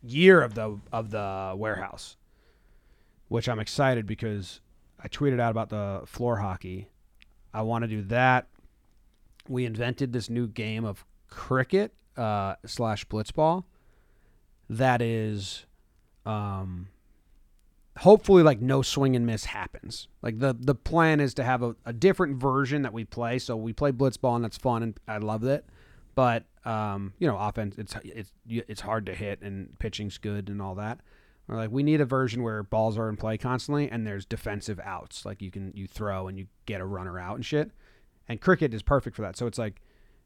year 0.03 0.41
of 0.41 0.53
the 0.53 0.79
of 0.91 1.11
the 1.11 1.53
warehouse, 1.55 2.17
which 3.27 3.49
I'm 3.49 3.59
excited 3.59 4.05
because 4.05 4.61
I 4.99 5.07
tweeted 5.07 5.39
out 5.39 5.51
about 5.51 5.69
the 5.69 6.01
floor 6.05 6.37
hockey. 6.37 6.89
I 7.53 7.61
want 7.61 7.83
to 7.83 7.87
do 7.87 8.01
that. 8.03 8.47
We 9.47 9.65
invented 9.65 10.13
this 10.13 10.29
new 10.29 10.47
game 10.47 10.85
of 10.85 11.05
cricket 11.29 11.93
uh, 12.15 12.55
slash 12.65 13.07
blitzball 13.07 13.63
that 14.69 15.01
is 15.01 15.65
um, 16.25 16.89
hopefully 17.99 18.43
like 18.43 18.61
no 18.61 18.81
swing 18.81 19.15
and 19.15 19.25
miss 19.25 19.45
happens. 19.45 20.07
Like 20.21 20.39
the 20.39 20.55
the 20.57 20.75
plan 20.75 21.19
is 21.19 21.33
to 21.35 21.43
have 21.43 21.63
a, 21.63 21.75
a 21.85 21.93
different 21.93 22.37
version 22.37 22.81
that 22.81 22.93
we 22.93 23.05
play. 23.05 23.39
So 23.39 23.55
we 23.55 23.73
play 23.73 23.91
blitzball 23.91 24.35
and 24.35 24.43
that's 24.43 24.57
fun 24.57 24.83
and 24.83 24.99
I 25.07 25.17
love 25.17 25.43
it. 25.43 25.65
But 26.15 26.45
um, 26.67 27.13
you 27.17 27.27
know, 27.27 27.37
offense 27.37 27.75
it's 27.77 27.95
it's 28.03 28.33
it's 28.45 28.81
hard 28.81 29.05
to 29.05 29.15
hit 29.15 29.41
and 29.41 29.79
pitching's 29.79 30.17
good 30.17 30.49
and 30.49 30.61
all 30.61 30.75
that. 30.75 30.99
We're 31.47 31.55
like 31.55 31.71
we 31.71 31.81
need 31.81 32.01
a 32.01 32.05
version 32.05 32.43
where 32.43 32.61
balls 32.61 32.97
are 32.97 33.07
in 33.07 33.15
play 33.15 33.37
constantly 33.37 33.89
and 33.89 34.05
there's 34.05 34.25
defensive 34.25 34.79
outs. 34.83 35.25
Like 35.25 35.41
you 35.41 35.49
can 35.49 35.71
you 35.73 35.87
throw 35.87 36.27
and 36.27 36.37
you 36.37 36.47
get 36.65 36.81
a 36.81 36.85
runner 36.85 37.17
out 37.17 37.35
and 37.35 37.45
shit. 37.45 37.71
And 38.27 38.41
cricket 38.41 38.73
is 38.73 38.81
perfect 38.81 39.15
for 39.15 39.21
that. 39.21 39.37
So 39.37 39.47
it's 39.47 39.57
like 39.57 39.81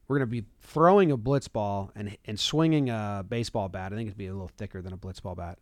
we're 0.08 0.18
gonna 0.18 0.26
be 0.26 0.46
throwing 0.62 1.12
a 1.12 1.18
blitzball 1.18 1.92
and 1.96 2.18
and 2.26 2.40
swinging 2.40 2.90
a 2.90 3.24
baseball 3.28 3.70
bat. 3.70 3.94
I 3.94 3.96
think 3.96 4.08
it'd 4.08 4.18
be 4.18 4.26
a 4.26 4.34
little 4.34 4.52
thicker 4.58 4.82
than 4.82 4.94
a 4.94 4.98
blitzball 4.98 5.38
bat. 5.38 5.60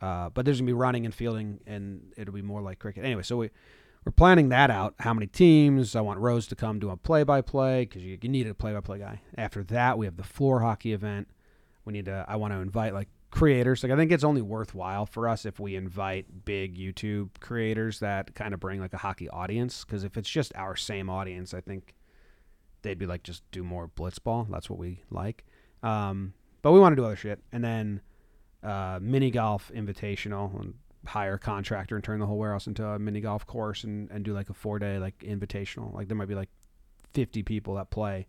Uh, 0.00 0.28
but 0.28 0.44
there's 0.44 0.60
gonna 0.60 0.68
be 0.68 0.74
running 0.74 1.06
and 1.06 1.14
fielding, 1.14 1.58
and 1.66 2.12
it'll 2.16 2.34
be 2.34 2.42
more 2.42 2.62
like 2.62 2.78
cricket. 2.78 3.04
Anyway, 3.04 3.22
so 3.22 3.36
we 3.38 3.50
we're 4.04 4.12
planning 4.12 4.50
that 4.50 4.70
out. 4.70 4.94
How 5.00 5.14
many 5.14 5.26
teams? 5.26 5.96
I 5.96 6.00
want 6.02 6.20
Rose 6.20 6.46
to 6.48 6.56
come 6.56 6.78
do 6.78 6.90
a 6.90 6.96
play-by-play 6.96 7.86
because 7.86 8.02
you, 8.02 8.18
you 8.20 8.28
need 8.28 8.46
a 8.46 8.54
play-by-play 8.54 8.98
guy. 8.98 9.20
After 9.36 9.64
that, 9.64 9.96
we 9.96 10.06
have 10.06 10.16
the 10.16 10.24
floor 10.24 10.60
hockey 10.60 10.92
event. 10.92 11.28
We 11.84 11.92
need 11.92 12.06
to. 12.06 12.24
I 12.28 12.36
want 12.36 12.52
to 12.52 12.60
invite 12.60 12.94
like 12.94 13.08
creators. 13.30 13.82
Like 13.82 13.92
I 13.92 13.96
think 13.96 14.12
it's 14.12 14.24
only 14.24 14.42
worthwhile 14.42 15.06
for 15.06 15.28
us 15.28 15.44
if 15.44 15.58
we 15.58 15.74
invite 15.74 16.44
big 16.44 16.76
YouTube 16.76 17.30
creators 17.40 18.00
that 18.00 18.34
kind 18.34 18.54
of 18.54 18.60
bring 18.60 18.80
like 18.80 18.92
a 18.92 18.98
hockey 18.98 19.28
audience. 19.28 19.84
Because 19.84 20.04
if 20.04 20.16
it's 20.16 20.28
just 20.28 20.54
our 20.54 20.76
same 20.76 21.10
audience, 21.10 21.54
I 21.54 21.60
think 21.60 21.94
they'd 22.82 22.98
be 22.98 23.06
like 23.06 23.22
just 23.22 23.42
do 23.50 23.62
more 23.62 23.88
blitzball. 23.88 24.48
That's 24.50 24.68
what 24.68 24.78
we 24.78 25.02
like. 25.10 25.44
Um, 25.82 26.34
but 26.62 26.72
we 26.72 26.80
want 26.80 26.92
to 26.92 26.96
do 26.96 27.04
other 27.04 27.16
shit, 27.16 27.40
and 27.52 27.62
then 27.62 28.00
uh, 28.62 28.98
mini 29.00 29.30
golf 29.30 29.70
invitational 29.74 30.58
and 30.58 30.74
hire 31.06 31.34
a 31.34 31.38
contractor 31.38 31.94
and 31.94 32.04
turn 32.04 32.20
the 32.20 32.26
whole 32.26 32.38
warehouse 32.38 32.66
into 32.66 32.84
a 32.84 32.98
mini 32.98 33.20
golf 33.20 33.46
course 33.46 33.84
and, 33.84 34.10
and 34.10 34.24
do 34.24 34.32
like 34.32 34.50
a 34.50 34.54
four 34.54 34.78
day 34.78 34.98
like 34.98 35.18
invitational. 35.18 35.94
Like 35.94 36.08
there 36.08 36.16
might 36.16 36.28
be 36.28 36.34
like 36.34 36.50
50 37.12 37.42
people 37.42 37.74
that 37.74 37.90
play 37.90 38.26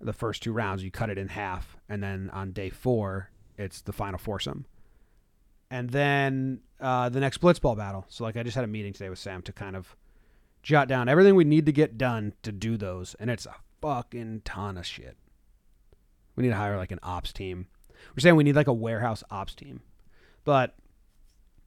the 0.00 0.12
first 0.12 0.42
two 0.42 0.52
rounds. 0.52 0.84
You 0.84 0.90
cut 0.90 1.10
it 1.10 1.18
in 1.18 1.28
half, 1.28 1.76
and 1.88 2.02
then 2.02 2.30
on 2.32 2.52
day 2.52 2.70
four, 2.70 3.30
it's 3.56 3.80
the 3.80 3.92
final 3.92 4.18
foursome. 4.18 4.66
And 5.70 5.90
then 5.90 6.60
uh, 6.80 7.08
the 7.08 7.20
next 7.20 7.40
blitzball 7.40 7.76
battle. 7.76 8.04
So 8.08 8.24
like 8.24 8.36
I 8.36 8.42
just 8.42 8.54
had 8.54 8.64
a 8.64 8.68
meeting 8.68 8.92
today 8.92 9.08
with 9.08 9.18
Sam 9.18 9.42
to 9.42 9.52
kind 9.52 9.74
of 9.74 9.96
jot 10.62 10.88
down 10.88 11.08
everything 11.08 11.34
we 11.34 11.44
need 11.44 11.66
to 11.66 11.72
get 11.72 11.98
done 11.98 12.34
to 12.42 12.52
do 12.52 12.76
those, 12.76 13.14
and 13.18 13.30
it's 13.30 13.46
a 13.46 13.54
fucking 13.80 14.42
ton 14.44 14.76
of 14.76 14.86
shit. 14.86 15.16
We 16.36 16.42
need 16.42 16.50
to 16.50 16.56
hire 16.56 16.76
like 16.76 16.92
an 16.92 17.00
ops 17.02 17.32
team. 17.32 17.66
We're 18.14 18.20
saying 18.20 18.36
we 18.36 18.44
need 18.44 18.56
like 18.56 18.66
a 18.66 18.72
warehouse 18.72 19.22
ops 19.30 19.54
team, 19.54 19.80
but 20.44 20.74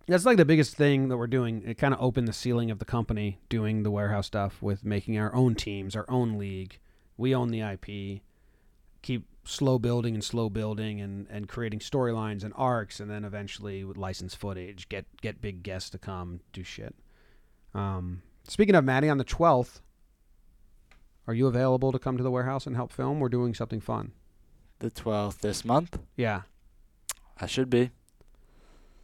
that's 0.07 0.25
like 0.25 0.37
the 0.37 0.45
biggest 0.45 0.75
thing 0.75 1.09
that 1.09 1.17
we're 1.17 1.27
doing. 1.27 1.63
It 1.65 1.77
kind 1.77 1.93
of 1.93 2.01
opened 2.01 2.27
the 2.27 2.33
ceiling 2.33 2.71
of 2.71 2.79
the 2.79 2.85
company 2.85 3.39
doing 3.49 3.83
the 3.83 3.91
warehouse 3.91 4.27
stuff 4.27 4.61
with 4.61 4.85
making 4.85 5.17
our 5.17 5.33
own 5.35 5.55
teams, 5.55 5.95
our 5.95 6.05
own 6.09 6.37
league. 6.37 6.79
We 7.17 7.35
own 7.35 7.49
the 7.49 7.61
IP. 7.61 8.21
Keep 9.01 9.25
slow 9.43 9.79
building 9.79 10.13
and 10.13 10.23
slow 10.23 10.49
building 10.49 11.01
and, 11.01 11.27
and 11.29 11.47
creating 11.47 11.79
storylines 11.79 12.43
and 12.43 12.53
arcs, 12.55 12.99
and 12.99 13.09
then 13.09 13.23
eventually 13.25 13.83
with 13.83 13.97
licensed 13.97 14.37
footage, 14.37 14.89
get 14.89 15.05
get 15.21 15.41
big 15.41 15.63
guests 15.63 15.89
to 15.91 15.97
come 15.97 16.41
do 16.53 16.63
shit. 16.63 16.95
Um, 17.73 18.21
speaking 18.47 18.75
of 18.75 18.83
Maddie, 18.83 19.09
on 19.09 19.17
the 19.17 19.23
twelfth, 19.23 19.81
are 21.27 21.33
you 21.33 21.47
available 21.47 21.91
to 21.91 21.99
come 21.99 22.15
to 22.17 22.23
the 22.23 22.31
warehouse 22.31 22.65
and 22.65 22.75
help 22.75 22.91
film? 22.91 23.19
We're 23.19 23.29
doing 23.29 23.53
something 23.53 23.81
fun. 23.81 24.13
The 24.79 24.89
12th 24.89 25.39
this 25.39 25.65
month? 25.65 25.99
Yeah, 26.15 26.43
I 27.39 27.47
should 27.47 27.69
be. 27.69 27.91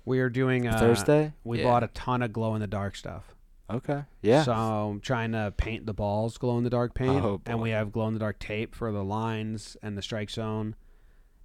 We 0.06 0.20
are 0.20 0.30
doing 0.30 0.68
uh, 0.68 0.78
Thursday? 0.78 1.34
We 1.44 1.60
Yeah. 1.60 1.66
bought 1.66 1.84
a 1.84 1.88
ton 1.88 2.22
of 2.22 2.34
glow 2.34 2.56
in 2.56 2.62
the 2.62 2.68
dark 2.68 2.96
stuff. 2.96 3.34
Okay. 3.70 4.04
Yeah. 4.22 4.44
So 4.44 4.52
I'm 4.54 5.00
trying 5.00 5.32
to 5.32 5.54
paint 5.56 5.86
the 5.86 5.94
balls 5.94 6.38
glow 6.38 6.58
in 6.58 6.64
the 6.64 6.70
dark 6.70 6.94
paint, 6.94 7.24
Oh, 7.24 7.42
and 7.46 7.60
we 7.62 7.70
have 7.72 7.92
glow 7.92 8.08
in 8.08 8.14
the 8.14 8.20
dark 8.20 8.38
tape 8.40 8.76
for 8.76 8.92
the 8.92 9.04
lines 9.04 9.78
and 9.82 9.98
the 9.98 10.02
strike 10.02 10.30
zone, 10.30 10.76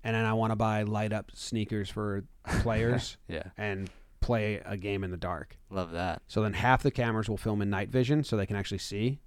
and 0.05 0.15
then 0.17 0.25
I 0.25 0.33
want 0.35 0.51
to 0.51 0.57
buy 0.57 0.83
light 0.83 1.13
up 1.13 1.31
sneakers 1.35 1.89
for 1.89 2.25
players 2.61 3.17
yeah. 3.29 3.45
and 3.57 3.89
play 4.21 4.61
a 4.67 4.77
game 4.77 5.05
in 5.05 5.11
the 5.13 5.17
dark. 5.17 5.57
Love 5.71 5.93
that. 5.93 6.21
So 6.27 6.43
then 6.43 6.53
half 6.55 6.83
the 6.83 6.91
cameras 6.91 7.29
will 7.29 7.37
film 7.39 7.63
in 7.63 7.71
night 7.71 7.89
vision, 7.89 8.25
so 8.25 8.37
they 8.37 8.47
can 8.47 8.57
actually 8.57 8.79
see, 8.79 9.21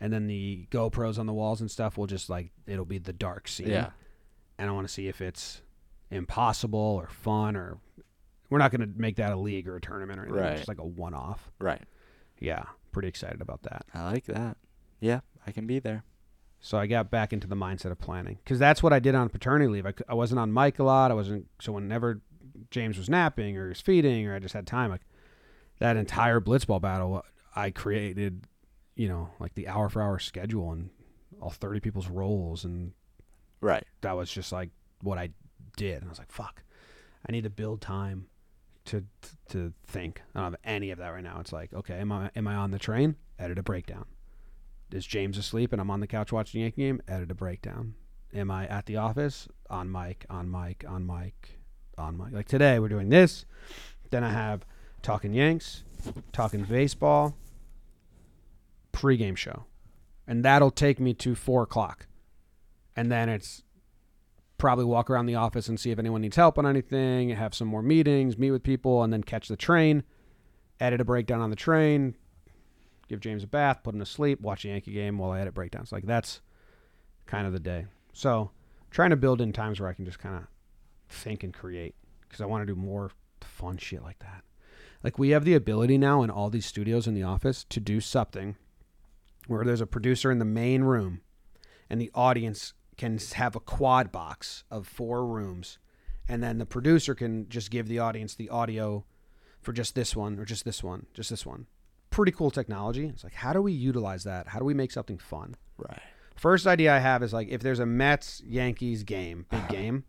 and 0.00 0.12
then 0.12 0.28
the 0.28 0.68
GoPros 0.70 1.18
on 1.18 1.26
the 1.26 1.34
walls 1.34 1.60
and 1.60 1.68
stuff 1.70 1.98
will 1.98 2.06
just 2.06 2.30
like 2.30 2.52
it'll 2.66 2.84
be 2.84 2.98
the 2.98 3.12
dark 3.12 3.48
scene. 3.48 3.68
Yeah. 3.68 3.90
and 4.58 4.70
I 4.70 4.72
want 4.72 4.86
to 4.86 4.92
see 4.94 5.08
if 5.08 5.20
it's 5.20 5.60
impossible 6.10 6.78
or 6.78 7.08
fun 7.08 7.56
or 7.56 7.78
we're 8.50 8.58
not 8.58 8.70
going 8.70 8.80
to 8.80 8.98
make 8.98 9.16
that 9.16 9.32
a 9.32 9.36
league 9.36 9.68
or 9.68 9.76
a 9.76 9.80
tournament 9.80 10.18
or 10.18 10.24
anything. 10.24 10.40
Right. 10.42 10.50
It's 10.52 10.60
just 10.60 10.68
like 10.68 10.78
a 10.78 10.84
one 10.86 11.14
off. 11.14 11.50
Right. 11.58 11.82
Yeah, 12.40 12.64
pretty 12.92 13.08
excited 13.08 13.40
about 13.40 13.62
that. 13.64 13.84
I 13.94 14.04
like 14.10 14.24
that. 14.26 14.56
Yeah, 15.00 15.20
I 15.46 15.52
can 15.52 15.66
be 15.66 15.78
there. 15.78 16.04
So 16.60 16.76
I 16.78 16.86
got 16.86 17.10
back 17.10 17.32
into 17.32 17.46
the 17.46 17.54
mindset 17.56 17.90
of 17.92 17.98
planning 17.98 18.38
because 18.42 18.58
that's 18.58 18.82
what 18.82 18.92
I 18.92 18.98
did 18.98 19.14
on 19.14 19.28
paternity 19.28 19.70
leave. 19.70 19.86
I, 19.86 19.92
I 20.08 20.14
wasn't 20.14 20.40
on 20.40 20.52
mic 20.52 20.78
a 20.78 20.84
lot. 20.84 21.10
I 21.10 21.14
wasn't 21.14 21.46
so 21.60 21.72
whenever 21.72 22.20
James 22.70 22.98
was 22.98 23.08
napping 23.08 23.56
or 23.56 23.64
he 23.66 23.68
was 23.70 23.80
feeding 23.80 24.26
or 24.26 24.34
I 24.34 24.38
just 24.40 24.54
had 24.54 24.66
time, 24.66 24.90
like 24.90 25.02
that 25.78 25.96
entire 25.96 26.40
blitzball 26.40 26.80
battle, 26.80 27.18
uh, 27.18 27.22
I 27.54 27.70
created, 27.70 28.44
you 28.96 29.08
know, 29.08 29.30
like 29.38 29.54
the 29.54 29.68
hour 29.68 29.88
for 29.88 30.02
hour 30.02 30.18
schedule 30.18 30.72
and 30.72 30.90
all 31.40 31.50
thirty 31.50 31.78
people's 31.80 32.08
roles, 32.08 32.64
and 32.64 32.92
Right. 33.60 33.84
that 34.00 34.16
was 34.16 34.30
just 34.30 34.50
like 34.50 34.70
what 35.02 35.18
I 35.18 35.30
did. 35.76 35.96
And 35.98 36.06
I 36.06 36.08
was 36.08 36.18
like, 36.18 36.32
fuck, 36.32 36.62
I 37.28 37.30
need 37.30 37.44
to 37.44 37.50
build 37.50 37.80
time 37.80 38.26
to 38.88 39.04
to 39.50 39.72
think. 39.86 40.22
I 40.34 40.40
don't 40.40 40.52
have 40.52 40.60
any 40.64 40.90
of 40.90 40.98
that 40.98 41.08
right 41.08 41.22
now. 41.22 41.38
It's 41.40 41.52
like, 41.52 41.72
okay, 41.72 41.98
am 41.98 42.10
I 42.12 42.30
am 42.34 42.48
I 42.48 42.54
on 42.54 42.70
the 42.70 42.78
train? 42.78 43.16
Edit 43.38 43.58
a 43.58 43.62
breakdown. 43.62 44.06
Is 44.90 45.06
James 45.06 45.38
asleep 45.38 45.72
and 45.72 45.80
I'm 45.80 45.90
on 45.90 46.00
the 46.00 46.06
couch 46.06 46.32
watching 46.32 46.62
Yankee 46.62 46.82
game? 46.82 47.00
Edit 47.06 47.30
a 47.30 47.34
breakdown. 47.34 47.94
Am 48.34 48.50
I 48.50 48.66
at 48.66 48.86
the 48.86 48.96
office? 48.96 49.48
On 49.70 49.90
mic, 49.90 50.26
on 50.28 50.50
mic, 50.50 50.84
on 50.88 51.06
mic, 51.06 51.58
on 51.96 52.16
mic. 52.16 52.32
Like 52.32 52.48
today, 52.48 52.78
we're 52.78 52.88
doing 52.88 53.08
this. 53.08 53.44
Then 54.10 54.24
I 54.24 54.30
have 54.30 54.64
talking 55.02 55.34
Yanks, 55.34 55.84
talking 56.32 56.64
baseball, 56.64 57.36
pregame 58.92 59.36
show, 59.36 59.64
and 60.26 60.44
that'll 60.44 60.70
take 60.70 60.98
me 60.98 61.14
to 61.14 61.34
four 61.34 61.62
o'clock, 61.62 62.06
and 62.96 63.12
then 63.12 63.28
it's 63.28 63.62
probably 64.58 64.84
walk 64.84 65.08
around 65.08 65.26
the 65.26 65.36
office 65.36 65.68
and 65.68 65.78
see 65.78 65.90
if 65.90 65.98
anyone 65.98 66.20
needs 66.20 66.36
help 66.36 66.58
on 66.58 66.66
anything, 66.66 67.30
have 67.30 67.54
some 67.54 67.68
more 67.68 67.82
meetings, 67.82 68.36
meet 68.36 68.50
with 68.50 68.62
people, 68.62 69.02
and 69.02 69.12
then 69.12 69.22
catch 69.22 69.48
the 69.48 69.56
train, 69.56 70.02
edit 70.80 71.00
a 71.00 71.04
breakdown 71.04 71.40
on 71.40 71.50
the 71.50 71.56
train, 71.56 72.16
give 73.08 73.20
James 73.20 73.44
a 73.44 73.46
bath, 73.46 73.82
put 73.82 73.94
him 73.94 74.00
to 74.00 74.06
sleep, 74.06 74.40
watch 74.40 74.64
a 74.64 74.68
Yankee 74.68 74.92
game 74.92 75.18
while 75.18 75.30
I 75.30 75.40
edit 75.40 75.54
breakdowns. 75.54 75.92
Like 75.92 76.06
that's 76.06 76.40
kind 77.26 77.46
of 77.46 77.52
the 77.52 77.60
day. 77.60 77.86
So 78.12 78.50
trying 78.90 79.10
to 79.10 79.16
build 79.16 79.40
in 79.40 79.52
times 79.52 79.80
where 79.80 79.88
I 79.88 79.94
can 79.94 80.04
just 80.04 80.18
kind 80.18 80.36
of 80.36 80.42
think 81.08 81.44
and 81.44 81.54
create 81.54 81.94
because 82.20 82.40
I 82.40 82.46
want 82.46 82.62
to 82.62 82.74
do 82.74 82.78
more 82.78 83.10
fun 83.40 83.78
shit 83.78 84.02
like 84.02 84.18
that. 84.18 84.42
Like 85.02 85.18
we 85.18 85.30
have 85.30 85.44
the 85.44 85.54
ability 85.54 85.98
now 85.98 86.22
in 86.22 86.30
all 86.30 86.50
these 86.50 86.66
studios 86.66 87.06
in 87.06 87.14
the 87.14 87.22
office 87.22 87.64
to 87.70 87.80
do 87.80 88.00
something 88.00 88.56
where 89.46 89.64
there's 89.64 89.80
a 89.80 89.86
producer 89.86 90.30
in 90.30 90.38
the 90.38 90.44
main 90.44 90.82
room 90.82 91.20
and 91.88 92.00
the 92.00 92.10
audience 92.14 92.74
can 92.98 93.18
have 93.34 93.56
a 93.56 93.60
quad 93.60 94.12
box 94.12 94.64
of 94.70 94.86
four 94.86 95.24
rooms, 95.24 95.78
and 96.28 96.42
then 96.42 96.58
the 96.58 96.66
producer 96.66 97.14
can 97.14 97.48
just 97.48 97.70
give 97.70 97.88
the 97.88 97.98
audience 97.98 98.34
the 98.34 98.50
audio 98.50 99.04
for 99.62 99.72
just 99.72 99.94
this 99.94 100.14
one 100.14 100.38
or 100.38 100.44
just 100.44 100.64
this 100.64 100.82
one, 100.82 101.06
just 101.14 101.30
this 101.30 101.46
one. 101.46 101.66
Pretty 102.10 102.32
cool 102.32 102.50
technology. 102.50 103.06
It's 103.06 103.24
like, 103.24 103.34
how 103.34 103.52
do 103.52 103.62
we 103.62 103.72
utilize 103.72 104.24
that? 104.24 104.48
How 104.48 104.58
do 104.58 104.64
we 104.64 104.74
make 104.74 104.90
something 104.90 105.18
fun? 105.18 105.54
Right. 105.78 106.00
First 106.36 106.66
idea 106.66 106.94
I 106.94 106.98
have 106.98 107.22
is 107.22 107.32
like 107.32 107.48
if 107.48 107.62
there's 107.62 107.78
a 107.78 107.86
Mets 107.86 108.42
Yankees 108.46 109.04
game, 109.04 109.46
big 109.50 109.68
game, 109.70 110.04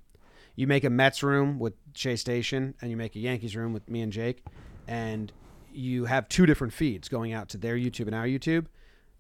you 0.56 0.68
make 0.68 0.84
a 0.84 0.90
Mets 0.90 1.24
room 1.24 1.60
with 1.60 1.74
Shea 1.94 2.16
Station 2.16 2.74
and 2.82 2.92
you 2.92 2.98
make 2.98 3.16
a 3.16 3.20
Yankees 3.20 3.56
room 3.56 3.72
with 3.72 3.90
me 3.90 4.02
and 4.02 4.12
Jake, 4.12 4.44
and 4.88 5.32
you 5.72 6.06
have 6.06 6.28
two 6.28 6.46
different 6.46 6.74
feeds 6.74 7.08
going 7.08 7.34
out 7.34 7.50
to 7.50 7.58
their 7.58 7.76
YouTube 7.76 8.08
and 8.08 8.16
our 8.16 8.26
YouTube, 8.26 8.66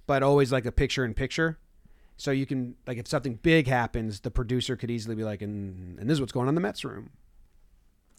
but 0.07 0.23
always 0.23 0.51
like 0.51 0.65
a 0.65 0.71
picture 0.71 1.05
in 1.05 1.13
picture. 1.13 1.59
So 2.19 2.31
you 2.31 2.45
can 2.45 2.75
like 2.85 2.97
if 2.97 3.07
something 3.07 3.35
big 3.41 3.65
happens, 3.67 4.19
the 4.19 4.29
producer 4.29 4.75
could 4.75 4.91
easily 4.91 5.15
be 5.15 5.23
like, 5.23 5.41
and, 5.41 5.97
and 5.99 6.09
this 6.09 6.15
is 6.15 6.19
what's 6.21 6.33
going 6.33 6.43
on 6.43 6.49
in 6.49 6.55
the 6.55 6.61
Mets 6.61 6.83
room. 6.83 7.11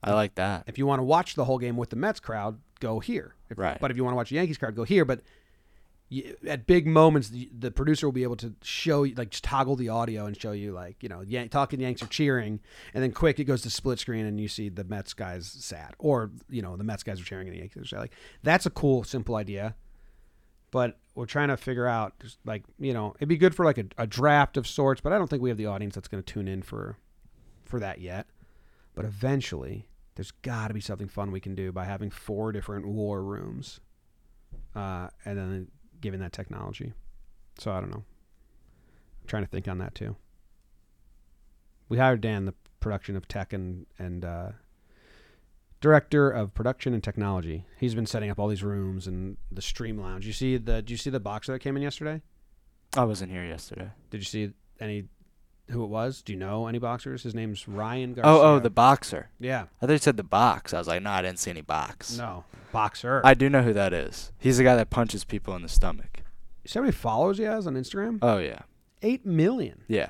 I 0.03 0.15
like 0.15 0.37
that. 0.37 0.65
If 0.67 0.79
you 0.79 0.87
want 0.87 1.01
to 1.01 1.05
watch 1.05 1.35
the 1.35 1.45
whole 1.45 1.59
game 1.59 1.77
with 1.77 1.91
the 1.91 1.97
Mets 1.97 2.19
crowd, 2.21 2.59
go 2.81 3.01
here. 3.01 3.35
If- 3.51 3.59
Right. 3.59 3.79
But 3.79 3.91
if 3.91 3.97
you 3.99 4.03
want 4.05 4.15
to 4.15 4.17
watch 4.17 4.31
the 4.31 4.37
Yankees 4.37 4.57
crowd, 4.57 4.75
go 4.75 4.85
here. 4.85 5.05
But 5.05 5.21
you, 6.09 6.35
at 6.49 6.67
big 6.67 6.87
moments, 6.87 7.29
the, 7.29 7.51
the 7.57 7.71
producer 7.71 8.07
will 8.07 8.13
be 8.13 8.23
able 8.23 8.37
to 8.37 8.55
show 8.63 9.03
you, 9.03 9.15
like, 9.15 9.29
just 9.31 9.45
toggle 9.45 9.77
the 9.77 9.91
audio 9.91 10.25
and 10.25 10.35
show 10.41 10.53
you, 10.53 10.73
like, 10.73 11.03
you 11.03 11.09
know, 11.11 11.21
Yan- 11.21 11.51
talking 11.51 11.81
Yanks 11.81 12.03
are 12.03 12.07
cheering, 12.07 12.61
and 12.95 13.03
then 13.05 13.13
quick 13.13 13.39
it 13.39 13.45
goes 13.45 13.61
to 13.63 13.71
split 13.71 13.99
screen 13.99 14.25
and 14.25 14.41
you 14.41 14.49
see 14.49 14.71
the 14.71 14.83
Mets 14.85 15.13
guys 15.13 15.47
sad, 15.47 15.95
or 15.99 16.31
you 16.49 16.63
know, 16.63 16.77
the 16.77 16.83
Mets 16.85 17.03
guys 17.03 17.21
are 17.21 17.25
cheering 17.25 17.47
and 17.49 17.55
the 17.55 17.61
Yankees 17.61 17.83
are 17.83 17.87
sad. 17.87 17.99
Like, 18.01 18.15
that's 18.43 18.65
a 18.65 18.71
cool, 18.71 19.05
simple 19.05 19.37
idea. 19.37 19.77
But 20.71 20.99
we're 21.15 21.27
trying 21.27 21.49
to 21.49 21.57
figure 21.57 21.87
out, 21.87 22.19
just 22.21 22.39
like, 22.45 22.63
you 22.79 22.95
know, 22.95 23.15
it'd 23.17 23.29
be 23.29 23.37
good 23.37 23.55
for 23.55 23.65
like 23.65 23.79
a, 23.79 23.87
a 23.99 24.07
draft 24.07 24.57
of 24.57 24.67
sorts. 24.67 25.01
But 25.01 25.13
I 25.13 25.19
don't 25.19 25.29
think 25.29 25.43
we 25.43 25.51
have 25.51 25.59
the 25.59 25.67
audience 25.67 25.95
that's 25.95 26.09
going 26.09 26.23
to 26.23 26.33
tune 26.33 26.49
in 26.49 26.63
for, 26.63 26.97
for 27.65 27.81
that 27.81 28.01
yet. 28.01 28.27
But 28.95 29.05
eventually, 29.05 29.89
there's 30.15 30.31
got 30.31 30.69
to 30.69 30.75
be 30.75 30.81
something 30.81 31.09
fun 31.09 31.33
we 31.33 31.41
can 31.41 31.55
do 31.55 31.73
by 31.73 31.85
having 31.85 32.11
four 32.11 32.53
different 32.53 32.87
war 32.87 33.23
rooms, 33.23 33.81
uh, 34.75 35.09
and 35.25 35.39
then 35.39 35.69
giving 36.01 36.21
that 36.21 36.33
technology. 36.33 36.93
So 37.59 37.73
I 37.73 37.81
don't 37.81 37.91
know. 37.91 38.05
I'm 39.23 39.27
trying 39.27 39.45
to 39.45 39.49
think 39.49 39.69
on 39.69 39.79
that 39.79 39.95
too. 39.95 40.17
We 41.89 41.99
hired 41.99 42.21
Dan, 42.21 42.45
the 42.45 42.55
production 42.81 43.17
of 43.17 43.29
tech 43.29 43.53
and 43.53 43.87
and 43.99 44.25
uh, 44.25 44.51
director 45.81 46.31
of 46.31 46.55
production 46.55 46.95
and 46.95 47.03
technology. 47.03 47.65
He's 47.79 47.95
been 47.95 48.07
setting 48.07 48.31
up 48.31 48.39
all 48.39 48.49
these 48.49 48.63
rooms 48.63 49.07
and 49.07 49.37
the 49.51 49.63
stream 49.63 49.99
lounge. 49.99 50.27
You 50.27 50.33
see 50.33 50.57
the? 50.57 50.77
Did 50.83 50.91
you 50.91 50.97
see 50.97 51.11
the 51.11 51.21
boxer 51.21 51.53
that 51.53 51.61
came 51.61 51.77
in 51.77 51.83
yesterday? 51.83 52.23
I 52.97 53.05
wasn't 53.05 53.31
here 53.33 53.45
yesterday. 53.45 53.91
Did 54.11 54.19
you 54.19 54.25
see 54.25 54.53
any? 54.81 55.05
Who 55.71 55.85
it 55.85 55.89
was? 55.89 56.21
Do 56.23 56.33
you 56.33 56.39
know 56.39 56.67
any 56.67 56.79
boxers? 56.81 57.23
His 57.23 57.33
name's 57.35 57.69
Ryan 57.69 58.15
Garcia. 58.15 58.29
Oh, 58.33 58.55
oh, 58.57 58.59
the 58.59 58.71
boxer. 58.71 59.31
yeah. 59.39 59.67
I 59.81 59.87
thought 59.87 59.93
you 59.93 59.99
said 59.99 60.17
the 60.17 60.25
box. 60.25 60.75
I 60.75 60.79
was 60.79 60.89
like, 60.89 61.01
no, 61.01 61.11
I 61.11 61.23
didn't 61.23 61.39
see 61.39 61.51
any 61.53 61.61
box. 61.61 62.19
No 62.19 62.43
boxer. 62.73 63.21
I 63.25 63.35
do 63.35 63.49
know 63.49 63.63
who 63.63 63.73
that 63.75 63.93
is. 63.93 64.33
He's 64.39 64.59
the 64.59 64.65
guy 64.65 64.75
that 64.75 64.91
punches 64.91 65.23
people 65.25 65.55
in 65.55 65.63
the 65.63 65.69
stomach. 65.69 66.23
You 66.65 66.69
see 66.69 66.79
how 66.81 66.83
many 66.83 66.91
followers 66.93 67.39
he 67.39 67.45
has 67.45 67.69
on 67.69 67.75
Instagram? 67.75 68.19
Oh 68.21 68.39
yeah, 68.39 68.63
Eight 69.03 69.25
million. 69.25 69.83
yeah. 69.87 70.09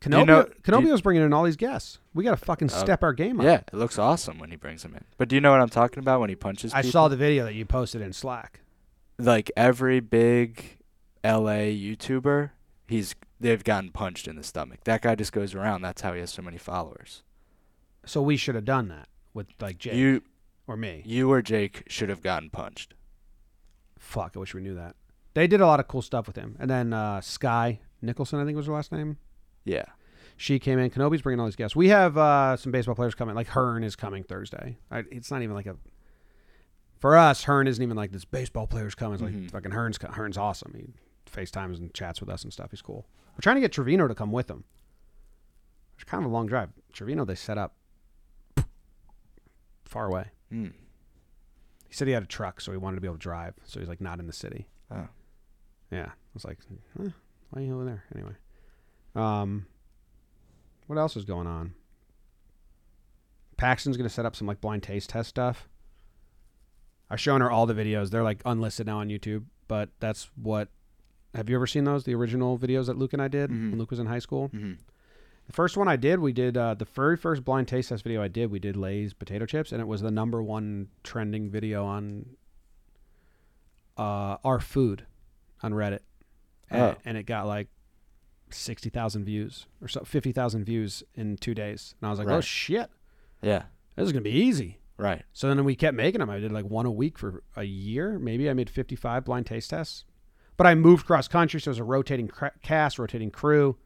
Canobio, 0.00 0.18
you 0.20 0.26
know- 0.26 0.94
you- 0.94 1.02
bringing 1.02 1.22
in 1.24 1.32
all 1.32 1.44
these 1.44 1.56
guests. 1.56 1.98
We 2.14 2.24
got 2.24 2.30
to 2.30 2.36
fucking 2.36 2.70
Oh, 2.72 2.76
step 2.78 3.02
our 3.02 3.12
game 3.12 3.40
up. 3.40 3.44
Yeah, 3.44 3.60
it 3.72 3.74
looks 3.74 3.98
awesome 3.98 4.38
when 4.38 4.50
he 4.50 4.56
brings 4.56 4.82
them 4.82 4.94
in. 4.94 5.04
But 5.16 5.28
do 5.28 5.34
you 5.36 5.40
know 5.40 5.50
what 5.50 5.60
I'm 5.60 5.68
talking 5.68 5.98
about 6.00 6.20
when 6.20 6.28
he 6.30 6.36
punches 6.36 6.72
I 6.72 6.82
people? 6.82 6.92
saw 6.92 7.08
the 7.08 7.16
video 7.16 7.44
that 7.44 7.54
you 7.54 7.64
posted 7.64 8.00
in 8.00 8.12
Slack. 8.12 8.60
like 9.18 9.50
every 9.56 9.98
big 10.00 10.78
LA 11.24 11.70
YouTuber, 11.74 12.50
he's 12.86 13.14
they've 13.40 13.62
gotten 13.64 13.90
punched 13.90 14.28
in 14.28 14.36
the 14.36 14.42
stomach. 14.44 14.80
That 14.84 15.02
guy 15.02 15.14
just 15.16 15.32
goes 15.32 15.54
around. 15.54 15.82
That's 15.82 16.02
how 16.02 16.12
he 16.12 16.20
has 16.20 16.30
so 16.30 16.42
many 16.42 16.58
followers. 16.58 17.22
So 18.06 18.22
we 18.22 18.36
should 18.36 18.54
have 18.54 18.64
done 18.64 18.88
that 18.88 19.08
with 19.34 19.46
like 19.60 19.78
Jake 19.78 19.94
You 19.94 20.22
or 20.68 20.76
me. 20.76 21.02
you 21.04 21.30
or 21.30 21.42
Jake 21.42 21.82
should 21.88 22.08
have 22.08 22.22
gotten 22.22 22.50
punched. 22.50 22.94
Fuck, 23.98 24.32
I 24.36 24.38
wish 24.38 24.54
we 24.54 24.60
knew 24.62 24.74
that. 24.74 24.94
They 25.34 25.46
did 25.46 25.60
a 25.60 25.66
lot 25.66 25.80
of 25.80 25.88
cool 25.88 26.02
stuff 26.02 26.26
with 26.26 26.36
him. 26.36 26.56
And 26.58 26.70
then 26.70 26.92
uh, 26.92 27.20
Sky 27.20 27.80
Nicholson, 28.00 28.40
I 28.40 28.44
think 28.44 28.56
was 28.56 28.66
her 28.66 28.72
last 28.72 28.92
name. 28.92 29.18
Yeah. 29.68 29.84
She 30.36 30.58
came 30.58 30.78
in. 30.78 30.88
Kenobi's 30.90 31.22
bringing 31.22 31.40
all 31.40 31.46
these 31.46 31.56
guests. 31.56 31.74
We 31.76 31.88
have 31.88 32.16
uh, 32.16 32.56
some 32.56 32.70
baseball 32.72 32.94
players 32.94 33.14
coming. 33.14 33.34
Like 33.34 33.48
Hearn 33.48 33.82
is 33.84 33.96
coming 33.96 34.22
Thursday. 34.22 34.78
I, 34.90 35.04
it's 35.10 35.30
not 35.30 35.42
even 35.42 35.54
like 35.54 35.66
a. 35.66 35.76
For 37.00 37.16
us, 37.16 37.44
Hearn 37.44 37.66
isn't 37.68 37.82
even 37.82 37.96
like 37.96 38.12
this 38.12 38.24
baseball 38.24 38.66
player's 38.66 38.94
coming. 38.94 39.14
It's 39.14 39.22
like 39.22 39.32
Mhm. 39.34 39.50
fucking 39.50 39.70
Hearn's 39.72 39.98
Hearn's 39.98 40.36
awesome. 40.38 40.74
He 40.76 40.86
FaceTimes 41.30 41.78
and 41.78 41.92
chats 41.92 42.20
with 42.20 42.30
us 42.30 42.42
and 42.44 42.52
stuff. 42.52 42.70
He's 42.70 42.82
cool. 42.82 43.06
We're 43.34 43.40
trying 43.42 43.56
to 43.56 43.60
get 43.60 43.72
Trevino 43.72 44.08
to 44.08 44.14
come 44.14 44.32
with 44.32 44.50
him. 44.50 44.64
It's 45.96 46.04
kind 46.04 46.24
of 46.24 46.30
a 46.30 46.32
long 46.34 46.46
drive. 46.46 46.70
Trevino, 46.92 47.24
they 47.24 47.34
set 47.34 47.58
up 47.58 47.74
far 49.84 50.06
away. 50.06 50.26
Hmm. 50.50 50.68
He 51.88 51.94
said 51.94 52.06
he 52.08 52.14
had 52.14 52.22
a 52.22 52.26
truck, 52.26 52.60
so 52.60 52.70
he 52.72 52.78
wanted 52.78 52.96
to 52.96 53.00
be 53.00 53.06
able 53.08 53.16
to 53.16 53.20
drive. 53.22 53.54
So 53.64 53.80
he's 53.80 53.88
like 53.88 54.00
not 54.00 54.20
in 54.20 54.26
the 54.26 54.32
city. 54.32 54.68
Oh. 54.90 55.08
Yeah, 55.90 56.06
I 56.06 56.12
was 56.34 56.44
like, 56.44 56.58
eh, 57.00 57.08
why 57.50 57.60
are 57.62 57.64
you 57.64 57.74
over 57.74 57.84
there 57.84 58.04
anyway? 58.14 58.32
Um, 59.18 59.66
what 60.86 60.98
else 60.98 61.16
is 61.16 61.24
going 61.24 61.46
on? 61.46 61.74
Paxton's 63.56 63.96
gonna 63.96 64.08
set 64.08 64.24
up 64.26 64.36
some 64.36 64.46
like 64.46 64.60
blind 64.60 64.82
taste 64.82 65.10
test 65.10 65.28
stuff. 65.28 65.68
I've 67.10 67.20
shown 67.20 67.40
her 67.40 67.50
all 67.50 67.66
the 67.66 67.74
videos. 67.74 68.10
They're 68.10 68.22
like 68.22 68.40
unlisted 68.44 68.86
now 68.86 68.98
on 69.00 69.08
YouTube, 69.08 69.44
but 69.66 69.90
that's 70.00 70.30
what. 70.40 70.68
Have 71.34 71.50
you 71.50 71.56
ever 71.56 71.66
seen 71.66 71.84
those? 71.84 72.04
The 72.04 72.14
original 72.14 72.58
videos 72.58 72.86
that 72.86 72.96
Luke 72.96 73.12
and 73.12 73.20
I 73.20 73.28
did 73.28 73.50
Mhm. 73.50 73.70
when 73.70 73.78
Luke 73.78 73.90
was 73.90 73.98
in 73.98 74.06
high 74.06 74.18
school. 74.18 74.48
hmm 74.48 74.74
The 75.46 75.52
first 75.52 75.76
one 75.76 75.88
I 75.88 75.96
did, 75.96 76.20
we 76.20 76.32
did 76.32 76.56
uh, 76.56 76.74
the 76.74 76.84
very 76.86 77.16
first 77.16 77.44
blind 77.44 77.68
taste 77.68 77.88
test 77.88 78.02
video 78.04 78.22
I 78.22 78.28
did. 78.28 78.50
We 78.50 78.58
did 78.58 78.76
Lay's 78.76 79.12
potato 79.14 79.44
chips, 79.46 79.72
and 79.72 79.80
it 79.80 79.86
was 79.86 80.00
the 80.02 80.10
number 80.10 80.42
one 80.42 80.88
trending 81.02 81.50
video 81.50 81.84
on 81.84 82.36
uh, 83.96 84.36
our 84.44 84.60
food 84.60 85.06
on 85.62 85.72
Reddit, 85.72 86.00
and, 86.70 86.80
Oh. 86.82 86.96
and 87.04 87.16
it 87.18 87.24
got 87.24 87.46
like 87.46 87.68
sixty 88.54 88.90
thousand 88.90 89.24
views 89.24 89.66
or 89.82 89.88
so, 89.88 90.02
fifty 90.04 90.32
thousand 90.32 90.64
views 90.64 91.02
in 91.14 91.36
two 91.36 91.54
days. 91.54 91.94
And 92.00 92.06
I 92.06 92.10
was 92.10 92.18
like, 92.18 92.28
oh 92.28 92.40
shit, 92.40 92.90
Yeah. 93.42 93.64
this 93.96 94.06
is 94.06 94.12
gonna 94.12 94.22
be 94.22 94.30
easy. 94.30 94.78
Right. 94.96 95.22
So 95.32 95.46
then 95.48 95.64
we 95.64 95.76
kept 95.76 95.96
making 95.96 96.18
them. 96.18 96.28
I 96.30 96.38
did 96.40 96.50
like 96.50 96.64
one 96.64 96.84
a 96.86 96.90
week 96.90 97.18
for 97.18 97.42
a 97.56 97.62
year. 97.62 98.18
Maybe 98.18 98.50
I 98.50 98.52
made 98.52 98.68
55 98.68 99.24
blind 99.24 99.46
taste 99.46 99.70
tests. 99.70 100.04
But 100.56 100.66
I 100.66 100.74
moved 100.74 101.06
cross 101.06 101.28
country, 101.28 101.60
so 101.60 101.68
it 101.68 101.72
was 101.72 101.78
a 101.78 101.84
rotating 101.84 102.26
cra- 102.26 102.50
cast, 102.62 102.98
rotating 102.98 103.30
crew. 103.30 103.76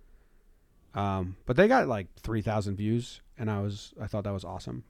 Um, 0.94 1.36
but 1.44 1.56
they 1.56 1.68
got 1.68 1.86
like 1.86 2.06
3,000 2.20 2.76
views, 2.76 3.20
and 3.38 3.50
I 3.50 3.60
was 3.60 3.92
I 4.00 4.06
thought 4.06 4.24
that 4.24 4.32
was 4.32 4.44
awesome. 4.44 4.84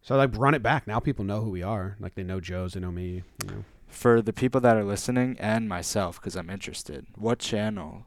So 0.00 0.16
I 0.16 0.18
like 0.18 0.36
run 0.36 0.54
it 0.54 0.62
back. 0.64 0.86
Now 0.88 0.98
people 0.98 1.24
know 1.24 1.42
who 1.42 1.50
we 1.50 1.62
are. 1.62 1.96
Like 2.00 2.14
they 2.16 2.24
know 2.24 2.40
Joe's, 2.40 2.72
they 2.74 2.80
know 2.80 2.90
me. 2.90 3.22
You 3.44 3.50
know. 3.50 3.64
For 3.86 4.20
the 4.22 4.32
people 4.32 4.60
that 4.62 4.76
are 4.76 4.84
listening 4.84 5.36
and 5.38 5.68
myself, 5.68 6.20
because 6.20 6.34
I'm 6.34 6.50
interested, 6.50 7.06
what 7.14 7.38
channel 7.38 8.06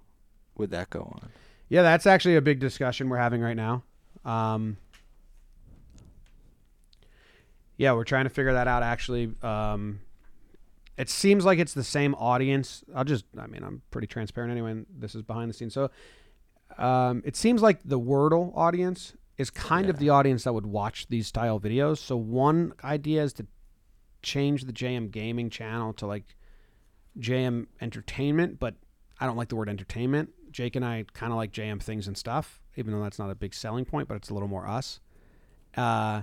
would 0.58 0.72
that 0.72 0.90
go 0.90 1.02
on? 1.02 1.30
Yeah, 1.70 1.82
that's 1.82 2.06
actually 2.06 2.36
a 2.36 2.42
big 2.42 2.60
discussion 2.60 3.10
we're 3.10 3.18
having 3.18 3.42
right 3.42 3.56
now. 3.56 3.84
Um, 4.24 4.78
yeah, 7.78 7.94
we're 7.94 8.04
trying 8.04 8.26
to 8.26 8.30
figure 8.30 8.54
that 8.54 8.68
out. 8.68 8.84
Actually, 8.84 9.32
um, 9.42 10.00
it 10.98 11.10
seems 11.10 11.44
like 11.44 11.60
it's 11.60 11.74
the 11.74 11.84
same 11.84 12.16
audience. 12.16 12.84
I'll 12.96 13.04
just, 13.04 13.26
I 13.38 13.48
mean, 13.48 13.64
I'm 13.64 13.82
pretty 13.92 14.08
transparent 14.08 14.52
anyway. 14.52 14.72
And 14.72 14.86
this 14.98 15.16
is 15.16 15.22
behind 15.22 15.50
the 15.50 15.54
scenes, 15.54 15.74
so 15.74 15.90
um, 16.78 17.22
it 17.26 17.36
seems 17.36 17.62
like 17.62 17.80
the 17.84 18.00
Wordle 18.00 18.56
audience 18.56 19.14
is 19.38 19.50
kind 19.50 19.90
of 19.90 19.98
the 20.00 20.10
audience 20.10 20.46
that 20.46 20.54
would 20.54 20.66
watch 20.66 21.08
these 21.08 21.28
style 21.28 21.60
videos. 21.60 21.98
So 21.98 22.16
one 22.16 22.74
idea 22.84 23.24
is 23.24 23.34
to 23.34 23.48
change 24.22 24.64
the 24.64 24.74
JM 24.74 25.12
Gaming 25.12 25.50
channel 25.50 25.94
to 25.94 26.08
like 26.08 26.36
JM 27.20 27.68
Entertainment, 27.82 28.60
but 28.60 28.76
I 29.20 29.26
don't 29.26 29.38
like 29.38 29.50
the 29.50 29.56
word 29.56 29.70
entertainment. 29.70 30.30
Jake 30.56 30.78
and 30.78 30.86
I 30.86 31.04
kind 31.12 31.34
of 31.34 31.38
like 31.38 31.52
JM 31.52 31.82
things 31.82 32.08
and 32.08 32.18
stuff, 32.18 32.62
even 32.78 32.94
though 32.94 33.04
that's 33.04 33.20
not 33.20 33.30
a 33.30 33.36
big 33.36 33.54
selling 33.54 33.84
point, 33.84 34.08
but 34.08 34.16
it's 34.16 34.30
a 34.30 34.34
little 34.34 34.48
more 34.48 34.66
us. 34.66 35.02
Uh, 35.76 36.22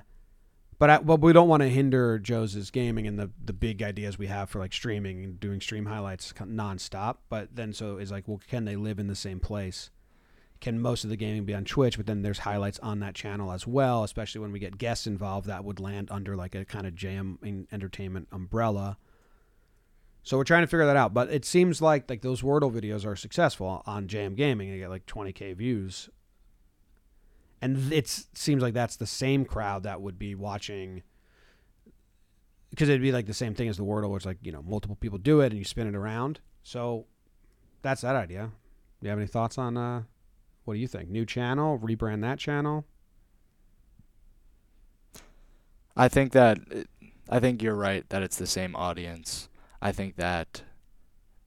but 0.79 0.89
I, 0.89 0.99
we 1.01 1.35
don't 1.35 1.49
want 1.49 1.63
to 1.63 1.69
hinder 1.69 2.19
Joe's 2.19 2.71
gaming 2.71 3.07
and 3.07 3.19
the 3.19 3.31
the 3.45 3.53
big 3.53 3.83
ideas 3.83 4.19
we 4.19 4.29
have 4.29 4.49
for 4.49 4.59
like 4.59 4.73
streaming 4.73 5.23
and 5.23 5.39
doing 5.39 5.61
stream 5.61 5.85
highlights 5.85 6.33
nonstop. 6.33 7.19
But 7.29 7.55
then 7.55 7.75
so 7.75 7.99
it's 7.99 8.11
like, 8.11 8.27
well, 8.27 8.41
can 8.49 8.65
they 8.65 8.75
live 8.75 8.99
in 8.99 9.07
the 9.07 9.15
same 9.15 9.39
place? 9.39 9.91
Can 10.63 10.81
most 10.81 11.05
of 11.05 11.11
the 11.11 11.17
gaming 11.17 11.45
be 11.45 11.55
on 11.55 11.67
Twitch? 11.67 11.99
But 11.99 12.07
then 12.07 12.23
there's 12.23 12.39
highlights 12.39 12.79
on 12.79 13.01
that 13.01 13.15
channel 13.15 13.53
as 13.53 13.67
well, 13.67 14.03
especially 14.03 14.41
when 14.41 14.51
we 14.51 14.59
get 14.59 14.79
guests 14.79 15.07
involved. 15.07 15.47
That 15.47 15.63
would 15.63 15.79
land 15.79 16.09
under 16.11 16.37
like 16.37 16.55
a 16.55 16.65
kind 16.65 16.87
of 16.87 17.05
en- 17.05 17.69
entertainment 17.71 18.29
umbrella. 18.33 18.97
So 20.23 20.37
we're 20.37 20.45
trying 20.45 20.63
to 20.63 20.67
figure 20.67 20.87
that 20.87 20.97
out. 20.97 21.13
But 21.13 21.31
it 21.31 21.45
seems 21.45 21.83
like 21.83 22.09
like 22.09 22.23
those 22.23 22.43
Wordle 22.43 22.73
videos 22.73 23.05
are 23.05 23.17
successful 23.17 23.83
on 23.87 24.07
JM 24.07 24.37
Gaming. 24.37 24.71
They 24.71 24.79
get 24.79 24.91
like 24.91 25.07
20k 25.07 25.57
views, 25.57 26.09
and 27.61 27.93
it 27.93 28.09
seems 28.35 28.63
like 28.63 28.75
that's 28.75 28.97
the 28.97 29.07
same 29.07 29.45
crowd 29.45 29.83
that 29.83 30.01
would 30.01 30.19
be 30.19 30.35
watching. 30.35 31.03
Because 32.71 32.89
it'd 32.89 33.03
be 33.03 33.13
like 33.13 33.27
the 33.27 33.35
same 33.35 33.55
thing 33.55 33.69
as 33.69 33.77
the 33.77 33.85
Wordle, 33.85 34.09
where 34.09 34.17
it's 34.17 34.27
like 34.27 34.39
you 34.43 34.53
know 34.53 34.63
multiple 34.63 34.97
people 34.97 35.19
do 35.19 35.41
it 35.41 35.47
and 35.47 35.59
you 35.59 35.65
spin 35.65 35.87
it 35.87 35.95
around. 35.95 36.41
So 36.63 37.07
that's 37.83 38.03
that 38.03 38.17
idea. 38.17 38.51
Do 39.01 39.07
you 39.07 39.11
have 39.11 39.19
any 39.19 39.27
thoughts 39.27 39.59
on 39.59 39.77
uh, 39.77 40.03
what 40.65 40.75
do 40.75 40.81
you 40.81 40.87
think? 40.87 41.11
New 41.11 41.27
channel, 41.27 41.79
rebrand 41.79 42.21
that 42.23 42.39
channel. 42.39 42.85
I 45.97 46.09
think 46.09 46.33
that 46.33 46.59
I 47.29 47.41
think 47.41 47.63
you're 47.63 47.75
right 47.75 48.09
that 48.11 48.23
it's 48.23 48.37
the 48.37 48.47
same 48.47 48.77
audience. 48.77 49.49
I 49.83 49.91
think 49.93 50.17
that 50.17 50.63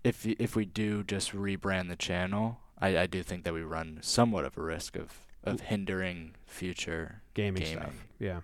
if 0.03 0.25
if 0.25 0.55
we 0.55 0.65
do 0.65 1.03
just 1.03 1.31
rebrand 1.31 1.87
the 1.89 1.95
channel, 1.95 2.59
I, 2.77 2.97
I 2.99 3.07
do 3.07 3.23
think 3.23 3.45
that 3.45 3.53
we 3.53 3.61
run 3.61 3.99
somewhat 4.01 4.43
of 4.45 4.57
a 4.57 4.61
risk 4.61 4.97
of 4.97 5.25
of 5.43 5.61
hindering 5.61 6.35
future 6.45 7.21
gaming, 7.33 7.63
gaming. 7.63 7.77
stuff. 7.77 7.93
Yeah. 8.19 8.41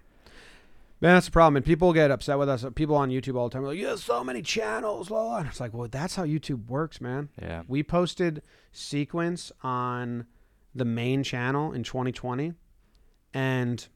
Man, 1.02 1.16
that's 1.16 1.26
the 1.26 1.32
problem. 1.32 1.58
And 1.58 1.66
people 1.66 1.94
get 1.94 2.12
upset 2.12 2.38
with 2.38 2.48
us. 2.48 2.64
People 2.76 2.96
on 2.96 3.10
YouTube 3.10 3.36
all 3.36 3.50
the 3.50 3.54
time 3.54 3.64
are 3.64 3.70
like, 3.70 3.78
you 3.80 3.88
have 3.88 4.00
so 4.00 4.24
many 4.24 4.44
channels. 4.44 5.10
Blah, 5.10 5.24
blah. 5.24 5.38
And 5.39 5.48
it's 5.48 5.60
like, 5.60 5.74
well, 5.74 5.88
that's 5.89 6.16
how 6.16 6.24
YouTube 6.24 6.68
works, 6.68 7.02
man. 7.02 7.30
Yeah. 7.42 7.64
We 7.68 7.82
posted 7.82 8.44
sequence 8.72 9.52
on 9.64 10.28
the 10.76 10.86
main 10.86 11.24
channel 11.24 11.74
in 11.74 11.82
2020. 11.82 12.54
And 13.34 13.88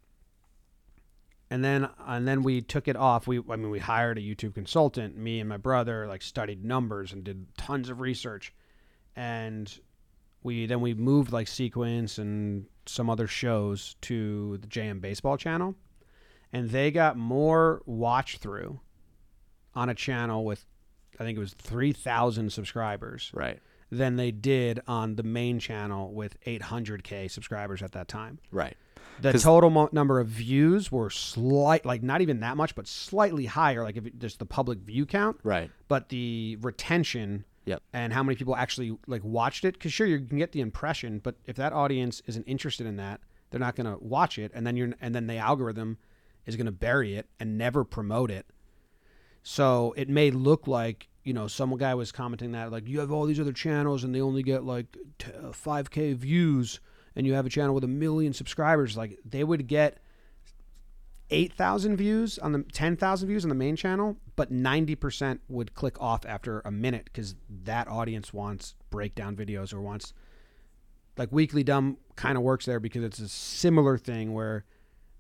and 1.50 1.64
then 1.64 1.90
and 2.08 2.28
then 2.28 2.42
we 2.44 2.62
took 2.62 2.88
it 2.88 2.96
off. 2.96 3.28
We 3.28 3.40
I 3.50 3.56
mean 3.56 3.70
we 3.70 3.80
hired 3.80 4.18
a 4.18 4.22
YouTube 4.22 4.54
consultant, 4.56 5.18
me 5.18 5.40
and 5.40 5.48
my 5.50 5.58
brother, 5.58 6.08
like 6.08 6.22
studied 6.22 6.64
numbers 6.66 7.14
and 7.14 7.24
did 7.24 7.56
tons 7.58 7.90
of 7.90 8.00
research. 8.00 8.54
And 9.16 9.72
we 10.44 10.66
then 10.66 10.82
we 10.82 10.94
moved 10.94 11.32
like 11.32 11.48
sequence 11.48 12.18
and 12.18 12.66
some 12.86 13.10
other 13.10 13.28
shows 13.28 13.96
to 14.02 14.58
the 14.58 14.68
JM 14.68 15.02
Baseball 15.02 15.38
channel, 15.38 15.76
and 16.54 16.70
they 16.70 16.92
got 16.92 17.18
more 17.18 17.82
watch 17.86 18.38
through 18.38 18.80
on 19.74 19.90
a 19.90 19.96
channel 19.96 20.46
with, 20.46 20.66
I 21.20 21.24
think 21.24 21.36
it 21.36 21.40
was 21.40 21.54
three 21.54 21.92
thousand 21.94 22.52
subscribers 22.54 23.32
Right. 23.34 23.60
than 23.90 24.16
they 24.18 24.32
did 24.32 24.82
on 24.88 25.16
the 25.16 25.24
main 25.24 25.60
channel 25.60 26.14
with 26.14 26.40
800k 26.46 27.30
subscribers 27.32 27.82
at 27.82 27.92
that 27.94 28.08
time. 28.08 28.40
Right. 28.52 28.78
The 29.22 29.34
total 29.34 29.70
mo- 29.70 29.90
number 29.92 30.20
of 30.20 30.28
views 30.28 30.92
were 30.92 31.10
slight, 31.10 31.86
like 31.86 32.04
not 32.04 32.22
even 32.22 32.40
that 32.42 32.58
much, 32.58 32.76
but 32.76 32.88
slightly 32.88 33.46
higher. 33.46 33.84
Like 33.84 33.98
if 33.98 34.06
it, 34.06 34.20
just 34.20 34.40
the 34.40 34.46
public 34.46 34.80
view 34.80 35.06
count, 35.06 35.40
Right. 35.44 35.72
but 35.88 36.10
the 36.10 36.58
retention 36.62 37.46
Yep. 37.66 37.82
and 37.94 38.14
how 38.14 38.22
many 38.22 38.36
people 38.36 38.56
actually 38.56 38.96
like 39.08 39.24
watched 39.24 39.66
it 39.66 39.74
because 39.74 39.92
sure 39.92 40.06
you 40.06 40.20
can 40.20 40.38
get 40.38 40.52
the 40.52 40.62
impression 40.62 41.18
but 41.18 41.34
if 41.48 41.56
that 41.56 41.74
audience 41.74 42.22
isn't 42.28 42.44
interested 42.44 42.86
in 42.86 42.98
that 42.98 43.22
they're 43.50 43.60
not 43.60 43.76
going 43.76 43.92
to 43.92 43.98
watch 44.04 44.38
it 44.38 44.52
and 44.54 44.68
then 44.68 44.78
you're 44.78 44.92
and 45.02 45.16
then 45.16 45.26
the 45.26 45.38
algorithm 45.38 45.98
is 46.46 46.56
going 46.58 46.68
to 46.68 46.72
bury 46.72 47.16
it 47.16 47.28
and 47.40 47.58
never 47.58 47.84
promote 47.84 48.30
it 48.30 48.46
so 49.42 49.96
it 49.98 50.10
may 50.10 50.30
look 50.30 50.68
like 50.68 51.08
you 51.24 51.34
know 51.34 51.48
some 51.48 51.76
guy 51.76 51.96
was 51.96 52.12
commenting 52.12 52.52
that 52.52 52.72
like 52.72 52.88
you 52.88 53.00
have 53.00 53.12
all 53.12 53.26
these 53.26 53.40
other 53.40 53.52
channels 53.54 54.04
and 54.04 54.14
they 54.14 54.22
only 54.22 54.44
get 54.44 54.64
like 54.64 54.96
t- 55.18 55.32
5k 55.32 56.14
views 56.16 56.80
and 57.16 57.26
you 57.26 57.34
have 57.34 57.46
a 57.46 57.50
channel 57.50 57.74
with 57.74 57.84
a 57.84 57.88
million 57.88 58.34
subscribers 58.34 58.98
like 58.98 59.20
they 59.26 59.44
would 59.44 59.68
get 59.68 60.00
8,000 61.30 61.98
views 61.98 62.38
on 62.38 62.52
the 62.52 62.64
10,000 62.64 63.28
views 63.28 63.44
on 63.44 63.50
the 63.50 63.56
main 63.56 63.76
channel, 63.76 64.18
but 64.36 64.54
90% 64.54 65.40
would 65.50 65.74
click 65.74 66.00
off 66.00 66.26
after 66.26 66.62
a 66.66 66.72
minute 66.72 67.06
because 67.06 67.36
that 67.64 67.88
audience 67.88 68.34
wants 68.34 68.76
breakdown 68.92 69.36
videos 69.36 69.74
or 69.74 69.82
wants 69.82 70.14
like 71.18 71.32
Weekly 71.32 71.64
Dumb 71.64 71.98
kind 72.16 72.38
of 72.38 72.44
works 72.44 72.66
there 72.66 72.80
because 72.80 73.04
it's 73.04 73.20
a 73.20 73.30
similar 73.30 73.98
thing 73.98 74.34
where 74.34 74.66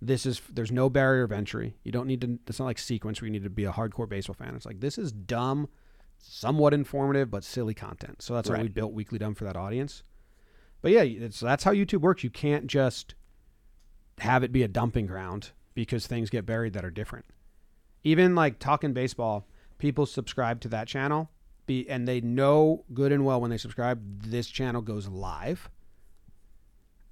this 0.01 0.25
is 0.25 0.41
there's 0.51 0.71
no 0.71 0.89
barrier 0.89 1.23
of 1.23 1.31
entry. 1.31 1.75
You 1.83 1.91
don't 1.91 2.07
need 2.07 2.21
to. 2.21 2.37
It's 2.47 2.59
not 2.59 2.65
like 2.65 2.77
sequence 2.77 3.21
where 3.21 3.27
you 3.27 3.31
need 3.31 3.43
to 3.43 3.49
be 3.49 3.65
a 3.65 3.71
hardcore 3.71 4.07
baseball 4.07 4.35
fan. 4.35 4.55
It's 4.55 4.65
like 4.65 4.81
this 4.81 4.97
is 4.97 5.11
dumb, 5.11 5.69
somewhat 6.17 6.73
informative, 6.73 7.31
but 7.31 7.43
silly 7.43 7.73
content. 7.73 8.21
So 8.21 8.33
that's 8.33 8.49
why 8.49 8.61
we 8.61 8.67
built 8.67 8.93
Weekly 8.93 9.17
Dumb 9.17 9.35
for 9.35 9.45
that 9.45 9.55
audience. 9.55 10.03
But 10.85 10.91
yeah, 10.91 11.29
that's 11.41 11.63
how 11.63 11.73
YouTube 11.73 12.01
works. 12.01 12.23
You 12.23 12.29
can't 12.29 12.67
just 12.67 13.15
have 14.19 14.43
it 14.43 14.51
be 14.51 14.61
a 14.61 14.67
dumping 14.67 15.07
ground 15.07 15.49
because 15.73 16.05
things 16.05 16.29
get 16.29 16.45
buried 16.45 16.73
that 16.73 16.85
are 16.85 16.91
different. 16.91 17.25
Even 18.03 18.35
like 18.35 18.59
talking 18.59 18.93
baseball, 18.93 19.47
people 19.79 20.05
subscribe 20.05 20.61
to 20.61 20.67
that 20.67 20.87
channel, 20.87 21.31
be 21.65 21.89
and 21.89 22.07
they 22.07 22.21
know 22.21 22.85
good 22.93 23.11
and 23.11 23.25
well 23.25 23.41
when 23.41 23.49
they 23.49 23.57
subscribe, 23.57 23.99
this 24.21 24.45
channel 24.45 24.79
goes 24.79 25.07
live. 25.07 25.71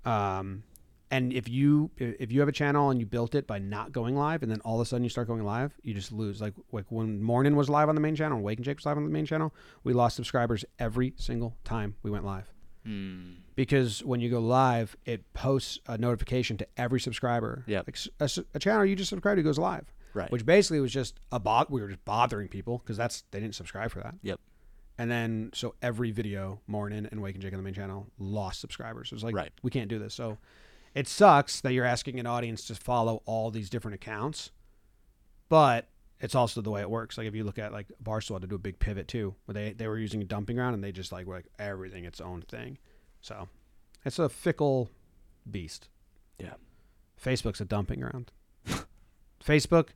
Um, 0.05 0.61
and 1.09 1.33
if 1.33 1.49
you 1.49 1.89
if 1.97 2.31
you 2.31 2.41
have 2.41 2.49
a 2.49 2.51
channel 2.51 2.91
and 2.91 2.99
you 2.99 3.07
built 3.07 3.33
it 3.33 3.47
by 3.47 3.57
not 3.57 3.91
going 3.91 4.15
live, 4.15 4.43
and 4.43 4.51
then 4.51 4.61
all 4.61 4.75
of 4.75 4.81
a 4.81 4.85
sudden 4.85 5.03
you 5.03 5.09
start 5.09 5.27
going 5.27 5.43
live, 5.43 5.73
you 5.81 5.95
just 5.95 6.11
lose. 6.11 6.39
Like 6.39 6.53
like 6.71 6.85
when 6.89 7.23
Morning 7.23 7.55
was 7.55 7.71
live 7.71 7.89
on 7.89 7.95
the 7.95 8.01
main 8.01 8.15
channel, 8.15 8.37
and 8.37 8.45
Wake 8.45 8.59
and 8.59 8.65
Jake 8.65 8.77
was 8.77 8.85
live 8.85 8.97
on 8.97 9.03
the 9.03 9.09
main 9.09 9.25
channel, 9.25 9.51
we 9.83 9.93
lost 9.93 10.15
subscribers 10.15 10.63
every 10.77 11.15
single 11.17 11.57
time 11.63 11.95
we 12.03 12.11
went 12.11 12.23
live 12.23 12.52
Hmm. 12.85 13.33
because 13.55 14.03
when 14.03 14.19
you 14.19 14.29
go 14.29 14.39
live, 14.39 14.95
it 15.05 15.31
posts 15.33 15.79
a 15.87 15.97
notification 15.97 16.57
to 16.57 16.67
every 16.75 16.99
subscriber. 16.99 17.63
Yep. 17.67 17.87
Like 17.87 17.97
a, 18.19 18.43
a 18.55 18.59
channel 18.59 18.85
you 18.85 18.95
just 18.95 19.09
subscribed 19.09 19.37
to 19.37 19.43
goes 19.43 19.57
live. 19.57 19.85
Right. 20.13 20.31
Which 20.31 20.45
basically 20.45 20.79
was 20.79 20.91
just 20.91 21.19
a 21.31 21.39
bot. 21.39 21.71
We 21.71 21.81
were 21.81 21.87
just 21.87 22.03
bothering 22.05 22.47
people 22.49 22.77
because 22.79 22.97
that's 22.97 23.23
they 23.31 23.39
didn't 23.39 23.55
subscribe 23.55 23.89
for 23.91 23.99
that. 24.01 24.15
Yep. 24.21 24.39
And 24.97 25.09
then 25.09 25.49
so 25.53 25.73
every 25.81 26.11
video, 26.11 26.59
Morning 26.67 27.07
and 27.11 27.21
Wake 27.21 27.33
and 27.35 27.41
Jake 27.41 27.53
on 27.53 27.57
the 27.57 27.63
main 27.63 27.73
channel 27.73 28.07
lost 28.19 28.59
subscribers. 28.61 29.07
It 29.11 29.15
was 29.15 29.23
like 29.23 29.33
Right. 29.35 29.51
we 29.63 29.71
can't 29.71 29.87
do 29.89 29.97
this. 29.97 30.13
So 30.13 30.37
it 30.93 31.07
sucks 31.07 31.61
that 31.61 31.73
you're 31.73 31.85
asking 31.85 32.19
an 32.19 32.27
audience 32.27 32.65
to 32.67 32.75
follow 32.75 33.23
all 33.25 33.49
these 33.49 33.69
different 33.71 33.95
accounts, 33.95 34.51
but 35.49 35.87
it's 36.23 36.35
also 36.35 36.61
the 36.61 36.71
way 36.71 36.79
it 36.79 36.89
works. 36.89 37.17
Like 37.17 37.27
if 37.27 37.35
you 37.35 37.43
look 37.43 37.59
at 37.59 37.73
like 37.73 37.87
had 38.07 38.41
to 38.41 38.47
do 38.47 38.55
a 38.55 38.57
big 38.57 38.79
pivot 38.79 39.09
too, 39.09 39.35
where 39.43 39.53
they 39.53 39.73
they 39.73 39.87
were 39.87 39.99
using 39.99 40.21
a 40.21 40.25
dumping 40.25 40.55
ground 40.55 40.73
and 40.73 40.81
they 40.81 40.93
just 40.93 41.11
like 41.11 41.27
were 41.27 41.35
like 41.35 41.49
everything 41.59 42.05
its 42.05 42.21
own 42.21 42.41
thing. 42.43 42.77
So 43.21 43.49
it's 44.05 44.19
a 44.19 44.29
fickle 44.29 44.89
beast. 45.51 45.89
Yeah. 46.39 46.53
Facebook's 47.21 47.59
a 47.59 47.65
dumping 47.65 47.99
ground. 47.99 48.31
Facebook, 49.45 49.89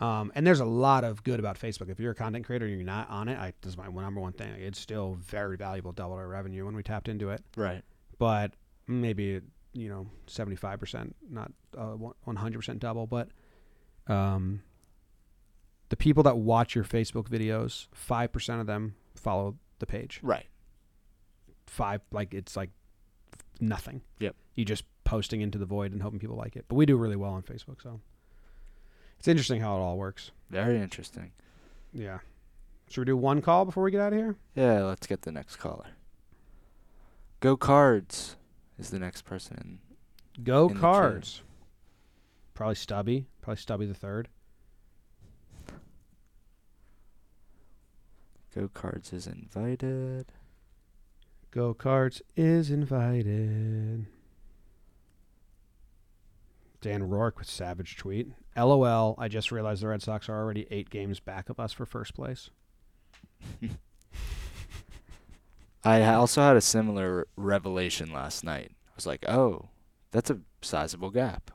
um, 0.00 0.32
and 0.34 0.46
there's 0.46 0.60
a 0.60 0.64
lot 0.64 1.04
of 1.04 1.22
good 1.22 1.38
about 1.38 1.58
Facebook. 1.58 1.90
If 1.90 2.00
you're 2.00 2.12
a 2.12 2.14
content 2.14 2.46
creator 2.46 2.64
and 2.64 2.74
you're 2.74 2.84
not 2.84 3.10
on 3.10 3.28
it, 3.28 3.38
I, 3.38 3.52
this 3.60 3.72
is 3.72 3.76
my 3.76 3.88
number 3.88 4.20
one 4.22 4.32
thing. 4.32 4.54
It's 4.56 4.80
still 4.80 5.18
very 5.20 5.58
valuable, 5.58 5.92
doubled 5.92 6.18
our 6.18 6.28
revenue 6.28 6.64
when 6.64 6.74
we 6.74 6.82
tapped 6.82 7.08
into 7.08 7.28
it. 7.28 7.44
Right. 7.56 7.82
But 8.18 8.54
maybe 8.86 9.42
you 9.74 9.90
know, 9.90 10.06
75 10.28 10.80
percent, 10.80 11.16
not 11.28 11.52
uh, 11.76 11.92
100 11.92 12.58
percent 12.58 12.78
double. 12.78 13.06
But 13.06 13.28
um, 14.06 14.62
the 15.88 15.96
people 15.96 16.22
that 16.24 16.36
watch 16.38 16.74
your 16.74 16.84
Facebook 16.84 17.28
videos, 17.28 17.86
five 17.92 18.32
percent 18.32 18.60
of 18.60 18.66
them 18.66 18.94
follow 19.14 19.56
the 19.78 19.86
page 19.86 20.20
Right. 20.22 20.46
five 21.66 22.00
like 22.10 22.32
it's 22.34 22.56
like 22.56 22.70
nothing. 23.60 24.02
Yep. 24.20 24.34
You 24.54 24.64
just 24.64 24.84
posting 25.04 25.40
into 25.40 25.58
the 25.58 25.66
void 25.66 25.92
and 25.92 26.02
hoping 26.02 26.18
people 26.18 26.36
like 26.36 26.56
it. 26.56 26.64
But 26.68 26.76
we 26.76 26.86
do 26.86 26.96
really 26.96 27.16
well 27.16 27.32
on 27.32 27.42
Facebook, 27.42 27.82
so 27.82 28.00
it's 29.18 29.28
interesting 29.28 29.60
how 29.60 29.76
it 29.76 29.80
all 29.80 29.96
works. 29.96 30.30
Very 30.50 30.80
interesting. 30.80 31.32
Yeah. 31.92 32.18
Should 32.88 33.00
we 33.00 33.04
do 33.06 33.16
one 33.16 33.40
call 33.42 33.64
before 33.64 33.82
we 33.82 33.90
get 33.90 34.00
out 34.00 34.12
of 34.12 34.18
here? 34.18 34.36
Yeah, 34.54 34.84
let's 34.84 35.06
get 35.06 35.22
the 35.22 35.32
next 35.32 35.56
caller. 35.56 35.86
Go 37.40 37.56
Cards 37.56 38.36
is 38.78 38.90
the 38.90 38.98
next 38.98 39.22
person. 39.22 39.80
Go 40.42 40.68
In 40.68 40.76
cards. 40.78 41.42
Probably 42.54 42.74
Stubby. 42.74 43.26
Probably 43.40 43.60
Stubby 43.60 43.86
the 43.86 43.94
third. 43.94 44.28
Go 48.56 48.68
Cards 48.68 49.12
is 49.12 49.26
invited. 49.26 50.32
Go 51.50 51.74
cards 51.74 52.22
is 52.36 52.70
invited. 52.70 54.06
Dan 56.80 57.02
Rourke 57.02 57.38
with 57.38 57.50
savage 57.50 57.98
tweet. 57.98 58.28
LOL. 58.56 59.14
I 59.18 59.28
just 59.28 59.52
realized 59.52 59.82
the 59.82 59.88
Red 59.88 60.00
Sox 60.00 60.30
are 60.30 60.38
already 60.38 60.66
eight 60.70 60.88
games 60.88 61.20
back 61.20 61.50
of 61.50 61.60
us 61.60 61.74
for 61.74 61.84
first 61.84 62.14
place. 62.14 62.48
I 65.84 66.02
also 66.14 66.40
had 66.40 66.56
a 66.56 66.62
similar 66.62 67.28
revelation 67.36 68.10
last 68.10 68.42
night. 68.42 68.70
I 68.88 68.92
was 68.96 69.06
like, 69.06 69.28
oh, 69.28 69.68
that's 70.12 70.30
a 70.30 70.40
sizable 70.62 71.10
gap. 71.10 71.50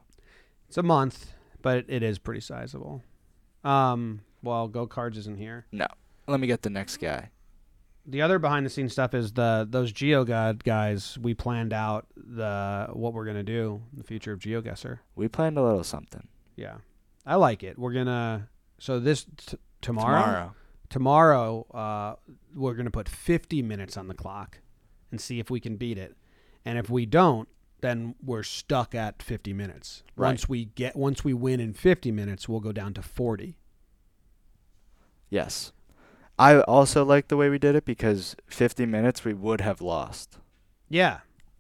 It's 0.68 0.78
a 0.78 0.84
month, 0.84 1.34
but 1.64 1.86
it 1.88 2.04
is 2.04 2.20
pretty 2.20 2.42
sizable. 2.42 3.02
Um, 3.64 4.22
well, 4.44 4.68
Go 4.68 4.86
Cards 4.86 5.18
isn't 5.18 5.40
here. 5.40 5.66
No. 5.72 5.88
Let 6.32 6.40
me 6.40 6.48
get 6.48 6.62
the 6.62 6.70
next 6.70 6.98
guy. 6.98 7.30
The 8.06 8.22
other 8.22 8.40
behind 8.40 8.66
the 8.66 8.70
scenes 8.70 8.94
stuff 8.94 9.14
is 9.14 9.34
the 9.34 9.68
those 9.70 9.92
GeoGod 9.92 10.64
guys. 10.64 11.20
We 11.20 11.34
planned 11.34 11.74
out 11.74 12.08
the 12.16 12.88
what 12.94 13.14
we're 13.14 13.26
gonna 13.26 13.44
do 13.44 13.82
in 13.92 13.98
the 13.98 14.04
future 14.04 14.32
of 14.32 14.40
GeoGuessr. 14.40 15.00
We 15.16 15.28
planned 15.28 15.58
a 15.58 15.62
little 15.62 15.84
something. 15.84 16.28
Yeah, 16.56 16.78
I 17.26 17.36
like 17.36 17.64
it. 17.64 17.78
We're 17.78 17.94
gonna 17.94 18.48
so 18.80 19.00
this 19.00 19.26
t- 19.26 19.58
tomorrow. 19.82 20.22
Tomorrow. 20.22 20.56
Tomorrow, 20.90 21.68
uh, 21.74 22.16
we're 22.56 22.74
gonna 22.74 22.92
put 22.92 23.08
50 23.10 23.62
minutes 23.62 23.98
on 23.98 24.08
the 24.08 24.14
clock 24.14 24.60
and 25.12 25.20
see 25.20 25.40
if 25.40 25.50
we 25.50 25.60
can 25.60 25.76
beat 25.76 25.98
it. 25.98 26.16
And 26.66 26.78
if 26.78 26.90
we 26.90 27.06
don't, 27.06 27.48
then 27.82 28.16
we're 28.24 28.44
stuck 28.44 28.96
at 28.96 29.22
50 29.22 29.54
minutes. 29.54 30.04
Right. 30.16 30.30
Once 30.30 30.48
we 30.48 30.66
get 30.66 30.96
once 30.96 31.24
we 31.24 31.34
win 31.34 31.60
in 31.60 31.74
50 31.74 32.12
minutes, 32.12 32.48
we'll 32.50 32.60
go 32.62 32.72
down 32.72 32.94
to 32.96 33.02
40. 33.02 33.58
Yes. 35.30 35.72
I 36.42 36.60
also 36.62 37.06
like 37.06 37.28
the 37.28 37.38
way 37.38 37.50
we 37.50 37.60
did 37.60 37.76
it 37.76 37.86
because 37.86 38.36
50 38.48 38.88
minutes 38.88 39.24
we 39.24 39.34
would 39.34 39.62
have 39.62 39.80
lost. 39.80 40.40
Yeah. 40.90 41.20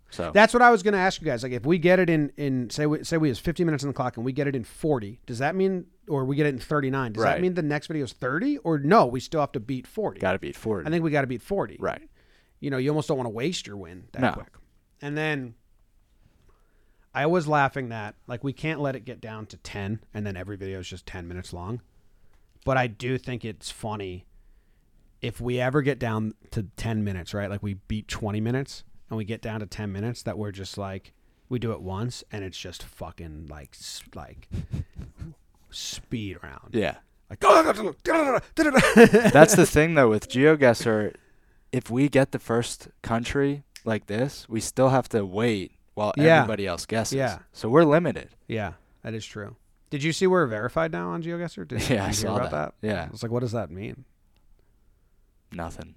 So 0.09 0.32
That's 0.34 0.53
what 0.55 0.63
I 0.63 0.71
was 0.71 0.82
going 0.82 0.93
to 0.93 0.99
ask 0.99 1.21
you 1.21 1.25
guys. 1.25 1.43
Like, 1.43 1.51
if 1.51 1.65
we 1.65 1.77
get 1.77 1.99
it 1.99 2.09
in 2.09 2.32
in 2.36 2.69
say 2.71 2.88
we 2.88 3.03
say 3.03 3.17
we 3.17 3.27
has 3.29 3.38
50 3.39 3.63
minutes 3.63 3.84
on 3.84 3.89
the 3.89 3.93
clock 3.93 4.17
and 4.17 4.25
we 4.25 4.34
get 4.34 4.47
it 4.47 4.55
in 4.55 4.63
40, 4.63 5.19
does 5.25 5.38
that 5.38 5.55
mean, 5.55 5.86
or 6.09 6.25
we 6.25 6.36
get 6.36 6.47
it 6.47 6.49
in 6.49 6.59
39? 6.59 7.13
Does 7.13 7.23
that 7.23 7.39
mean 7.41 7.53
the 7.53 7.61
next 7.61 7.88
video 7.88 8.03
is 8.03 8.11
30, 8.11 8.57
or 8.59 8.79
no? 8.79 9.05
We 9.05 9.19
still 9.19 9.39
have 9.39 9.51
to 9.53 9.59
beat 9.59 9.86
40. 9.86 10.19
got 10.19 10.34
to 10.34 10.39
beat 10.39 10.55
40. 10.55 10.88
I 10.88 10.89
think 10.89 11.03
we 11.03 11.11
got 11.11 11.21
to 11.21 11.27
beat 11.27 11.41
40. 11.43 11.77
right. 11.79 12.01
You 12.59 12.69
know, 12.71 12.77
you 12.77 12.89
almost 12.89 13.07
don't 13.07 13.17
want 13.17 13.25
to 13.27 13.32
waste 13.32 13.67
your 13.67 13.77
win 13.77 14.05
that 14.11 14.21
No. 14.21 14.32
quick. 14.34 14.53
And 15.01 15.17
then 15.17 15.53
I 17.13 17.25
was 17.25 17.47
laughing 17.47 17.89
that 17.89 18.15
like 18.27 18.43
we 18.43 18.53
can't 18.53 18.79
let 18.79 18.95
it 18.95 19.05
get 19.05 19.21
down 19.21 19.45
to 19.47 19.57
10 19.57 20.01
and 20.13 20.25
then 20.25 20.36
every 20.38 20.57
video 20.57 20.79
is 20.79 20.88
just 20.88 21.05
10 21.05 21.27
minutes 21.27 21.53
long. 21.53 21.82
But 22.65 22.77
I 22.77 22.88
do 22.88 23.17
think 23.17 23.43
it's 23.45 23.71
funny 23.71 24.25
if 25.22 25.39
we 25.41 25.59
ever 25.59 25.82
get 25.82 25.99
down 25.99 26.34
to 26.51 26.63
10 26.78 27.03
minutes, 27.03 27.34
right? 27.34 27.49
Like 27.49 27.63
we 27.63 27.76
beat 27.76 28.07
20 28.07 28.39
minutes 28.41 28.84
and 29.09 29.17
we 29.17 29.26
get 29.26 29.41
down 29.41 29.59
to 29.59 29.65
10 29.65 29.91
minutes 29.91 30.24
that 30.24 30.38
we're 30.38 30.51
just 30.51 30.78
like 30.78 31.13
we 31.49 31.59
do 31.59 31.72
it 31.74 31.82
once 31.82 32.24
and 32.32 32.43
it's 32.43 32.57
just 32.57 32.84
fucking 32.84 33.47
like 33.49 33.76
like 34.15 34.47
speed 35.69 36.38
round. 36.43 36.69
Yeah. 36.74 36.95
Like 37.30 37.39
That's 37.39 37.80
the 39.55 39.65
thing 39.69 39.93
though 39.95 40.09
with 40.09 40.30
GeoGuessr, 40.30 41.13
if 41.72 41.89
we 41.89 42.09
get 42.09 42.32
the 42.32 42.39
first 42.39 42.89
country 43.01 43.63
like 43.86 44.07
this, 44.07 44.47
we 44.49 44.59
still 44.59 44.89
have 44.89 45.07
to 45.09 45.26
wait 45.26 45.72
while 45.93 46.13
Yeah. 46.17 46.39
everybody 46.41 46.67
else 46.67 46.86
guesses. 46.86 47.15
Yeah. 47.17 47.39
So 47.53 47.69
we're 47.69 47.86
limited. 47.86 48.30
Yeah, 48.47 48.74
that 49.03 49.13
is 49.13 49.26
true. 49.26 49.55
Did 49.89 50.03
you 50.03 50.11
see 50.13 50.28
we're 50.28 50.45
verified 50.45 50.91
now 50.91 51.09
on 51.09 51.24
GeoGuessr? 51.24 51.67
Did, 51.67 51.82
Yeah, 51.89 52.03
I 52.03 52.07
you 52.07 52.13
hear 52.13 52.13
saw 52.13 52.36
about 52.38 52.51
that. 52.51 52.74
Yeah. 52.82 53.05
I 53.07 53.11
was 53.11 53.24
like, 53.24 53.32
what 53.32 53.39
does 53.41 53.51
that 53.53 53.72
mean? 53.72 54.05
Nothing. 55.51 55.95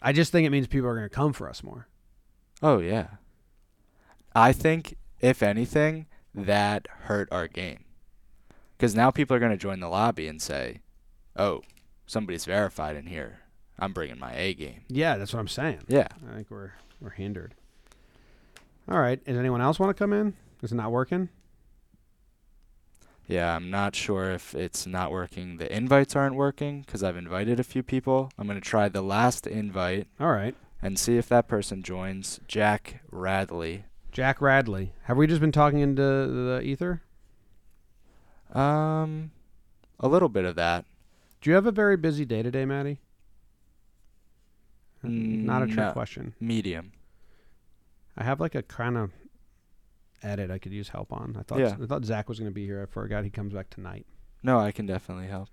I 0.00 0.12
just 0.12 0.32
think 0.32 0.46
it 0.46 0.50
means 0.50 0.66
people 0.66 0.88
are 0.88 0.94
going 0.94 1.08
to 1.08 1.14
come 1.14 1.32
for 1.32 1.48
us 1.48 1.62
more. 1.62 1.88
Oh 2.62 2.78
yeah. 2.78 3.08
I 4.34 4.52
think 4.52 4.96
if 5.20 5.42
anything, 5.42 6.06
that 6.34 6.86
hurt 7.02 7.28
our 7.32 7.48
game. 7.48 7.84
Cuz 8.78 8.94
now 8.94 9.10
people 9.10 9.36
are 9.36 9.40
going 9.40 9.50
to 9.52 9.56
join 9.56 9.80
the 9.80 9.88
lobby 9.88 10.28
and 10.28 10.40
say, 10.40 10.80
"Oh, 11.34 11.62
somebody's 12.06 12.44
verified 12.44 12.94
in 12.94 13.06
here. 13.06 13.40
I'm 13.78 13.92
bringing 13.92 14.18
my 14.18 14.32
A 14.34 14.54
game." 14.54 14.82
Yeah, 14.88 15.16
that's 15.16 15.32
what 15.32 15.40
I'm 15.40 15.48
saying. 15.48 15.80
Yeah. 15.88 16.08
I 16.30 16.34
think 16.34 16.50
we're 16.50 16.72
we're 17.00 17.10
hindered. 17.10 17.54
All 18.88 19.00
right. 19.00 19.22
Does 19.24 19.36
anyone 19.36 19.60
else 19.60 19.78
want 19.78 19.90
to 19.90 20.00
come 20.00 20.12
in? 20.12 20.34
Is 20.62 20.72
it 20.72 20.76
not 20.76 20.92
working? 20.92 21.28
Yeah, 23.28 23.54
I'm 23.54 23.70
not 23.70 23.94
sure 23.94 24.30
if 24.32 24.54
it's 24.54 24.86
not 24.86 25.10
working. 25.12 25.58
The 25.58 25.70
invites 25.74 26.16
aren't 26.16 26.34
working 26.34 26.80
because 26.80 27.02
I've 27.02 27.16
invited 27.16 27.60
a 27.60 27.64
few 27.64 27.82
people. 27.82 28.30
I'm 28.38 28.46
going 28.46 28.58
to 28.60 28.66
try 28.66 28.88
the 28.88 29.02
last 29.02 29.46
invite 29.46 30.06
All 30.18 30.30
right. 30.32 30.54
and 30.80 30.98
see 30.98 31.18
if 31.18 31.28
that 31.28 31.46
person 31.46 31.82
joins. 31.82 32.40
Jack 32.48 33.02
Radley. 33.10 33.84
Jack 34.12 34.40
Radley. 34.40 34.92
Have 35.04 35.18
we 35.18 35.26
just 35.26 35.42
been 35.42 35.52
talking 35.52 35.80
into 35.80 36.00
the 36.02 36.62
ether? 36.64 37.02
Um, 38.54 39.30
a 40.00 40.08
little 40.08 40.30
bit 40.30 40.46
of 40.46 40.56
that. 40.56 40.86
Do 41.42 41.50
you 41.50 41.54
have 41.54 41.66
a 41.66 41.70
very 41.70 41.98
busy 41.98 42.24
day 42.24 42.42
today, 42.42 42.64
Maddie? 42.64 42.98
Not 45.02 45.62
a 45.62 45.66
trick 45.66 45.76
No. 45.78 45.92
question. 45.92 46.34
Medium. 46.40 46.92
I 48.16 48.24
have 48.24 48.40
like 48.40 48.54
a 48.54 48.62
kind 48.62 48.96
of 48.96 49.12
edit 50.22 50.50
I 50.50 50.58
could 50.58 50.72
use 50.72 50.88
help 50.88 51.12
on. 51.12 51.36
I 51.38 51.42
thought 51.42 51.58
Yeah. 51.60 51.76
I 51.82 51.86
thought 51.86 52.04
Zach 52.04 52.28
was 52.28 52.38
going 52.38 52.50
to 52.50 52.54
be 52.54 52.64
here. 52.64 52.82
I 52.82 52.86
forgot 52.86 53.24
he 53.24 53.30
comes 53.30 53.52
back 53.54 53.70
tonight. 53.70 54.06
No, 54.42 54.58
I 54.58 54.72
can 54.72 54.86
definitely 54.86 55.26
help. 55.28 55.48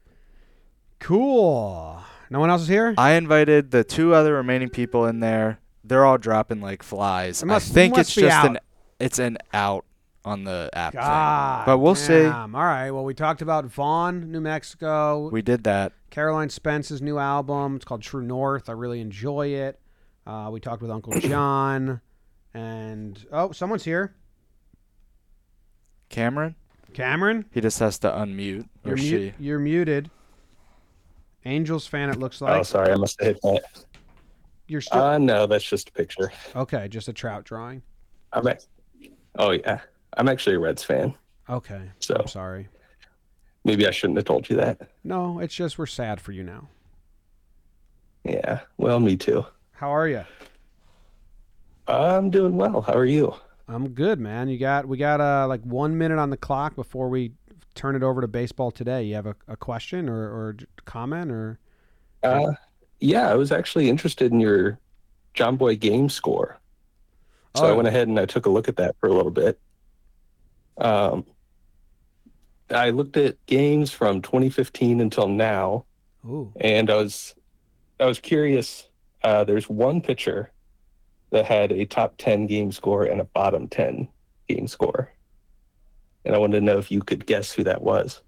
Cool. 1.00 2.02
No 2.30 2.40
one 2.40 2.50
else 2.50 2.64
is 2.64 2.68
here. 2.68 2.94
I 2.98 3.12
invited 3.14 3.72
the 3.72 3.84
two 3.84 4.14
other 4.14 4.34
remaining 4.34 4.70
people 4.70 5.06
in 5.06 5.20
there. 5.20 5.60
They're 5.84 6.06
all 6.06 6.18
dropping 6.18 6.62
like 6.62 6.82
flies. 6.84 7.44
It 7.44 7.46
must- 7.46 7.72
I 7.72 7.74
think 7.74 7.96
must 7.96 8.10
it's 8.10 8.16
just 8.16 8.46
an 8.48 8.60
it's 9.00 9.20
an 9.20 9.38
out 9.54 9.86
on 10.24 10.46
the 10.46 10.70
app 10.74 10.94
God 10.94 11.66
thing. 11.66 11.74
But 11.74 11.80
we'll 11.80 11.96
see. 11.96 12.26
All 12.26 12.48
right. 12.48 12.90
Well, 12.90 13.04
we 13.04 13.14
talked 13.14 13.42
about 13.42 13.66
Vaughn, 13.66 14.32
New 14.32 14.42
Mexico. 14.42 15.30
We 15.30 15.42
did 15.42 15.64
that. 15.66 15.92
Caroline 16.10 16.50
Spence's 16.50 17.02
new 17.02 17.20
album. 17.20 17.76
It's 17.76 17.86
called 17.86 18.02
True 18.02 18.24
North. 18.24 18.70
I 18.70 18.72
really 18.72 19.02
enjoy 19.02 19.48
it. 19.50 19.80
Uh, 20.26 20.50
we 20.52 20.60
talked 20.60 20.82
with 20.82 20.90
Uncle 20.90 21.14
John, 21.20 22.02
and 22.54 23.24
oh, 23.32 23.52
someone's 23.52 23.84
here. 23.84 24.16
Cameron, 26.10 26.56
Cameron, 26.94 27.46
he 27.52 27.62
just 27.62 27.80
has 27.80 28.00
to 28.00 28.10
unmute 28.10 28.68
you're, 28.84 28.94
or 28.94 28.98
mu- 28.98 29.04
she. 29.04 29.34
you're 29.40 29.60
muted. 29.60 30.10
Angels 31.46 31.86
fan, 31.86 32.10
it 32.10 32.18
looks 32.18 32.42
like. 32.42 32.60
oh, 32.60 32.64
sorry, 32.64 32.92
I 32.92 32.96
must 32.96 33.20
have 33.22 33.34
hit 33.36 33.42
that. 33.44 33.86
You're 34.68 34.82
still 34.82 35.02
Uh, 35.02 35.18
no, 35.18 35.46
that's 35.46 35.64
just 35.64 35.90
a 35.90 35.92
picture. 35.92 36.32
okay. 36.56 36.88
Just 36.88 37.08
a 37.08 37.14
trout 37.14 37.44
drawing. 37.44 37.82
I'm 38.34 38.48
at, 38.48 38.66
oh 39.38 39.52
yeah, 39.52 39.82
I'm 40.18 40.28
actually 40.28 40.56
a 40.56 40.60
Reds 40.60 40.84
fan, 40.84 41.14
Okay. 41.50 41.92
so 42.00 42.16
I'm 42.16 42.28
sorry. 42.28 42.68
maybe 43.64 43.88
I 43.88 43.92
shouldn't 43.92 44.18
have 44.18 44.26
told 44.26 44.50
you 44.50 44.56
that. 44.58 44.90
No, 45.04 45.40
it's 45.40 45.54
just 45.56 45.78
we're 45.78 45.86
sad 45.86 46.20
for 46.20 46.32
you 46.32 46.44
now. 46.44 46.68
Yeah, 48.24 48.62
well, 48.78 49.00
me 49.00 49.16
too. 49.18 49.46
How 49.74 49.90
are 49.96 50.08
you? 50.08 50.24
I'm 51.88 52.32
doing 52.32 52.56
well. 52.58 52.82
How 52.82 52.94
are 52.94 53.06
you? 53.06 53.36
I'm 53.68 53.90
good, 53.90 54.20
man. 54.20 54.48
You 54.48 54.58
got 54.58 54.88
we 54.88 54.98
got 54.98 55.20
uh 55.22 55.48
like 55.48 55.62
one 55.62 55.98
minute 55.98 56.20
on 56.20 56.30
the 56.30 56.38
clock 56.38 56.76
before 56.76 57.10
we 57.10 57.32
turn 57.74 57.96
it 57.96 58.04
over 58.04 58.22
to 58.22 58.28
baseball 58.28 58.72
today. 58.72 59.04
You 59.04 59.16
have 59.16 59.26
a, 59.26 59.36
a 59.48 59.58
question 59.58 60.08
or 60.08 60.16
or 60.30 60.56
comment 60.86 61.32
or 61.32 61.60
Uh, 62.24 62.54
yeah, 63.00 63.30
I 63.30 63.36
was 63.36 63.52
actually 63.52 63.90
interested 63.90 64.32
in 64.32 64.40
your 64.40 64.80
Jomboy 65.36 65.80
game 65.80 66.10
score, 66.10 66.60
so 67.56 67.66
I 67.66 67.72
Oh. 67.72 67.76
went 67.76 67.88
ahead 67.88 68.08
and 68.08 68.20
I 68.20 68.26
took 68.26 68.46
a 68.46 68.50
look 68.50 68.68
at 68.68 68.78
that 68.78 68.96
for 69.00 69.10
a 69.10 69.14
little 69.14 69.32
bit. 69.32 69.60
Um, 70.78 71.26
I 72.70 72.90
looked 72.92 73.18
at 73.18 73.44
games 73.46 73.92
from 73.92 74.22
2015 74.22 75.00
until 75.02 75.28
now, 75.28 75.86
ooh 76.26 76.52
and 76.60 76.90
I 76.90 76.96
was 76.98 77.34
I 78.00 78.06
was 78.06 78.20
curious. 78.20 78.88
Uh, 79.24 79.44
there's 79.44 79.68
one 79.68 80.02
pitcher 80.02 80.52
that 81.32 81.46
had 81.46 81.72
a 81.72 81.86
top 81.86 82.16
10 82.18 82.48
game 82.48 82.72
score 82.72 83.04
and 83.04 83.20
a 83.20 83.26
bottom 83.26 83.68
10 83.68 84.08
game 84.48 84.68
score, 84.68 85.12
and 86.24 86.36
I 86.36 86.38
wanted 86.38 86.60
to 86.60 86.66
know 86.66 86.78
if 86.78 86.92
you 86.92 87.02
could 87.02 87.26
guess 87.26 87.52
who 87.52 87.64
that 87.64 87.82
was. 87.82 88.22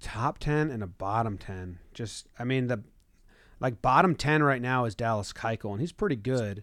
top 0.00 0.38
ten 0.38 0.70
and 0.70 0.82
a 0.82 0.86
bottom 0.86 1.38
ten. 1.38 1.78
Just 1.94 2.28
I 2.38 2.44
mean 2.44 2.66
the 2.66 2.82
like 3.60 3.80
bottom 3.80 4.14
ten 4.14 4.42
right 4.42 4.60
now 4.60 4.84
is 4.84 4.94
Dallas 4.94 5.32
Keuchel 5.32 5.72
and 5.72 5.80
he's 5.80 5.92
pretty 5.92 6.16
good. 6.16 6.62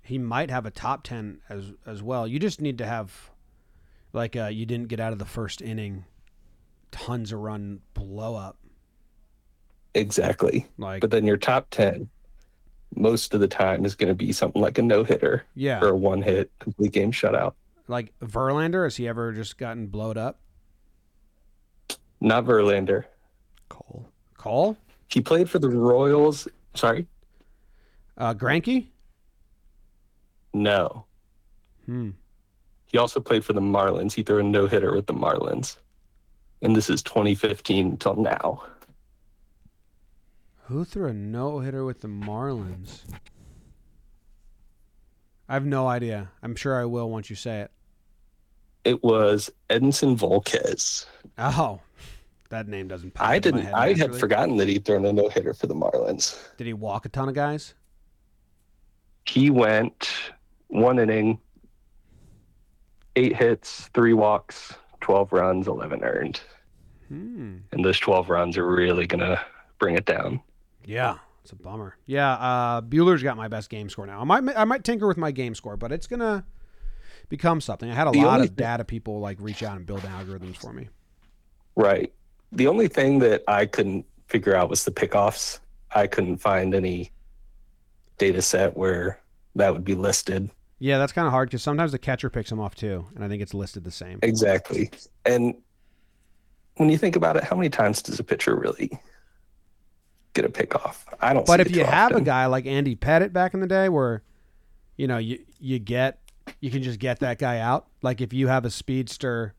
He 0.00 0.18
might 0.18 0.50
have 0.50 0.66
a 0.66 0.70
top 0.70 1.02
ten 1.02 1.40
as 1.48 1.72
as 1.86 2.02
well. 2.02 2.26
You 2.26 2.38
just 2.38 2.60
need 2.60 2.78
to 2.78 2.86
have 2.86 3.30
like 4.12 4.34
uh, 4.36 4.46
you 4.46 4.66
didn't 4.66 4.88
get 4.88 5.00
out 5.00 5.12
of 5.12 5.18
the 5.18 5.24
first 5.24 5.60
inning, 5.62 6.04
tons 6.90 7.32
of 7.32 7.40
run 7.40 7.80
blow 7.94 8.34
up. 8.34 8.58
Exactly. 9.94 10.66
Like 10.78 11.02
But 11.02 11.10
then 11.10 11.26
your 11.26 11.36
top 11.36 11.68
10 11.70 12.08
most 12.94 13.34
of 13.34 13.40
the 13.40 13.48
time 13.48 13.84
is 13.84 13.94
going 13.94 14.08
to 14.08 14.14
be 14.14 14.32
something 14.32 14.60
like 14.60 14.78
a 14.78 14.82
no 14.82 15.04
hitter 15.04 15.44
yeah, 15.54 15.80
or 15.80 15.88
a 15.88 15.96
one 15.96 16.22
hit 16.22 16.50
complete 16.58 16.92
game 16.92 17.12
shutout. 17.12 17.54
like 17.88 18.12
Verlander 18.20 18.84
has 18.84 18.96
he 18.96 19.08
ever 19.08 19.32
just 19.32 19.56
gotten 19.58 19.86
blowed 19.86 20.16
up? 20.18 20.38
Not 22.20 22.44
Verlander. 22.44 23.04
Cole. 23.68 24.06
Cole, 24.36 24.76
He 25.08 25.20
played 25.20 25.48
for 25.50 25.58
the 25.58 25.68
Royals. 25.68 26.46
Sorry? 26.74 27.06
uh, 28.18 28.34
Greinke. 28.34 28.86
No. 30.54 31.04
Hmm. 31.86 32.10
He 32.86 32.98
also 32.98 33.20
played 33.20 33.44
for 33.44 33.54
the 33.54 33.60
Marlins. 33.60 34.12
He 34.12 34.22
threw 34.22 34.38
a 34.38 34.42
no 34.42 34.66
hitter 34.66 34.94
with 34.94 35.06
the 35.06 35.14
Marlins. 35.14 35.76
And 36.60 36.76
this 36.76 36.90
is 36.90 37.02
2015 37.02 37.86
until 37.92 38.14
now. 38.16 38.62
Who 40.66 40.84
threw 40.84 41.08
a 41.08 41.12
no 41.12 41.60
hitter 41.60 41.84
with 41.84 42.00
the 42.00 42.08
Marlins? 42.08 43.00
I 45.48 45.54
have 45.54 45.66
no 45.66 45.88
idea. 45.88 46.30
I'm 46.42 46.54
sure 46.54 46.80
I 46.80 46.84
will 46.84 47.10
once 47.10 47.28
you 47.28 47.36
say 47.36 47.60
it. 47.60 47.70
It 48.84 49.02
was 49.02 49.50
Edinson 49.70 50.16
Volquez. 50.16 51.06
Oh, 51.38 51.80
that 52.48 52.68
name 52.68 52.88
doesn't 52.88 53.14
pop 53.14 53.26
I 53.28 53.38
didn't. 53.38 53.62
head 53.62 53.74
I 53.74 53.92
had 53.94 54.14
forgotten 54.14 54.56
that 54.58 54.68
he'd 54.68 54.84
thrown 54.84 55.04
a 55.04 55.12
no 55.12 55.28
hitter 55.28 55.52
for 55.54 55.66
the 55.66 55.74
Marlins. 55.74 56.38
Did 56.56 56.66
he 56.66 56.72
walk 56.72 57.06
a 57.06 57.08
ton 57.08 57.28
of 57.28 57.34
guys? 57.34 57.74
He 59.26 59.50
went 59.50 60.10
one 60.68 60.98
inning, 60.98 61.38
eight 63.16 63.36
hits, 63.36 63.90
three 63.94 64.14
walks, 64.14 64.74
12 65.00 65.32
runs, 65.32 65.68
11 65.68 66.02
earned. 66.02 66.40
Hmm. 67.08 67.58
And 67.72 67.84
those 67.84 67.98
12 67.98 68.30
runs 68.30 68.56
are 68.56 68.66
really 68.66 69.06
going 69.06 69.20
to 69.20 69.40
bring 69.78 69.96
it 69.96 70.06
down. 70.06 70.40
Yeah, 70.84 71.18
it's 71.42 71.52
a 71.52 71.56
bummer. 71.56 71.96
Yeah, 72.06 72.32
uh, 72.32 72.80
Buehler's 72.82 73.22
got 73.22 73.36
my 73.36 73.48
best 73.48 73.70
game 73.70 73.88
score 73.88 74.06
now. 74.06 74.20
I 74.20 74.24
might 74.24 74.56
I 74.56 74.64
might 74.64 74.84
tinker 74.84 75.06
with 75.06 75.16
my 75.16 75.30
game 75.30 75.54
score, 75.54 75.76
but 75.76 75.92
it's 75.92 76.06
gonna 76.06 76.44
become 77.28 77.60
something. 77.60 77.90
I 77.90 77.94
had 77.94 78.08
a 78.08 78.10
The 78.12 78.22
lot 78.22 78.40
of 78.40 78.46
thing- 78.48 78.56
data 78.56 78.84
people 78.84 79.20
like 79.20 79.38
reach 79.40 79.62
out 79.62 79.76
and 79.76 79.86
build 79.86 80.00
algorithms 80.02 80.56
for 80.56 80.72
me. 80.72 80.88
Right. 81.76 82.12
The 82.52 82.66
only 82.66 82.88
thing 82.88 83.18
that 83.20 83.42
I 83.48 83.64
couldn't 83.66 84.04
figure 84.28 84.54
out 84.54 84.68
was 84.68 84.84
the 84.84 84.90
pickoffs. 84.90 85.58
I 85.94 86.06
couldn't 86.06 86.36
find 86.38 86.74
any 86.74 87.10
data 88.18 88.42
set 88.42 88.76
where 88.76 89.18
that 89.56 89.72
would 89.72 89.84
be 89.84 89.94
listed. 89.94 90.50
Yeah, 90.78 90.98
that's 90.98 91.12
kind 91.12 91.26
of 91.26 91.32
hard 91.32 91.48
because 91.48 91.62
sometimes 91.62 91.92
the 91.92 91.98
catcher 91.98 92.28
picks 92.28 92.50
them 92.50 92.60
off 92.60 92.74
too, 92.74 93.06
and 93.14 93.24
I 93.24 93.28
think 93.28 93.40
it's 93.42 93.54
listed 93.54 93.84
the 93.84 93.90
same. 93.90 94.18
Exactly. 94.22 94.90
And 95.24 95.54
when 96.76 96.88
you 96.90 96.98
think 96.98 97.16
about 97.16 97.36
it, 97.36 97.44
how 97.44 97.56
many 97.56 97.68
times 97.70 98.02
does 98.02 98.18
a 98.18 98.24
pitcher 98.24 98.56
really 98.56 98.90
get 100.34 100.44
a 100.44 100.48
pick 100.48 100.74
off? 100.74 101.06
I 101.20 101.32
don't. 101.34 101.46
But 101.46 101.60
if 101.60 101.74
you 101.74 101.84
have 101.84 102.12
a 102.12 102.20
guy 102.20 102.46
like 102.46 102.66
Andy 102.66 102.96
Pettitte 102.96 103.32
back 103.32 103.54
in 103.54 103.60
the 103.60 103.66
day, 103.66 103.88
where 103.88 104.22
you 104.96 105.06
know 105.06 105.18
you 105.18 105.38
you 105.60 105.78
get 105.78 106.18
you 106.60 106.70
can 106.70 106.82
just 106.82 106.98
get 106.98 107.20
that 107.20 107.38
guy 107.38 107.58
out. 107.58 107.86
Like 108.02 108.20
if 108.20 108.32
you 108.32 108.48
have 108.48 108.64
a 108.64 108.70
speedster, 108.70 109.54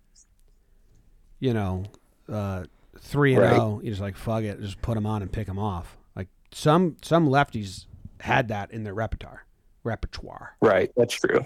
you 1.39 1.53
know, 1.53 1.84
uh, 2.30 2.65
three 2.99 3.36
and 3.36 3.43
zero, 3.43 3.82
you 3.84 3.89
just 3.91 4.01
like 4.01 4.15
fuck 4.17 4.43
it, 4.43 4.59
just 4.61 4.82
put 4.82 4.97
him 4.97 5.05
on 5.05 5.21
and 5.21 5.32
pick 5.32 5.47
him 5.47 5.59
off. 5.59 5.97
Like 6.15 6.28
some 6.51 6.97
some 7.01 7.28
lefties 7.28 7.86
had 8.19 8.47
that 8.49 8.71
in 8.71 8.84
their 8.84 8.93
repertoire 8.93 9.45
repertoire. 9.84 10.55
right, 10.61 10.91
that's 10.95 11.13
true. 11.13 11.45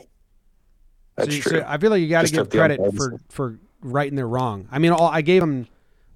That's 1.16 1.30
So 1.30 1.36
you- 1.36 1.42
true. 1.42 1.60
so 1.62 1.66
I 1.68 1.78
feel 1.80 1.90
like 1.90 2.02
you 2.02 2.08
got 2.08 2.28
to 2.28 2.32
give 2.32 2.50
credit 2.52 2.80
for 2.96 3.20
for 3.30 3.60
righting 3.82 4.16
their 4.16 4.28
wrong. 4.28 4.68
I 4.72 4.78
mean, 4.80 4.92
all, 4.92 5.08
I 5.08 5.22
gave 5.22 5.42
him 5.42 5.68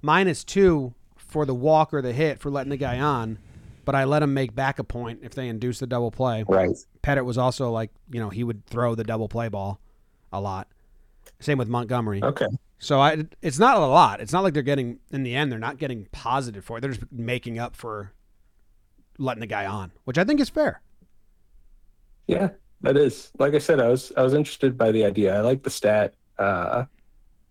minus 0.04 0.44
two 0.44 0.94
for 1.32 1.46
the 1.46 1.56
walk 1.56 1.94
or 1.94 2.02
the 2.02 2.14
hit 2.14 2.40
for 2.40 2.52
letting 2.52 2.70
the 2.70 2.78
guy 2.78 3.00
on, 3.00 3.40
but 3.86 3.96
I 3.96 4.04
let 4.04 4.22
him 4.22 4.34
make 4.34 4.54
back 4.54 4.78
a 4.80 4.84
point 4.84 5.22
if 5.24 5.34
they 5.34 5.48
induce 5.48 5.80
the 5.80 5.88
double 5.88 6.12
play. 6.12 6.44
Right. 6.48 6.70
Pettitte 7.02 7.26
was 7.26 7.38
also 7.38 7.72
like, 7.72 7.90
you 8.12 8.20
know, 8.20 8.30
he 8.30 8.44
would 8.44 8.66
throw 8.68 8.94
the 8.96 9.04
double 9.04 9.30
play 9.30 9.48
ball 9.48 9.80
a 10.32 10.40
lot. 10.40 10.68
Same 11.40 11.58
with 11.58 11.68
Montgomery. 11.68 12.22
Okay. 12.22 12.48
So 12.80 13.00
I, 13.00 13.26
it's 13.42 13.60
not 13.60 13.78
a 13.78 13.86
lot. 13.86 14.20
It's 14.20 14.34
not 14.34 14.44
like 14.44 14.54
they're 14.54 14.64
getting 14.64 15.00
in 15.12 15.24
the 15.24 15.36
end. 15.36 15.52
They're 15.52 15.60
not 15.60 15.78
getting 15.78 16.08
positive 16.12 16.66
for 16.66 16.78
it. 16.78 16.82
They're 16.82 16.92
just 16.92 17.12
making 17.12 17.58
up 17.58 17.76
for 17.76 18.12
letting 19.18 19.42
the 19.42 19.48
guy 19.48 19.66
on, 19.66 19.92
which 20.04 20.18
I 20.18 20.24
think 20.24 20.40
is 20.40 20.50
fair. 20.50 20.82
Yeah, 22.28 22.50
that 22.82 22.98
is. 22.98 23.32
Like 23.40 23.54
I 23.54 23.60
said, 23.60 23.80
I 23.80 23.88
was 23.88 24.12
I 24.18 24.24
was 24.24 24.34
interested 24.34 24.78
by 24.78 24.92
the 24.92 25.06
idea. 25.06 25.36
I 25.36 25.42
like 25.42 25.64
the 25.64 25.70
stat. 25.70 26.16
Uh, 26.38 26.86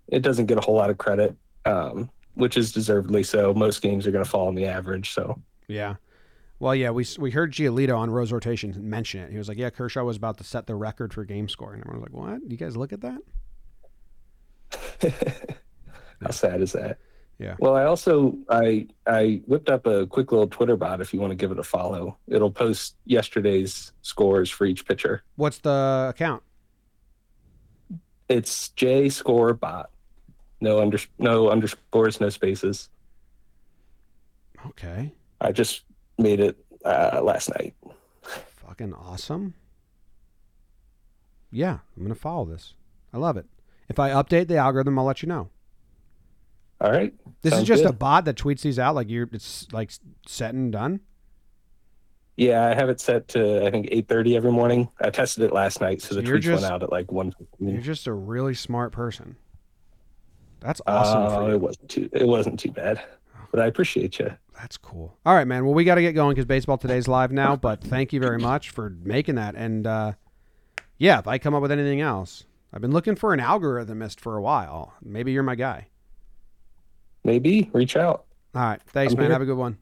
it 0.09 0.21
doesn't 0.21 0.47
get 0.47 0.59
a 0.59 0.61
whole 0.61 0.75
lot 0.75 0.91
of 0.91 0.99
credit, 0.99 1.37
um, 1.65 2.11
which 2.35 2.57
is 2.57 2.73
deservedly 2.73 3.23
so. 3.23 3.53
Most 3.55 3.83
games 3.83 4.07
are 4.07 4.11
going 4.11 4.25
to 4.25 4.31
fall 4.31 4.49
on 4.49 4.55
the 4.55 4.67
average. 4.67 5.13
So 5.13 5.41
Yeah. 5.69 5.97
Well, 6.59 6.75
yeah, 6.75 6.91
we 6.91 7.07
we 7.19 7.31
heard 7.31 7.53
Giolito 7.53 7.97
on 7.97 8.11
Rose 8.11 8.33
Rotation 8.33 8.75
mention 8.79 9.21
it. 9.23 9.31
He 9.31 9.39
was 9.39 9.49
like, 9.49 9.57
"Yeah, 9.57 9.71
Kershaw 9.71 10.05
was 10.05 10.19
about 10.19 10.37
to 10.39 10.45
set 10.45 10.67
the 10.67 10.75
record 10.75 11.15
for 11.15 11.25
game 11.25 11.49
score," 11.49 11.73
and 11.73 11.81
everyone 11.83 12.03
was 12.03 12.13
like, 12.13 12.41
"What? 12.43 12.51
You 12.51 12.59
guys 12.59 12.77
look 12.77 12.93
at 12.93 13.01
that?" 13.01 13.21
how 16.23 16.31
sad 16.31 16.61
is 16.61 16.73
that? 16.73 16.99
Yeah. 17.39 17.57
Well, 17.59 17.75
I 17.75 17.85
also 17.85 18.37
I 18.51 18.89
I 19.07 19.41
whipped 19.47 19.71
up 19.71 19.87
a 19.87 20.07
quick 20.07 20.31
little 20.31 20.47
Twitter 20.47 20.77
bot. 20.77 21.01
If 21.01 21.15
you 21.15 21.21
want 21.21 21.31
to 21.31 21.37
give 21.37 21.51
it 21.51 21.59
a 21.59 21.63
follow, 21.63 22.19
it'll 22.29 22.51
post 22.51 22.97
yesterday's 23.07 23.93
scores 24.03 24.51
for 24.51 24.67
each 24.67 24.85
pitcher. 24.85 25.23
What's 25.37 25.59
the 25.59 26.09
account? 26.11 26.43
It's 28.29 28.69
J 28.69 29.09
Score 29.09 29.55
Bot. 29.55 29.91
No 30.61 30.81
under 30.81 30.99
no 31.19 31.49
underscores, 31.51 32.21
no 32.21 32.29
spaces. 32.29 32.89
Okay. 34.67 35.13
I 35.41 35.53
just 35.53 35.83
made 36.19 36.41
it 36.41 36.57
uh, 36.85 37.21
last 37.23 37.49
night. 37.51 37.75
Fucking 38.67 38.93
awesome. 38.95 39.55
Yeah, 41.51 41.79
I'm 41.97 42.03
gonna 42.03 42.15
follow 42.15 42.45
this. 42.45 42.75
I 43.13 43.19
love 43.19 43.37
it. 43.37 43.47
If 43.89 43.99
I 43.99 44.11
update 44.11 44.49
the 44.49 44.57
algorithm, 44.57 44.99
I'll 44.99 45.05
let 45.07 45.23
you 45.23 45.29
know. 45.29 45.49
All 46.81 46.91
right. 46.93 47.13
This 47.43 47.53
is 47.53 47.59
Sounds 47.59 47.69
just 47.69 47.85
a 47.85 47.93
bot 47.93 48.25
that 48.27 48.37
tweets 48.37 48.61
these 48.63 48.79
out. 48.79 48.95
Like 48.95 49.11
you're, 49.11 49.29
it's 49.33 49.67
like 49.73 49.91
set 50.27 50.55
and 50.55 50.71
done. 50.73 51.01
Yeah, 52.37 52.65
I 52.65 52.75
have 52.75 52.89
it 52.89 53.01
set 53.01 53.29
to 53.29 53.67
I 53.67 53.71
think 53.71 53.89
eight 53.91 54.09
thirty 54.09 54.37
every 54.37 54.53
morning. 54.53 54.89
I 55.01 55.11
tested 55.11 55.45
it 55.45 55.53
last 55.53 55.81
night, 55.81 56.01
so, 56.01 56.15
So 56.15 56.15
the 56.21 56.27
you're 56.27 56.39
tweets 56.39 56.43
just- 56.43 56.63
went 56.63 56.73
out 56.73 56.83
at 56.83 56.93
like 56.93 57.11
one 57.11 57.35
You're 57.59 57.81
just 57.81 58.07
a 58.07 58.13
really 58.13 58.55
smart 58.55 58.93
person. 58.93 59.37
That's 60.61 60.81
awesome 60.87 61.45
Uh, 61.45 61.49
it 61.49 61.61
wasn't 61.61 61.89
too 61.89 62.09
it 62.13 62.27
wasn't 62.27 62.61
too 62.61 62.71
bad, 62.71 63.03
but 63.51 63.61
I 63.61 63.67
appreciate 63.67 64.19
you. 64.19 64.31
That's 64.55 64.77
cool. 64.77 65.17
All 65.25 65.35
right, 65.35 65.47
man. 65.47 65.65
Well, 65.65 65.73
we 65.73 65.85
got 65.85 65.95
to 65.95 66.03
get 66.03 66.13
going 66.13 66.35
because 66.35 66.45
baseball 66.45 66.77
today's 66.77 67.09
live 67.09 67.33
now. 67.33 67.57
But 67.57 67.83
thank 67.83 68.13
you 68.13 68.21
very 68.21 68.39
much 68.39 68.71
for 68.71 68.91
making 69.03 69.37
that. 69.37 69.55
And 69.55 69.87
uh, 69.87 70.13
yeah, 70.99 71.19
if 71.19 71.27
I 71.27 71.39
come 71.39 71.55
up 71.55 71.63
with 71.63 71.73
anything 71.73 72.03
else, 72.03 72.45
I've 72.73 72.83
been 72.83 72.93
looking 72.93 73.17
for 73.17 73.33
an 73.33 73.41
algorithmist 73.41 74.21
for 74.21 74.37
a 74.37 74.43
while. 74.43 74.93
Maybe 75.03 75.33
you're 75.33 75.43
my 75.43 75.55
guy. 75.55 75.89
Maybe 77.25 77.71
reach 77.73 77.97
out. 77.97 78.27
All 78.55 78.63
right. 78.63 78.81
Thanks, 78.89 79.15
I'm 79.15 79.19
man. 79.19 79.27
here. 79.27 79.33
Have 79.33 79.43
a 79.43 79.47
good 79.47 79.57
one. 79.57 79.79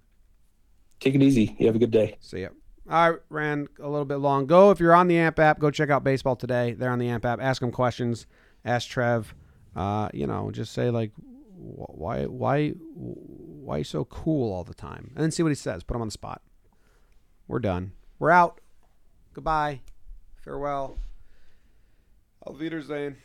Take 1.00 1.14
it 1.14 1.22
easy. 1.22 1.56
You 1.58 1.66
have 1.66 1.76
a 1.76 1.78
good 1.78 1.90
day. 1.90 2.16
See 2.20 2.42
ya. 2.42 2.48
All 2.90 3.10
right, 3.10 3.20
ran 3.28 3.68
a 3.80 3.88
little 3.88 4.06
bit 4.06 4.16
long. 4.16 4.46
Go 4.46 4.70
if 4.70 4.80
you're 4.80 4.94
on 4.94 5.08
the 5.08 5.18
AMP 5.18 5.38
app. 5.38 5.58
Go 5.58 5.70
check 5.70 5.90
out 5.90 6.04
baseball 6.04 6.36
today. 6.36 6.72
They're 6.72 6.90
on 6.90 6.98
the 6.98 7.08
AMP 7.08 7.24
app. 7.24 7.38
Ask 7.40 7.60
them 7.60 7.70
questions. 7.70 8.26
Ask 8.64 8.88
Trev. 8.88 9.34
Uh, 9.78 10.08
you 10.12 10.26
know, 10.26 10.50
just 10.50 10.72
say 10.72 10.90
like, 10.90 11.12
why, 11.54 12.24
why, 12.24 12.70
why 12.70 13.82
so 13.82 14.04
cool 14.06 14.52
all 14.52 14.64
the 14.64 14.74
time, 14.74 15.12
and 15.14 15.22
then 15.22 15.30
see 15.30 15.44
what 15.44 15.50
he 15.50 15.54
says. 15.54 15.84
Put 15.84 15.94
him 15.94 16.00
on 16.00 16.08
the 16.08 16.12
spot. 16.12 16.42
We're 17.46 17.60
done. 17.60 17.92
We're 18.18 18.32
out. 18.32 18.60
Goodbye. 19.34 19.82
Farewell. 20.42 20.98
Auf 22.44 22.58
Wiedersehen. 22.58 23.18